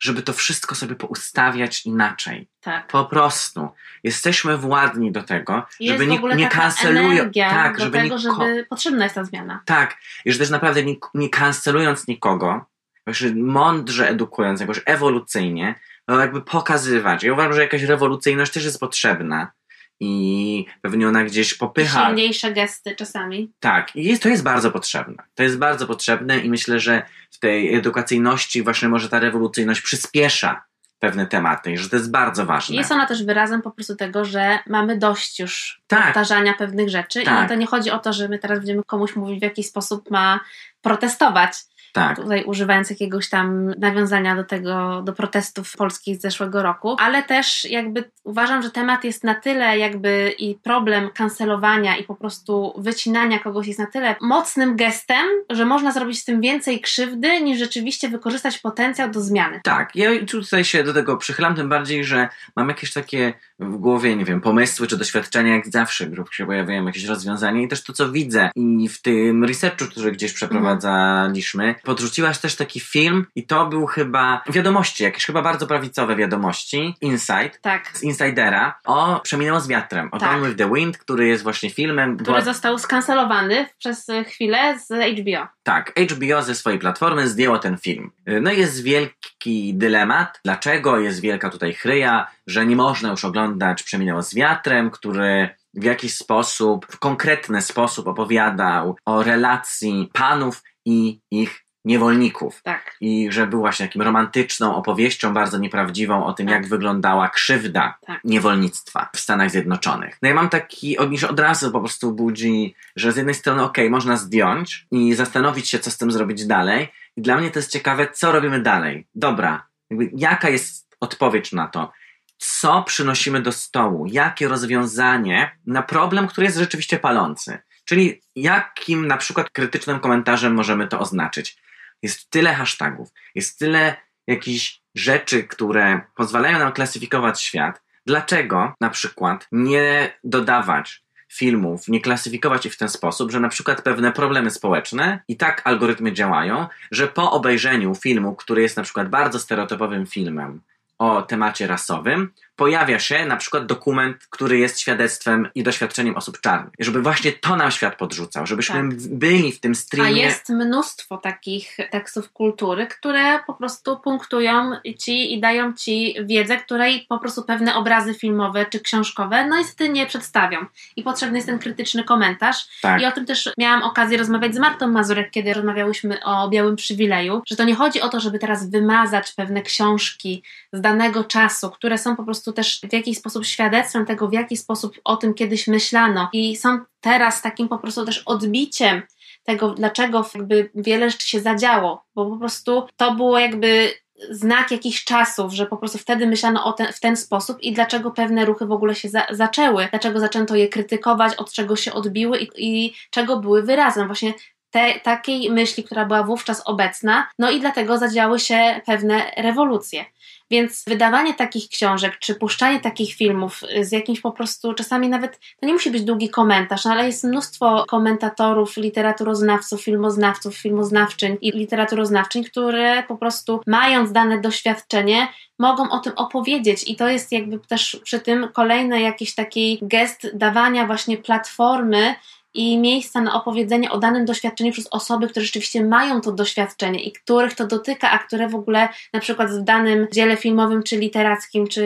żeby 0.00 0.22
to 0.22 0.32
wszystko 0.32 0.74
sobie 0.74 0.94
poustawiać 0.94 1.86
inaczej. 1.86 2.48
Tak. 2.60 2.86
Po 2.86 3.04
prostu. 3.04 3.68
Jesteśmy 4.04 4.56
władni 4.58 5.12
do 5.12 5.22
tego, 5.22 5.66
Jest 5.80 5.92
żeby 6.00 6.06
nie, 6.10 6.18
nie 6.36 6.48
taka 6.48 6.60
kancelują. 6.60 7.08
energia 7.10 7.50
Tak, 7.50 7.78
do 7.78 7.84
żeby 7.84 7.98
tego, 7.98 8.16
niko- 8.16 8.44
żeby 8.46 8.66
potrzebna 8.70 9.04
jest 9.04 9.14
ta 9.14 9.24
zmiana. 9.24 9.62
tak, 9.64 9.96
i 10.24 10.32
że 10.32 10.38
też 10.38 10.50
naprawdę 10.50 10.84
nie, 10.84 10.94
nie 11.14 11.28
kancelując 11.28 12.06
nikogo, 12.06 12.64
właśnie 13.06 13.30
mądrze 13.34 14.08
edukując, 14.08 14.60
jakoś 14.60 14.80
ewolucyjnie, 14.86 15.74
no 16.08 16.20
jakby 16.20 16.42
pokazywać. 16.42 17.22
Ja 17.22 17.32
uważam, 17.32 17.52
że 17.52 17.60
jakaś 17.62 17.82
rewolucyjność 17.82 18.52
też 18.52 18.64
jest 18.64 18.80
potrzebna 18.80 19.52
i 20.00 20.66
pewnie 20.82 21.08
ona 21.08 21.24
gdzieś 21.24 21.52
I 21.52 21.56
popycha. 21.58 22.06
silniejsze 22.06 22.52
gesty 22.52 22.96
czasami. 22.96 23.52
Tak, 23.60 23.96
i 23.96 24.04
jest, 24.04 24.22
to 24.22 24.28
jest 24.28 24.42
bardzo 24.42 24.70
potrzebne. 24.70 25.22
To 25.34 25.42
jest 25.42 25.58
bardzo 25.58 25.86
potrzebne 25.86 26.38
i 26.38 26.50
myślę, 26.50 26.80
że 26.80 27.02
w 27.30 27.38
tej 27.38 27.74
edukacyjności 27.74 28.62
właśnie 28.62 28.88
może 28.88 29.08
ta 29.08 29.18
rewolucyjność 29.18 29.80
przyspiesza 29.80 30.62
pewne 30.98 31.26
tematy 31.26 31.72
i 31.72 31.78
że 31.78 31.88
to 31.88 31.96
jest 31.96 32.10
bardzo 32.10 32.46
ważne. 32.46 32.76
Jest 32.76 32.92
ona 32.92 33.06
też 33.06 33.24
wyrazem 33.24 33.62
po 33.62 33.70
prostu 33.70 33.96
tego, 33.96 34.24
że 34.24 34.58
mamy 34.66 34.96
dość 34.98 35.40
już 35.40 35.80
Tak. 35.86 36.04
powtarzania 36.04 36.54
pewnych 36.54 36.88
rzeczy 36.88 37.22
Tak. 37.22 37.46
i 37.46 37.48
to 37.48 37.54
nie 37.54 37.66
chodzi 37.66 37.90
o 37.90 37.98
to, 37.98 38.12
że 38.12 38.28
my 38.28 38.38
teraz 38.38 38.58
będziemy 38.58 38.82
komuś 38.86 39.16
mówić, 39.16 39.38
w 39.40 39.42
jaki 39.42 39.64
sposób 39.64 40.10
ma 40.10 40.40
protestować. 40.82 41.52
Tak. 41.92 42.16
Tutaj 42.16 42.44
używając 42.44 42.90
jakiegoś 42.90 43.28
tam 43.28 43.74
nawiązania 43.78 44.36
do 44.36 44.44
tego, 44.44 45.02
do 45.02 45.12
protestów 45.12 45.72
polskich 45.76 46.16
z 46.16 46.20
zeszłego 46.20 46.62
roku, 46.62 46.96
ale 46.98 47.22
też 47.22 47.64
jakby 47.64 48.10
uważam, 48.24 48.62
że 48.62 48.70
temat 48.70 49.04
jest 49.04 49.24
na 49.24 49.34
tyle 49.34 49.78
jakby 49.78 50.34
i 50.38 50.54
problem 50.54 51.10
kancelowania 51.14 51.96
i 51.96 52.04
po 52.04 52.14
prostu 52.14 52.74
wycinania 52.76 53.38
kogoś 53.38 53.66
jest 53.66 53.78
na 53.78 53.86
tyle 53.86 54.16
mocnym 54.20 54.76
gestem, 54.76 55.26
że 55.50 55.64
można 55.64 55.92
zrobić 55.92 56.20
z 56.20 56.24
tym 56.24 56.40
więcej 56.40 56.80
krzywdy 56.80 57.40
niż 57.40 57.58
rzeczywiście 57.58 58.08
wykorzystać 58.08 58.58
potencjał 58.58 59.10
do 59.10 59.20
zmiany. 59.20 59.60
Tak, 59.64 59.96
ja 59.96 60.10
tutaj 60.26 60.64
się 60.64 60.84
do 60.84 60.94
tego 60.94 61.16
przychylam, 61.16 61.54
tym 61.54 61.68
bardziej, 61.68 62.04
że 62.04 62.28
mam 62.56 62.68
jakieś 62.68 62.92
takie 62.92 63.32
w 63.60 63.76
głowie, 63.76 64.16
nie 64.16 64.24
wiem, 64.24 64.40
pomysły 64.40 64.86
czy 64.86 64.96
doświadczenia, 64.96 65.54
jak 65.54 65.68
zawsze 65.68 66.06
gdy 66.06 66.22
się 66.30 66.46
pojawiają 66.46 66.86
jakieś 66.86 67.04
rozwiązania 67.04 67.62
i 67.62 67.68
też 67.68 67.82
to, 67.84 67.92
co 67.92 68.12
widzę 68.12 68.50
i 68.54 68.88
w 68.88 69.02
tym 69.02 69.44
researchu, 69.44 69.84
który 69.90 70.12
gdzieś 70.12 70.32
przeprowadzaliśmy, 70.32 71.74
podrzuciłaś 71.84 72.38
też 72.38 72.56
taki 72.56 72.80
film 72.80 73.26
i 73.34 73.46
to 73.46 73.66
był 73.66 73.86
chyba 73.86 74.42
wiadomości, 74.50 75.04
jakieś 75.04 75.24
chyba 75.26 75.42
bardzo 75.42 75.66
prawicowe 75.66 76.16
wiadomości, 76.16 76.94
Insight, 77.00 77.60
Tak. 77.62 77.90
z 77.98 78.02
Insidera, 78.02 78.78
o 78.84 79.20
Przeminęło 79.20 79.60
z 79.60 79.68
wiatrem, 79.68 80.08
o 80.12 80.18
Tak. 80.18 80.30
Gone 80.34 80.46
with 80.48 80.58
the 80.58 80.70
Wind, 80.74 80.98
który 80.98 81.26
jest 81.26 81.42
właśnie 81.42 81.70
filmem. 81.70 82.14
Który 82.16 82.24
była- 82.24 82.40
został 82.40 82.78
skancelowany 82.78 83.66
przez 83.78 84.06
chwilę 84.26 84.78
z 84.78 84.88
HBO. 84.88 85.46
Tak, 85.62 85.92
HBO 86.12 86.42
ze 86.42 86.54
swojej 86.54 86.78
platformy 86.78 87.28
zdjęło 87.28 87.58
ten 87.58 87.78
film. 87.78 88.10
No 88.42 88.52
i 88.52 88.58
jest 88.58 88.82
wielki 88.82 89.74
dylemat, 89.74 90.40
dlaczego 90.44 90.98
jest 91.00 91.20
wielka 91.20 91.50
tutaj 91.50 91.74
chryja, 91.74 92.26
że 92.46 92.66
nie 92.66 92.76
można 92.76 93.10
już 93.10 93.24
oglądać 93.24 93.47
Przeminęło 93.84 94.22
z 94.22 94.34
wiatrem, 94.34 94.90
który 94.90 95.48
w 95.74 95.84
jakiś 95.84 96.14
sposób, 96.14 96.86
w 96.90 96.98
konkretny 96.98 97.62
sposób 97.62 98.08
opowiadał 98.08 98.96
o 99.04 99.22
relacji 99.22 100.10
panów 100.12 100.62
i 100.84 101.20
ich 101.30 101.64
niewolników. 101.84 102.60
Tak. 102.62 102.96
I 103.00 103.32
że 103.32 103.46
był 103.46 103.60
właśnie 103.60 103.86
takim 103.86 104.02
romantyczną 104.02 104.74
opowieścią, 104.74 105.34
bardzo 105.34 105.58
nieprawdziwą 105.58 106.24
o 106.24 106.32
tym, 106.32 106.46
Tak. 106.46 106.54
jak 106.54 106.66
wyglądała 106.66 107.28
krzywda 107.28 107.98
Tak. 108.06 108.20
niewolnictwa 108.24 109.08
w 109.14 109.20
Stanach 109.20 109.50
Zjednoczonych. 109.50 110.18
No 110.22 110.28
ja 110.28 110.34
mam 110.34 110.48
taki, 110.48 110.98
od, 110.98 111.24
od 111.30 111.40
razu 111.40 111.72
po 111.72 111.80
prostu 111.80 112.12
budzi, 112.12 112.74
że 112.96 113.12
z 113.12 113.16
jednej 113.16 113.34
strony 113.34 113.62
okej, 113.62 113.90
można 113.90 114.16
zdjąć 114.16 114.86
i 114.90 115.14
zastanowić 115.14 115.68
się, 115.68 115.78
co 115.78 115.90
z 115.90 115.98
tym 115.98 116.12
zrobić 116.12 116.46
dalej. 116.46 116.92
I 117.16 117.22
dla 117.22 117.36
mnie 117.36 117.50
to 117.50 117.58
jest 117.58 117.72
ciekawe, 117.72 118.08
co 118.12 118.32
robimy 118.32 118.60
dalej. 118.62 119.06
Dobra, 119.14 119.66
jakby, 119.90 120.10
jaka 120.16 120.48
jest 120.48 120.96
odpowiedź 121.00 121.52
na 121.52 121.68
to? 121.68 121.92
Co 122.38 122.82
przynosimy 122.82 123.42
do 123.42 123.52
stołu? 123.52 124.06
Jakie 124.06 124.48
rozwiązanie 124.48 125.58
na 125.66 125.82
problem, 125.82 126.28
który 126.28 126.44
jest 126.44 126.58
rzeczywiście 126.58 126.98
palący? 126.98 127.58
Czyli 127.84 128.22
jakim 128.36 129.06
na 129.06 129.16
przykład 129.16 129.50
krytycznym 129.50 130.00
komentarzem 130.00 130.54
możemy 130.54 130.88
to 130.88 131.00
oznaczyć? 131.00 131.62
Jest 132.02 132.30
tyle 132.30 132.54
hashtagów, 132.54 133.08
jest 133.34 133.58
tyle 133.58 133.96
jakichś 134.26 134.80
rzeczy, 134.94 135.44
które 135.44 136.00
pozwalają 136.14 136.58
nam 136.58 136.72
klasyfikować 136.72 137.42
świat. 137.42 137.82
Dlaczego 138.06 138.72
na 138.80 138.90
przykład 138.90 139.48
nie 139.52 140.18
dodawać 140.24 141.04
filmów, 141.32 141.88
nie 141.88 142.00
klasyfikować 142.00 142.66
ich 142.66 142.74
w 142.74 142.78
ten 142.78 142.88
sposób, 142.88 143.30
że 143.30 143.40
na 143.40 143.48
przykład 143.48 143.82
pewne 143.82 144.12
problemy 144.12 144.50
społeczne 144.50 145.20
i 145.28 145.36
tak 145.36 145.62
algorytmy 145.64 146.12
działają, 146.12 146.66
że 146.90 147.08
po 147.08 147.32
obejrzeniu 147.32 147.94
filmu, 147.94 148.36
który 148.36 148.62
jest 148.62 148.76
na 148.76 148.82
przykład 148.82 149.08
bardzo 149.08 149.38
stereotypowym 149.38 150.06
filmem 150.06 150.60
o 150.98 151.22
temacie 151.22 151.66
rasowym, 151.66 152.32
pojawia 152.58 152.98
się 152.98 153.26
na 153.26 153.36
przykład 153.36 153.66
dokument, 153.66 154.16
który 154.30 154.58
jest 154.58 154.80
świadectwem 154.80 155.48
i 155.54 155.62
doświadczeniem 155.62 156.16
osób 156.16 156.40
czarnych. 156.40 156.72
Żeby 156.78 157.02
właśnie 157.02 157.32
to 157.32 157.56
nam 157.56 157.70
świat 157.70 157.96
podrzucał, 157.96 158.46
żebyśmy 158.46 158.74
Tak. 158.74 159.08
byli 159.08 159.52
w 159.52 159.60
tym 159.60 159.72
A 159.72 159.74
streamie. 159.74 160.22
jest 160.22 160.48
mnóstwo 160.48 161.16
takich 161.18 161.76
tekstów 161.90 162.32
kultury, 162.32 162.86
które 162.86 163.38
po 163.46 163.54
prostu 163.54 163.98
punktują 164.00 164.70
ci 164.98 165.34
i 165.34 165.40
dają 165.40 165.72
ci 165.74 166.14
wiedzę, 166.24 166.56
której 166.56 167.06
po 167.08 167.18
prostu 167.18 167.42
pewne 167.42 167.74
obrazy 167.74 168.14
filmowe 168.14 168.66
czy 168.66 168.80
książkowe 168.80 169.46
no 169.46 169.56
niestety 169.58 169.88
nie 169.88 170.06
przedstawią. 170.06 170.58
I 170.96 171.02
potrzebny 171.02 171.38
jest 171.38 171.48
ten 171.48 171.58
krytyczny 171.58 172.04
komentarz. 172.04 172.68
Tak. 172.82 173.02
I 173.02 173.06
o 173.06 173.12
tym 173.12 173.26
też 173.26 173.50
miałam 173.58 173.82
okazję 173.82 174.18
rozmawiać 174.18 174.54
z 174.54 174.58
Martą 174.58 174.88
Mazurek, 174.88 175.30
kiedy 175.30 175.54
rozmawiałyśmy 175.54 176.24
o 176.24 176.48
Białym 176.48 176.76
Przywileju, 176.76 177.42
że 177.48 177.56
to 177.56 177.64
nie 177.64 177.74
chodzi 177.74 178.00
o 178.00 178.08
to, 178.08 178.20
żeby 178.20 178.38
teraz 178.38 178.70
wymazać 178.70 179.32
pewne 179.32 179.62
książki 179.62 180.42
z 180.72 180.80
danego 180.80 181.24
czasu, 181.24 181.70
które 181.70 181.98
są 181.98 182.16
po 182.16 182.24
prostu 182.24 182.47
też 182.52 182.80
w 182.90 182.92
jakiś 182.92 183.18
sposób 183.18 183.44
świadectwem 183.44 184.06
tego, 184.06 184.28
w 184.28 184.32
jaki 184.32 184.56
sposób 184.56 185.00
o 185.04 185.16
tym 185.16 185.34
kiedyś 185.34 185.66
myślano 185.66 186.28
i 186.32 186.56
są 186.56 186.78
teraz 187.00 187.42
takim 187.42 187.68
po 187.68 187.78
prostu 187.78 188.06
też 188.06 188.22
odbiciem 188.26 189.02
tego, 189.44 189.70
dlaczego 189.70 190.26
jakby 190.34 190.70
wiele 190.74 191.10
rzeczy 191.10 191.28
się 191.28 191.40
zadziało, 191.40 192.04
bo 192.14 192.30
po 192.30 192.36
prostu 192.36 192.86
to 192.96 193.14
było 193.14 193.38
jakby 193.38 193.92
znak 194.30 194.70
jakichś 194.70 195.04
czasów, 195.04 195.52
że 195.52 195.66
po 195.66 195.76
prostu 195.76 195.98
wtedy 195.98 196.26
myślano 196.26 196.64
o 196.64 196.72
ten, 196.72 196.92
w 196.92 197.00
ten 197.00 197.16
sposób 197.16 197.60
i 197.60 197.72
dlaczego 197.72 198.10
pewne 198.10 198.44
ruchy 198.44 198.66
w 198.66 198.72
ogóle 198.72 198.94
się 198.94 199.08
za, 199.08 199.26
zaczęły, 199.30 199.88
dlaczego 199.90 200.20
zaczęto 200.20 200.56
je 200.56 200.68
krytykować, 200.68 201.34
od 201.34 201.52
czego 201.52 201.76
się 201.76 201.92
odbiły 201.92 202.38
i, 202.38 202.48
i 202.56 202.94
czego 203.10 203.36
były 203.36 203.62
wyrazem. 203.62 204.06
Właśnie 204.06 204.34
te, 204.70 205.00
takiej 205.00 205.50
myśli, 205.50 205.84
która 205.84 206.04
była 206.04 206.22
wówczas 206.22 206.62
obecna, 206.64 207.28
no 207.38 207.50
i 207.50 207.60
dlatego 207.60 207.98
zadziały 207.98 208.38
się 208.38 208.80
pewne 208.86 209.32
rewolucje. 209.36 210.04
Więc 210.50 210.84
wydawanie 210.86 211.34
takich 211.34 211.68
książek, 211.68 212.18
czy 212.18 212.34
puszczanie 212.34 212.80
takich 212.80 213.14
filmów 213.14 213.60
z 213.80 213.92
jakimś 213.92 214.20
po 214.20 214.32
prostu, 214.32 214.74
czasami 214.74 215.08
nawet, 215.08 215.38
to 215.60 215.66
nie 215.66 215.72
musi 215.72 215.90
być 215.90 216.02
długi 216.02 216.28
komentarz, 216.28 216.84
no 216.84 216.90
ale 216.90 217.06
jest 217.06 217.24
mnóstwo 217.24 217.84
komentatorów, 217.88 218.76
literaturoznawców, 218.76 219.82
filmoznawców, 219.82 220.56
filmoznawczyń 220.56 221.36
i 221.40 221.52
literaturoznawczyń, 221.52 222.44
które 222.44 223.02
po 223.02 223.16
prostu 223.16 223.60
mając 223.66 224.12
dane 224.12 224.40
doświadczenie, 224.40 225.28
mogą 225.58 225.90
o 225.90 225.98
tym 225.98 226.12
opowiedzieć. 226.16 226.88
I 226.88 226.96
to 226.96 227.08
jest 227.08 227.32
jakby 227.32 227.58
też 227.58 228.00
przy 228.04 228.20
tym 228.20 228.48
kolejny 228.52 229.00
jakiś 229.00 229.34
taki 229.34 229.78
gest 229.82 230.30
dawania 230.34 230.86
właśnie 230.86 231.16
platformy 231.16 232.14
i 232.58 232.78
miejsca 232.78 233.20
na 233.20 233.34
opowiedzenie 233.34 233.90
o 233.90 233.98
danym 233.98 234.24
doświadczeniu 234.24 234.72
przez 234.72 234.88
osoby, 234.90 235.28
które 235.28 235.44
rzeczywiście 235.44 235.84
mają 235.84 236.20
to 236.20 236.32
doświadczenie 236.32 237.04
i 237.04 237.12
których 237.12 237.54
to 237.54 237.66
dotyka, 237.66 238.10
a 238.10 238.18
które 238.18 238.48
w 238.48 238.54
ogóle 238.54 238.88
na 239.12 239.20
przykład 239.20 239.50
w 239.50 239.62
danym 239.62 240.06
dziele 240.12 240.36
filmowym, 240.36 240.82
czy 240.82 240.96
literackim, 240.96 241.66
czy 241.66 241.84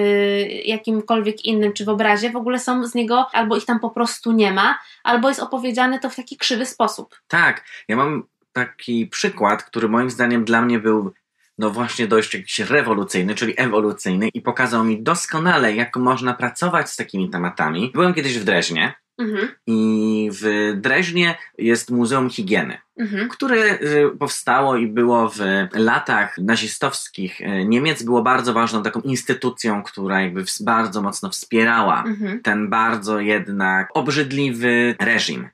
jakimkolwiek 0.65 1.45
innym, 1.45 1.73
czy 1.73 1.85
w 1.85 1.89
obrazie 1.89 2.31
w 2.31 2.37
ogóle 2.37 2.59
są 2.59 2.87
z 2.87 2.95
niego, 2.95 3.27
albo 3.33 3.57
ich 3.57 3.65
tam 3.65 3.81
po 3.81 3.91
prostu 3.91 4.33
nie 4.33 4.53
ma, 4.53 4.79
albo 5.05 5.29
jest 5.29 5.41
opowiedziane 5.41 5.99
to 5.99 6.11
w 6.11 6.17
taki 6.17 6.37
krzywy 6.37 6.67
sposób. 6.67 7.21
Tak, 7.29 7.65
ja 7.89 7.97
mam 7.97 8.23
taki 8.53 9.07
przykład, 9.07 9.63
który 9.63 9.89
moim 9.89 10.11
zdaniem 10.11 10.45
dla 10.45 10.63
mnie 10.63 10.79
był 10.79 11.13
no 11.59 11.71
właśnie 11.71 12.07
dość 12.07 12.35
jakiś 12.35 12.59
rewolucyjny, 12.59 13.35
czyli 13.35 13.55
ewolucyjny 13.57 14.29
i 14.35 14.41
pokazał 14.41 14.85
mi 14.85 15.03
doskonale, 15.03 15.75
jak 15.75 15.97
można 15.97 16.35
pracować 16.35 16.91
z 16.91 16.97
takimi 16.97 17.31
tematami. 17.31 17.91
Byłem 17.95 18.15
kiedyś 18.15 18.39
w 18.39 18.45
Dreźnie 18.45 19.02
Mhm, 19.19 19.49
i 19.67 20.31
w 20.33 20.73
Dreźnie 20.81 21.39
jest 21.59 21.91
Muzeum 21.91 22.31
Higieny, 22.31 22.79
mhm, 22.99 23.29
które 23.29 23.57
y, 23.57 24.11
powstało 24.19 24.77
i 24.77 24.87
było 24.87 25.29
w 25.29 25.39
latach 25.75 26.39
nazistowskich. 26.39 27.41
Y, 27.41 27.65
Niemiec, 27.65 28.03
było 28.03 28.23
bardzo 28.23 28.53
ważną 28.53 28.83
taką 28.83 29.01
instytucją, 29.01 29.83
która 29.83 30.21
jakby 30.21 30.45
bardzo 30.61 31.03
mocno 31.03 31.31
wspierała 31.31 32.05
mhm, 32.07 32.43
ten 32.43 32.71
bardzo 32.71 33.21
jednak 33.21 33.89
obrzydliwy 33.95 34.95
reżim. 35.01 35.49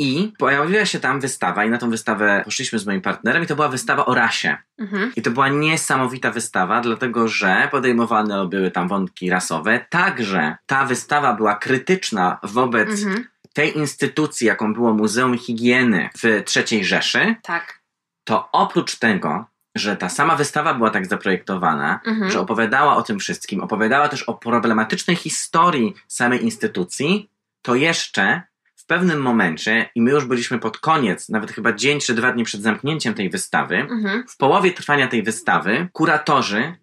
I 0.00 0.32
pojawiła 0.38 0.84
się 0.86 1.00
tam 1.00 1.20
wystawa, 1.20 1.64
i 1.64 1.70
na 1.70 1.78
tą 1.78 1.90
wystawę 1.90 2.42
poszliśmy 2.44 2.78
z 2.78 2.86
moim 2.86 3.00
partnerem, 3.00 3.42
i 3.42 3.46
to 3.46 3.54
była 3.56 3.68
wystawa 3.68 4.06
o 4.06 4.14
rasie. 4.14 4.56
mhm, 4.78 5.12
I 5.16 5.22
to 5.22 5.30
była 5.30 5.48
niesamowita 5.48 6.30
wystawa, 6.30 6.80
dlatego 6.80 7.28
że 7.28 7.68
podejmowane 7.70 8.48
były 8.48 8.70
tam 8.70 8.88
wątki 8.88 9.30
rasowe. 9.30 9.86
Także 9.90 10.56
ta 10.66 10.84
wystawa 10.84 11.32
była 11.34 11.54
krytyczna 11.56 12.38
wobec 12.42 13.02
mhm, 13.02 13.24
tej 13.52 13.78
instytucji, 13.78 14.46
jaką 14.46 14.74
było 14.74 14.92
Muzeum 14.94 15.38
Higieny 15.38 16.08
w 16.18 16.42
III 16.56 16.84
Rzeszy. 16.84 17.34
tak. 17.42 17.78
To 18.24 18.48
oprócz 18.52 18.96
tego, 18.96 19.44
że 19.76 19.96
ta 19.96 20.08
sama 20.08 20.36
wystawa 20.36 20.74
była 20.74 20.90
tak 20.90 21.06
zaprojektowana, 21.06 22.00
Mhm. 22.06 22.30
że 22.30 22.40
opowiadała 22.40 22.96
o 22.96 23.02
tym 23.02 23.18
wszystkim, 23.18 23.60
opowiadała 23.60 24.08
też 24.08 24.22
o 24.22 24.34
problematycznej 24.34 25.16
historii 25.16 25.94
samej 26.08 26.44
instytucji, 26.44 27.30
to 27.62 27.74
jeszcze 27.74 28.42
pewnym 28.88 29.20
momencie, 29.20 29.90
i 29.94 30.02
my 30.02 30.10
już 30.10 30.24
byliśmy 30.24 30.58
pod 30.58 30.78
koniec, 30.78 31.28
nawet 31.28 31.52
chyba 31.52 31.72
dzień 31.72 32.00
czy 32.00 32.14
dwa 32.14 32.32
dni 32.32 32.44
przed 32.44 32.62
zamknięciem 32.62 33.14
tej 33.14 33.30
wystawy, 33.30 33.76
Mhm, 33.76 34.24
w 34.28 34.36
połowie 34.36 34.72
trwania 34.72 35.08
tej 35.08 35.22
wystawy 35.22 35.88
kuratorzy 35.92 36.74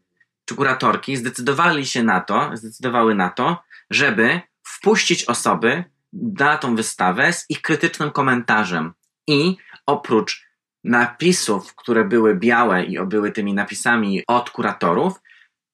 czy 0.45 0.56
kuratorki 0.56 1.18
zdecydowali 1.18 1.86
się 1.86 2.03
na 2.03 2.22
to, 2.22 2.49
zdecydowały 2.53 3.16
na 3.16 3.30
to, 3.30 3.64
żeby 3.89 4.41
wpuścić 4.64 5.24
osoby 5.24 5.84
na 6.14 6.58
tą 6.58 6.76
wystawę 6.76 7.34
z 7.34 7.45
ich 7.49 7.62
krytycznym 7.62 8.12
komentarzem. 8.12 8.93
I 9.28 9.58
oprócz 9.86 10.45
napisów, 10.84 11.76
które 11.76 12.06
były 12.06 12.36
białe 12.36 12.84
i 12.84 12.99
były 13.06 13.32
tymi 13.32 13.53
napisami 13.53 14.24
od 14.28 14.49
kuratorów, 14.49 15.22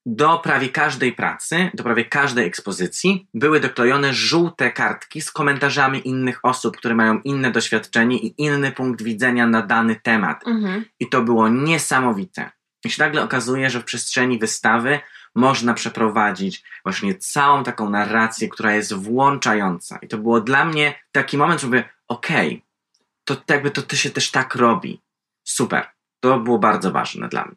do 0.05 0.39
prawie 0.39 0.69
każdej 0.69 1.13
pracy, 1.13 1.69
do 1.73 1.83
prawie 1.83 2.05
każdej 2.05 2.45
ekspozycji 2.45 3.27
były 3.33 3.59
doklejone 3.59 4.13
żółte 4.13 4.71
kartki 4.71 5.21
z 5.21 5.31
komentarzami 5.31 6.07
innych 6.07 6.39
osób, 6.43 6.77
które 6.77 6.95
mają 6.95 7.21
inne 7.21 7.51
doświadczenie 7.51 8.17
i 8.17 8.33
inny 8.37 8.71
punkt 8.71 9.01
widzenia 9.01 9.47
na 9.47 9.61
dany 9.61 9.95
temat. 9.95 10.47
mhm, 10.47 10.85
I 10.99 11.09
to 11.09 11.21
było 11.21 11.49
niesamowite. 11.49 12.51
I 12.85 12.89
się 12.89 13.03
nagle 13.03 13.23
okazuje, 13.23 13.69
że 13.69 13.79
w 13.79 13.83
przestrzeni 13.83 14.39
wystawy 14.39 14.99
można 15.35 15.73
przeprowadzić 15.73 16.63
właśnie 16.83 17.15
całą 17.15 17.63
taką 17.63 17.89
narrację, 17.89 18.49
która 18.49 18.73
jest 18.73 18.93
włączająca. 18.93 19.97
I 19.97 20.07
to 20.07 20.17
było 20.17 20.41
dla 20.41 20.65
mnie 20.65 20.93
taki 21.11 21.37
moment, 21.37 21.61
że 21.61 21.67
mówię, 21.67 21.89
okej, 22.07 22.65
to 23.23 23.37
jakby 23.49 23.71
to, 23.71 23.81
to 23.81 23.95
się 23.95 24.09
też 24.09 24.31
tak 24.31 24.55
robi. 24.55 25.01
Super. 25.43 25.87
To 26.19 26.39
było 26.39 26.59
bardzo 26.59 26.91
ważne 26.91 27.29
dla 27.29 27.45
mnie. 27.45 27.55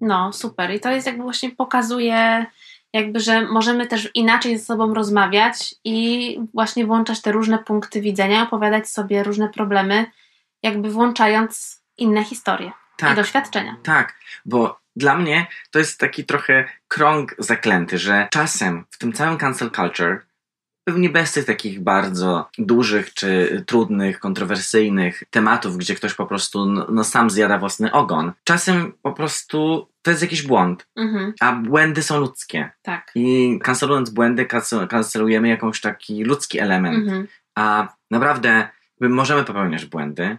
No, 0.00 0.32
super. 0.32 0.70
I 0.74 0.80
to 0.80 0.90
jest 0.90 1.06
jakby 1.06 1.22
właśnie 1.22 1.50
pokazuje, 1.50 2.46
jakby, 2.92 3.20
że 3.20 3.46
możemy 3.46 3.86
też 3.86 4.10
inaczej 4.14 4.58
ze 4.58 4.64
sobą 4.64 4.94
rozmawiać 4.94 5.74
i 5.84 6.38
właśnie 6.54 6.86
włączać 6.86 7.22
te 7.22 7.32
różne 7.32 7.58
punkty 7.58 8.00
widzenia, 8.00 8.42
opowiadać 8.42 8.88
sobie 8.88 9.22
różne 9.22 9.48
problemy, 9.48 10.06
jakby 10.62 10.90
włączając 10.90 11.82
inne 11.98 12.24
historie 12.24 12.66
i 12.68 12.72
Tak. 12.96 13.16
doświadczenia. 13.16 13.76
Tak, 13.82 14.14
bo 14.44 14.78
dla 14.96 15.14
mnie 15.16 15.46
to 15.70 15.78
jest 15.78 16.00
taki 16.00 16.24
trochę 16.24 16.68
krąg 16.88 17.34
zaklęty, 17.38 17.98
że 17.98 18.28
czasem 18.30 18.84
w 18.90 18.98
tym 18.98 19.12
całym 19.12 19.38
cancel 19.38 19.70
culture, 19.70 20.18
pewnie 20.84 21.08
bez 21.10 21.32
tych 21.32 21.44
takich 21.44 21.80
bardzo 21.82 22.48
dużych 22.58 23.14
czy 23.14 23.62
trudnych, 23.66 24.18
kontrowersyjnych 24.20 25.22
tematów, 25.30 25.76
gdzie 25.76 25.94
ktoś 25.94 26.14
po 26.14 26.26
prostu 26.26 26.66
no, 26.66 26.86
no 26.90 27.04
sam 27.04 27.30
zjada 27.30 27.58
własny 27.58 27.92
ogon, 27.92 28.32
czasem 28.44 28.92
po 29.02 29.12
prostu 29.12 29.88
to 30.02 30.10
jest 30.10 30.22
jakiś 30.22 30.42
błąd, 30.42 30.86
Mhm, 30.96 31.32
a 31.40 31.52
błędy 31.52 32.02
są 32.02 32.20
ludzkie. 32.20 32.70
tak. 32.82 33.10
I 33.14 33.58
kancelując 33.62 34.10
błędy, 34.10 34.44
kancel- 34.44 34.88
kancelujemy 34.88 35.48
jakąś 35.48 35.80
taki 35.80 36.24
ludzki 36.24 36.58
element. 36.58 36.96
Mhm, 37.04 37.28
A 37.54 37.88
naprawdę 38.10 38.68
my 39.00 39.08
możemy 39.08 39.44
popełniać 39.44 39.84
błędy. 39.86 40.38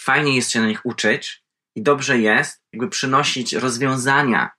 Fajnie 0.00 0.36
jest 0.36 0.50
się 0.50 0.60
na 0.60 0.66
nich 0.66 0.80
uczyć 0.86 1.42
i 1.76 1.82
dobrze 1.82 2.18
jest 2.18 2.62
jakby 2.72 2.88
przynosić 2.88 3.52
rozwiązania 3.52 4.50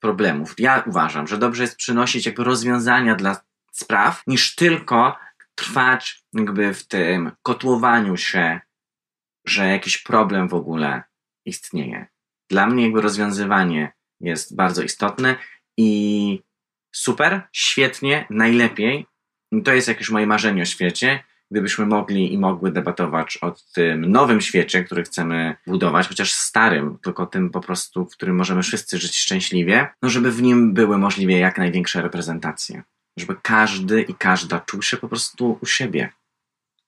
problemów. 0.00 0.54
Ja 0.58 0.82
uważam, 0.86 1.26
że 1.26 1.38
dobrze 1.38 1.62
jest 1.62 1.76
przynosić 1.76 2.26
jakby 2.26 2.44
rozwiązania 2.44 3.14
dla 3.14 3.40
spraw, 3.78 4.22
niż 4.26 4.54
tylko 4.54 5.16
trwać 5.54 6.24
jakby 6.32 6.74
w 6.74 6.86
tym 6.86 7.32
kotłowaniu 7.42 8.16
się, 8.16 8.60
że 9.46 9.68
jakiś 9.68 9.98
problem 9.98 10.48
w 10.48 10.54
ogóle 10.54 11.02
istnieje. 11.44 12.06
Dla 12.50 12.66
mnie 12.66 12.84
jakby 12.84 13.00
rozwiązywanie 13.00 13.92
jest 14.20 14.56
bardzo 14.56 14.82
istotne 14.82 15.36
i 15.76 16.42
super, 16.92 17.42
świetnie, 17.52 18.26
najlepiej. 18.30 19.06
To 19.64 19.74
jest 19.74 19.88
jakieś 19.88 20.10
moje 20.10 20.26
marzenie 20.26 20.62
o 20.62 20.64
świecie, 20.64 21.24
gdybyśmy 21.50 21.86
mogli 21.86 22.32
i 22.32 22.38
mogły 22.38 22.72
debatować 22.72 23.38
o 23.42 23.54
tym 23.74 24.10
nowym 24.10 24.40
świecie, 24.40 24.84
który 24.84 25.02
chcemy 25.02 25.56
budować, 25.66 26.08
chociaż 26.08 26.32
starym, 26.32 26.98
tylko 27.02 27.26
tym 27.26 27.50
po 27.50 27.60
prostu, 27.60 28.06
w 28.06 28.12
którym 28.12 28.36
możemy 28.36 28.62
wszyscy 28.62 28.98
żyć 28.98 29.16
szczęśliwie, 29.16 29.88
no 30.02 30.10
żeby 30.10 30.32
w 30.32 30.42
nim 30.42 30.74
były 30.74 30.98
możliwie 30.98 31.38
jak 31.38 31.58
największe 31.58 32.02
reprezentacje. 32.02 32.82
Żeby 33.16 33.36
każdy 33.42 34.02
i 34.02 34.14
każda 34.14 34.60
czuł 34.60 34.82
się 34.82 34.96
po 34.96 35.08
prostu 35.08 35.58
u 35.62 35.66
siebie. 35.66 36.12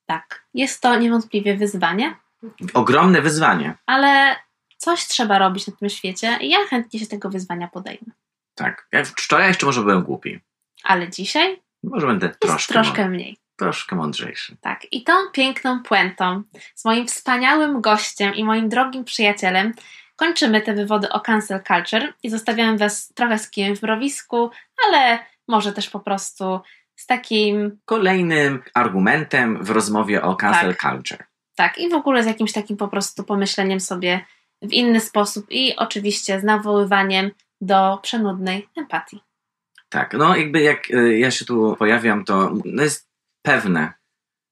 tak. 0.05 0.43
Jest 0.53 0.81
to 0.81 0.95
niewątpliwie 0.99 1.57
wyzwanie, 1.57 2.15
Ogromne 2.73 3.21
wyzwanie. 3.21 3.73
ale 3.85 4.35
coś 4.77 5.07
trzeba 5.07 5.39
robić 5.39 5.67
na 5.67 5.73
tym 5.75 5.89
świecie 5.89 6.37
i 6.41 6.49
ja 6.49 6.57
chętnie 6.69 6.99
się 6.99 7.07
tego 7.07 7.29
wyzwania 7.29 7.67
podejmę. 7.67 8.11
Tak. 8.55 8.87
Ja 8.91 9.03
wczoraj 9.03 9.47
jeszcze 9.47 9.65
może 9.65 9.81
byłem 9.81 10.03
głupi. 10.03 10.39
Ale 10.83 11.09
dzisiaj 11.09 11.61
Może 11.83 12.07
będę 12.07 12.29
troszkę, 12.29 12.73
troszkę 12.73 13.09
mniej. 13.09 13.37
troszkę 13.55 13.95
mądrzejszy. 13.95 14.57
Tak, 14.61 14.93
i 14.93 15.03
tą 15.03 15.13
piękną 15.33 15.83
puentą 15.83 16.43
z 16.75 16.85
moim 16.85 17.07
wspaniałym 17.07 17.81
gościem 17.81 18.35
i 18.35 18.43
moim 18.43 18.69
drogim 18.69 19.03
przyjacielem 19.03 19.73
kończymy 20.15 20.61
te 20.61 20.73
wywody 20.73 21.09
o 21.09 21.19
cancel 21.19 21.63
culture 21.63 22.13
i 22.23 22.29
zostawiamy 22.29 22.77
Was 22.77 23.07
trochę 23.15 23.39
z 23.39 23.49
kijem 23.49 23.75
w 23.75 23.81
mrowisku, 23.83 24.51
ale 24.87 25.19
może 25.49 25.73
też 25.73 25.89
po 25.89 25.99
prostu 25.99 26.59
z 26.95 27.05
takim, 27.05 27.79
Kolejnym 27.85 28.61
argumentem 28.73 29.63
w 29.63 29.69
rozmowie 29.69 30.21
o 30.21 30.35
cancel 30.35 30.75
culture. 30.75 31.23
tak, 31.55 31.77
i 31.77 31.89
w 31.89 31.93
ogóle 31.93 32.23
z 32.23 32.25
jakimś 32.25 32.51
takim 32.51 32.77
po 32.77 32.87
prostu 32.87 33.23
pomyśleniem 33.23 33.79
sobie 33.79 34.25
w 34.61 34.71
inny 34.73 34.99
sposób 34.99 35.45
i 35.49 35.75
oczywiście 35.75 36.39
z 36.39 36.43
nawoływaniem 36.43 37.31
do 37.61 37.99
przenudnej 38.01 38.67
empatii. 38.77 39.19
Tak, 39.89 40.13
no 40.13 40.35
jakby 40.35 40.61
jak 40.61 40.91
y, 40.91 41.17
ja 41.17 41.31
się 41.31 41.45
tu 41.45 41.75
pojawiam, 41.79 42.25
to 42.25 42.53
no 42.65 42.83
jest 42.83 43.09
pewne, 43.41 43.93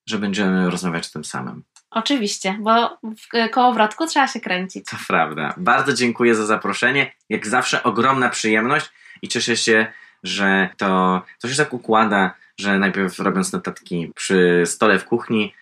że 0.09 0.17
będziemy 0.17 0.69
rozmawiać 0.69 1.07
o 1.07 1.11
tym 1.13 1.23
samym. 1.23 1.63
Oczywiście, 1.91 2.57
bo 2.59 2.97
w 3.03 3.49
kołowrotku 3.51 4.07
trzeba 4.07 4.27
się 4.27 4.39
kręcić. 4.39 4.85
To 4.85 4.97
prawda. 5.07 5.53
Bardzo 5.57 5.93
dziękuję 5.93 6.35
za 6.35 6.45
zaproszenie. 6.45 7.13
Jak 7.29 7.47
zawsze 7.47 7.83
ogromna 7.83 8.29
przyjemność 8.29 8.89
i 9.21 9.27
cieszę 9.27 9.57
się, 9.57 9.87
że 10.23 10.69
to, 10.77 11.21
to 11.41 11.49
się 11.49 11.55
tak 11.55 11.73
układa, 11.73 12.33
że 12.59 12.79
najpierw 12.79 13.19
robiąc 13.19 13.53
notatki 13.53 14.11
przy 14.15 14.63
stole 14.65 14.99
w 14.99 15.05
kuchni, 15.05 15.53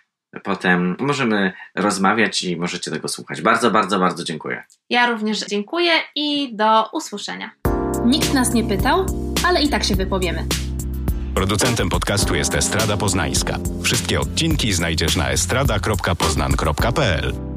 potem 0.43 0.95
możemy 0.99 1.53
rozmawiać 1.75 2.43
i 2.43 2.57
możecie 2.57 2.91
tego 2.91 3.07
słuchać. 3.07 3.41
Bardzo, 3.41 3.71
bardzo, 3.71 3.99
bardzo 3.99 4.23
dziękuję. 4.23 4.63
Ja 4.89 5.07
również 5.07 5.39
dziękuję 5.39 5.91
i 6.15 6.55
do 6.55 6.89
usłyszenia. 6.93 7.51
Nikt 8.05 8.33
nas 8.33 8.53
nie 8.53 8.63
pytał, 8.63 9.05
ale 9.47 9.61
i 9.61 9.69
tak 9.69 9.83
się 9.83 9.95
wypowiemy. 9.95 10.45
Producentem 11.35 11.89
podcastu 11.89 12.35
jest 12.35 12.55
Estrada 12.55 12.97
Poznańska. 12.97 13.57
Wszystkie 13.83 14.19
odcinki 14.19 14.73
znajdziesz 14.73 15.15
na 15.15 15.29
estrada.poznan.pl. 15.29 17.54